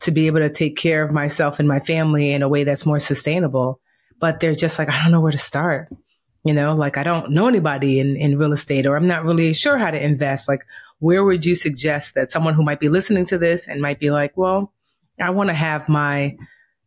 to 0.00 0.10
be 0.10 0.26
able 0.26 0.40
to 0.40 0.50
take 0.50 0.76
care 0.76 1.02
of 1.02 1.10
myself 1.10 1.58
and 1.58 1.66
my 1.66 1.80
family 1.80 2.32
in 2.32 2.42
a 2.42 2.50
way 2.50 2.64
that's 2.64 2.84
more 2.84 2.98
sustainable. 2.98 3.80
But 4.18 4.40
they're 4.40 4.54
just 4.54 4.78
like, 4.78 4.90
I 4.90 5.02
don't 5.02 5.12
know 5.12 5.22
where 5.22 5.32
to 5.32 5.38
start. 5.38 5.88
You 6.44 6.52
know, 6.52 6.74
like 6.74 6.98
I 6.98 7.02
don't 7.02 7.30
know 7.30 7.48
anybody 7.48 7.98
in, 7.98 8.16
in 8.16 8.36
real 8.36 8.52
estate 8.52 8.84
or 8.84 8.94
I'm 8.94 9.08
not 9.08 9.24
really 9.24 9.54
sure 9.54 9.78
how 9.78 9.90
to 9.90 10.04
invest. 10.04 10.48
Like, 10.48 10.66
where 10.98 11.24
would 11.24 11.46
you 11.46 11.54
suggest 11.54 12.14
that 12.14 12.30
someone 12.30 12.52
who 12.52 12.62
might 12.62 12.78
be 12.78 12.90
listening 12.90 13.24
to 13.26 13.38
this 13.38 13.66
and 13.66 13.80
might 13.80 13.98
be 13.98 14.10
like, 14.10 14.36
well, 14.36 14.74
I 15.20 15.30
want 15.30 15.48
to 15.48 15.54
have 15.54 15.88
my 15.88 16.36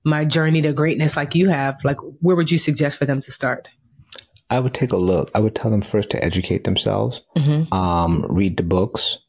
my 0.04 0.26
journey 0.26 0.62
to 0.62 0.74
greatness 0.74 1.16
like 1.16 1.34
you 1.36 1.50
have, 1.50 1.84
like 1.84 1.98
where 2.20 2.36
would 2.36 2.52
you 2.52 2.58
suggest 2.58 2.98
for 2.98 3.06
them 3.06 3.22
to 3.22 3.32
start? 3.32 3.70
I 4.50 4.60
would 4.60 4.74
take 4.74 4.92
a 4.92 4.98
look. 4.98 5.32
I 5.34 5.40
would 5.40 5.56
tell 5.56 5.72
them 5.72 5.82
first 5.82 6.10
to 6.12 6.24
educate 6.24 6.64
themselves, 6.64 7.22
mm-hmm. 7.38 7.74
um, 7.74 8.26
read 8.30 8.58
the 8.58 8.64
books, 8.64 9.20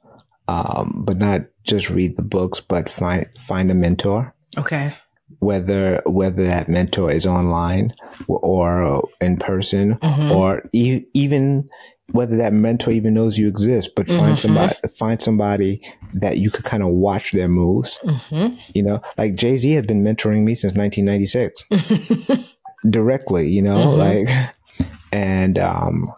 um, 0.49 1.03
but 1.07 1.17
not 1.17 1.43
just 1.63 1.89
read 1.91 2.17
the 2.17 2.23
books, 2.23 2.61
but 2.61 2.91
find 2.91 3.27
find 3.39 3.71
a 3.71 3.75
mentor. 3.75 4.35
Okay. 4.59 4.95
Whether 5.39 6.03
whether 6.07 6.45
that 6.45 6.69
mentor 6.69 7.11
is 7.11 7.27
online 7.27 7.95
or 8.29 9.09
in 9.21 9.39
person, 9.39 9.95
mm-hmm. 9.95 10.31
or 10.31 10.69
e- 10.73 11.05
even 11.15 11.69
whether 12.13 12.37
that 12.37 12.53
mentor 12.53 12.91
even 12.91 13.15
knows 13.15 13.39
you 13.39 13.49
exist, 13.49 13.95
but 13.97 14.07
find 14.07 14.21
mm-hmm. 14.21 14.37
somebody 14.37 14.77
find 14.97 15.23
somebody 15.23 15.81
that 16.13 16.39
you 16.39 16.51
could 16.51 16.65
kind 16.65 16.83
of 16.83 16.91
watch 16.91 17.33
their 17.33 17.49
moves. 17.49 17.99
Mm-hmm. 18.05 18.57
You 18.75 18.83
know, 18.83 19.03
like 19.17 19.35
Jay 19.35 19.57
Z 19.57 19.71
has 19.73 19.87
been 19.87 20.05
mentoring 20.05 20.43
me 20.45 20.55
since 20.55 20.75
1996, 20.75 22.45
directly. 22.91 23.49
You 23.49 23.63
know, 23.63 23.77
mm-hmm. 23.77 23.99
like, 23.99 24.89
and 25.13 25.59
um, 25.59 26.13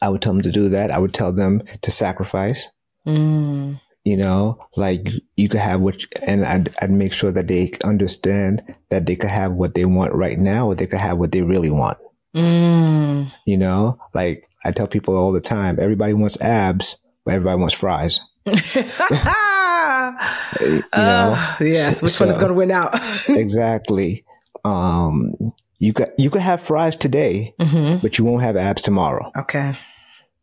I 0.00 0.08
would 0.08 0.22
tell 0.22 0.32
them 0.32 0.42
to 0.42 0.52
do 0.52 0.68
that. 0.70 0.90
I 0.90 0.98
would 0.98 1.12
tell 1.12 1.32
them 1.32 1.62
to 1.82 1.90
sacrifice. 1.90 2.68
Mm. 3.06 3.80
You 4.04 4.16
know, 4.16 4.58
like 4.76 5.08
you 5.36 5.48
could 5.48 5.60
have 5.60 5.80
what, 5.80 6.04
and 6.22 6.44
I'd, 6.44 6.74
I'd 6.82 6.90
make 6.90 7.12
sure 7.12 7.30
that 7.30 7.46
they 7.46 7.70
understand 7.84 8.62
that 8.90 9.06
they 9.06 9.14
could 9.14 9.30
have 9.30 9.52
what 9.52 9.74
they 9.74 9.84
want 9.84 10.12
right 10.12 10.38
now, 10.38 10.66
or 10.66 10.74
they 10.74 10.88
could 10.88 10.98
have 10.98 11.18
what 11.18 11.30
they 11.30 11.42
really 11.42 11.70
want. 11.70 11.98
Mm. 12.34 13.32
You 13.46 13.58
know, 13.58 13.98
like 14.14 14.48
I 14.64 14.72
tell 14.72 14.86
people 14.86 15.16
all 15.16 15.32
the 15.32 15.40
time, 15.40 15.78
everybody 15.80 16.14
wants 16.14 16.40
abs, 16.40 16.96
but 17.24 17.34
everybody 17.34 17.58
wants 17.58 17.74
fries. 17.74 18.20
you 18.46 18.52
know, 20.60 20.82
uh, 20.92 21.56
yes. 21.60 22.02
Which 22.02 22.12
so, 22.12 22.24
one 22.24 22.30
is 22.30 22.38
going 22.38 22.48
to 22.48 22.54
win 22.54 22.70
out? 22.70 22.94
exactly. 23.28 24.24
Um, 24.64 25.34
you 25.78 25.92
could 25.92 26.12
you 26.16 26.30
could 26.30 26.40
have 26.42 26.60
fries 26.60 26.96
today, 26.96 27.54
mm-hmm. 27.60 27.98
but 28.00 28.18
you 28.18 28.24
won't 28.24 28.42
have 28.42 28.56
abs 28.56 28.82
tomorrow. 28.82 29.30
Okay. 29.36 29.76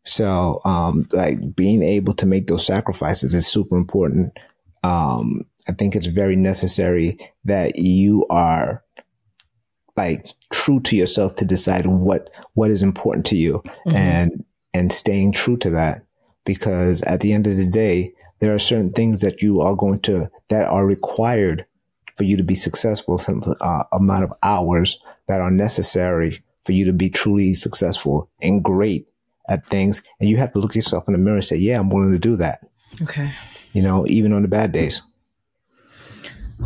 So, 0.04 0.60
um, 0.64 1.06
like 1.12 1.54
being 1.54 1.82
able 1.82 2.14
to 2.14 2.26
make 2.26 2.46
those 2.46 2.66
sacrifices 2.66 3.34
is 3.34 3.46
super 3.46 3.76
important. 3.76 4.38
Um, 4.82 5.44
I 5.68 5.72
think 5.72 5.94
it's 5.94 6.06
very 6.06 6.36
necessary 6.36 7.18
that 7.44 7.78
you 7.78 8.26
are 8.30 8.82
like 10.00 10.26
true 10.50 10.80
to 10.80 10.96
yourself 10.96 11.36
to 11.36 11.44
decide 11.44 11.86
what 11.86 12.30
what 12.54 12.70
is 12.70 12.82
important 12.82 13.26
to 13.26 13.36
you 13.36 13.62
mm-hmm. 13.86 13.96
and 13.96 14.44
and 14.74 14.92
staying 14.92 15.32
true 15.32 15.56
to 15.58 15.70
that. 15.70 16.04
Because 16.44 17.02
at 17.02 17.20
the 17.20 17.32
end 17.32 17.46
of 17.46 17.56
the 17.56 17.68
day 17.68 18.12
there 18.40 18.54
are 18.54 18.58
certain 18.58 18.92
things 18.92 19.20
that 19.20 19.42
you 19.42 19.60
are 19.60 19.76
going 19.76 20.00
to 20.00 20.30
that 20.48 20.66
are 20.66 20.86
required 20.86 21.66
for 22.16 22.24
you 22.24 22.36
to 22.36 22.42
be 22.42 22.54
successful 22.54 23.18
some 23.18 23.42
uh, 23.60 23.84
amount 23.92 24.24
of 24.24 24.32
hours 24.42 24.98
that 25.28 25.40
are 25.40 25.50
necessary 25.50 26.42
for 26.64 26.72
you 26.72 26.84
to 26.84 26.92
be 26.92 27.08
truly 27.08 27.54
successful 27.54 28.30
and 28.42 28.62
great 28.62 29.06
at 29.48 29.66
things. 29.66 30.02
And 30.18 30.28
you 30.28 30.36
have 30.36 30.52
to 30.52 30.58
look 30.58 30.74
yourself 30.74 31.08
in 31.08 31.12
the 31.12 31.18
mirror 31.18 31.36
and 31.36 31.44
say 31.44 31.56
yeah 31.56 31.78
i'm 31.78 31.90
willing 31.90 32.12
to 32.12 32.18
do 32.18 32.36
that. 32.36 32.66
Okay. 33.02 33.32
You 33.72 33.82
know 33.82 34.06
even 34.06 34.32
on 34.32 34.42
the 34.42 34.48
bad 34.48 34.72
days 34.72 35.02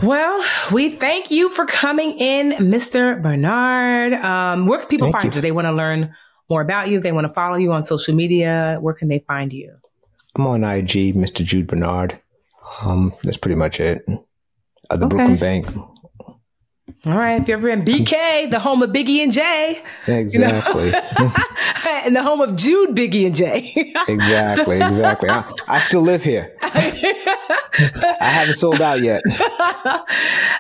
well, 0.03 0.45
we 0.73 0.91
thank 0.91 1.31
you 1.31 1.49
for 1.49 1.67
coming 1.67 2.19
in, 2.19 2.53
Mr. 2.53 3.23
Bernard. 3.23 4.15
Um, 4.15 4.67
where 4.67 4.79
can 4.79 4.89
people 4.89 5.07
thank 5.07 5.23
find 5.23 5.35
you? 5.35 5.39
you? 5.39 5.43
They 5.43 5.53
want 5.53 5.67
to 5.67 5.73
learn 5.73 6.15
more 6.51 6.61
about 6.61 6.89
you. 6.89 7.01
They 7.01 7.13
want 7.13 7.27
to 7.27 7.33
follow 7.33 7.57
you 7.57 7.73
on 7.73 7.83
social 7.83 8.15
media. 8.15 8.77
Where 8.81 8.95
can 8.95 9.09
they 9.09 9.21
find 9.21 9.53
you? 9.53 9.77
I'm 10.35 10.47
on 10.47 10.65
IG, 10.65 11.15
Mr. 11.15 11.45
Jude 11.45 11.67
Bernard. 11.67 12.21
Um, 12.83 13.15
that's 13.23 13.37
pretty 13.37 13.55
much 13.55 13.81
it. 13.81 14.05
Uh, 14.91 14.97
the 14.97 15.07
okay. 15.07 15.17
Brooklyn 15.17 15.39
Bank. 15.39 15.67
All 17.07 17.19
right. 17.19 17.41
If 17.41 17.49
you're 17.49 17.59
ever 17.59 17.69
in 17.69 17.85
BK, 17.85 18.51
the 18.51 18.59
home 18.59 18.83
of 18.83 18.91
Biggie 18.91 19.23
and 19.23 19.31
Jay. 19.31 19.83
Exactly. 20.07 20.87
You 20.87 20.93
know? 20.93 21.33
and 21.87 22.17
the 22.17 22.23
home 22.23 22.41
of 22.41 22.57
Jude, 22.57 22.91
Biggie, 22.91 23.27
and 23.27 23.35
Jay. 23.35 23.93
exactly. 24.09 24.81
Exactly. 24.81 25.29
I, 25.29 25.51
I, 25.69 25.81
still 25.81 26.01
live 26.01 26.25
here. 26.25 26.54
I 26.75 28.17
haven't 28.21 28.57
sold 28.57 28.81
out 28.81 29.01
yet. 29.03 29.23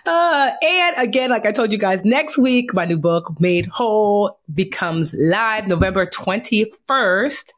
Uh, 0.06 0.50
and 0.60 0.96
again, 0.98 1.30
like 1.30 1.46
I 1.46 1.52
told 1.52 1.72
you 1.72 1.78
guys, 1.78 2.04
next 2.04 2.36
week, 2.36 2.74
my 2.74 2.84
new 2.84 2.98
book, 2.98 3.40
Made 3.40 3.64
Whole, 3.64 4.38
becomes 4.52 5.14
live 5.14 5.66
November 5.66 6.04
21st. 6.04 7.52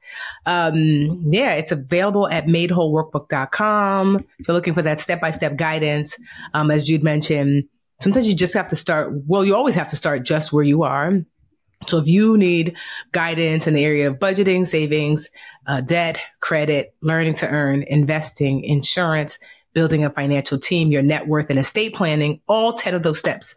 Um, 0.46 1.24
yeah, 1.28 1.54
it's 1.54 1.72
available 1.72 2.28
at 2.28 2.46
madewholeworkbook.com. 2.46 4.24
If 4.38 4.46
you're 4.46 4.54
looking 4.54 4.74
for 4.74 4.82
that 4.82 5.00
step 5.00 5.20
by 5.20 5.30
step 5.30 5.56
guidance, 5.56 6.16
um, 6.54 6.70
as 6.70 6.84
Jude 6.84 7.02
mentioned, 7.02 7.64
sometimes 8.00 8.28
you 8.28 8.34
just 8.36 8.54
have 8.54 8.68
to 8.68 8.76
start. 8.76 9.12
Well, 9.26 9.44
you 9.44 9.56
always 9.56 9.74
have 9.74 9.88
to 9.88 9.96
start 9.96 10.22
just 10.22 10.52
where 10.52 10.64
you 10.64 10.84
are. 10.84 11.24
So 11.86 11.98
if 11.98 12.06
you 12.06 12.36
need 12.36 12.76
guidance 13.12 13.66
in 13.66 13.74
the 13.74 13.84
area 13.84 14.08
of 14.08 14.18
budgeting, 14.18 14.66
savings, 14.66 15.28
uh, 15.66 15.82
debt, 15.82 16.20
credit, 16.40 16.94
learning 17.02 17.34
to 17.34 17.48
earn, 17.48 17.84
investing, 17.86 18.64
insurance, 18.64 19.38
building 19.74 20.04
a 20.04 20.10
financial 20.10 20.58
team, 20.58 20.90
your 20.90 21.02
net 21.02 21.28
worth 21.28 21.50
and 21.50 21.58
estate 21.58 21.94
planning, 21.94 22.40
all 22.48 22.72
10 22.72 22.94
of 22.94 23.02
those 23.02 23.18
steps. 23.18 23.54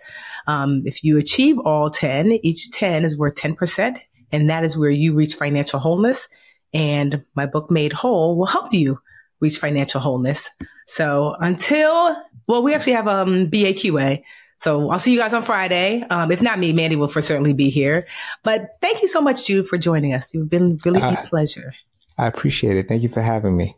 Um, 0.47 0.84
if 0.86 1.03
you 1.03 1.17
achieve 1.17 1.57
all 1.59 1.89
10, 1.89 2.39
each 2.43 2.72
10 2.72 3.05
is 3.05 3.17
worth 3.17 3.36
10%. 3.36 3.97
And 4.32 4.49
that 4.49 4.63
is 4.63 4.78
where 4.78 4.89
you 4.89 5.13
reach 5.13 5.36
financial 5.36 5.80
wholeness. 5.80 6.28
And 6.74 7.24
my 7.36 7.45
book, 7.45 7.72
Made 7.72 7.93
Whole, 7.93 8.38
will 8.38 8.45
help 8.45 8.74
you 8.74 8.99
reach 9.39 9.57
financial 9.57 10.01
wholeness. 10.01 10.49
So 10.86 11.36
until, 11.39 12.22
well, 12.47 12.63
we 12.63 12.76
actually 12.76 12.93
have 12.93 13.07
um, 13.07 13.49
BAQA. 13.49 14.22
So 14.60 14.89
I'll 14.89 14.99
see 14.99 15.14
you 15.14 15.18
guys 15.18 15.34
on 15.34 15.41
Friday. 15.41 16.03
Um, 16.10 16.32
if 16.32 16.41
not 16.41 16.60
me, 16.60 16.74
Mandy 16.74 16.97
will 16.97 17.07
for 17.07 17.22
certainly 17.22 17.53
be 17.53 17.70
here. 17.70 18.05
But 18.43 18.72
thank 18.82 19.01
you 19.01 19.07
so 19.07 19.22
much, 19.22 19.47
Jude, 19.47 19.68
for 19.68 19.78
joining 19.78 20.14
us. 20.14 20.34
You've 20.34 20.49
been 20.49 20.76
really 20.84 21.01
uh, 21.01 21.14
a 21.14 21.26
pleasure. 21.26 21.74
I 22.18 22.28
appreciate 22.28 22.76
it. 22.76 22.89
Thank 22.89 23.01
you 23.01 23.10
for 23.10 23.22
having 23.22 23.55
me. 23.55 23.78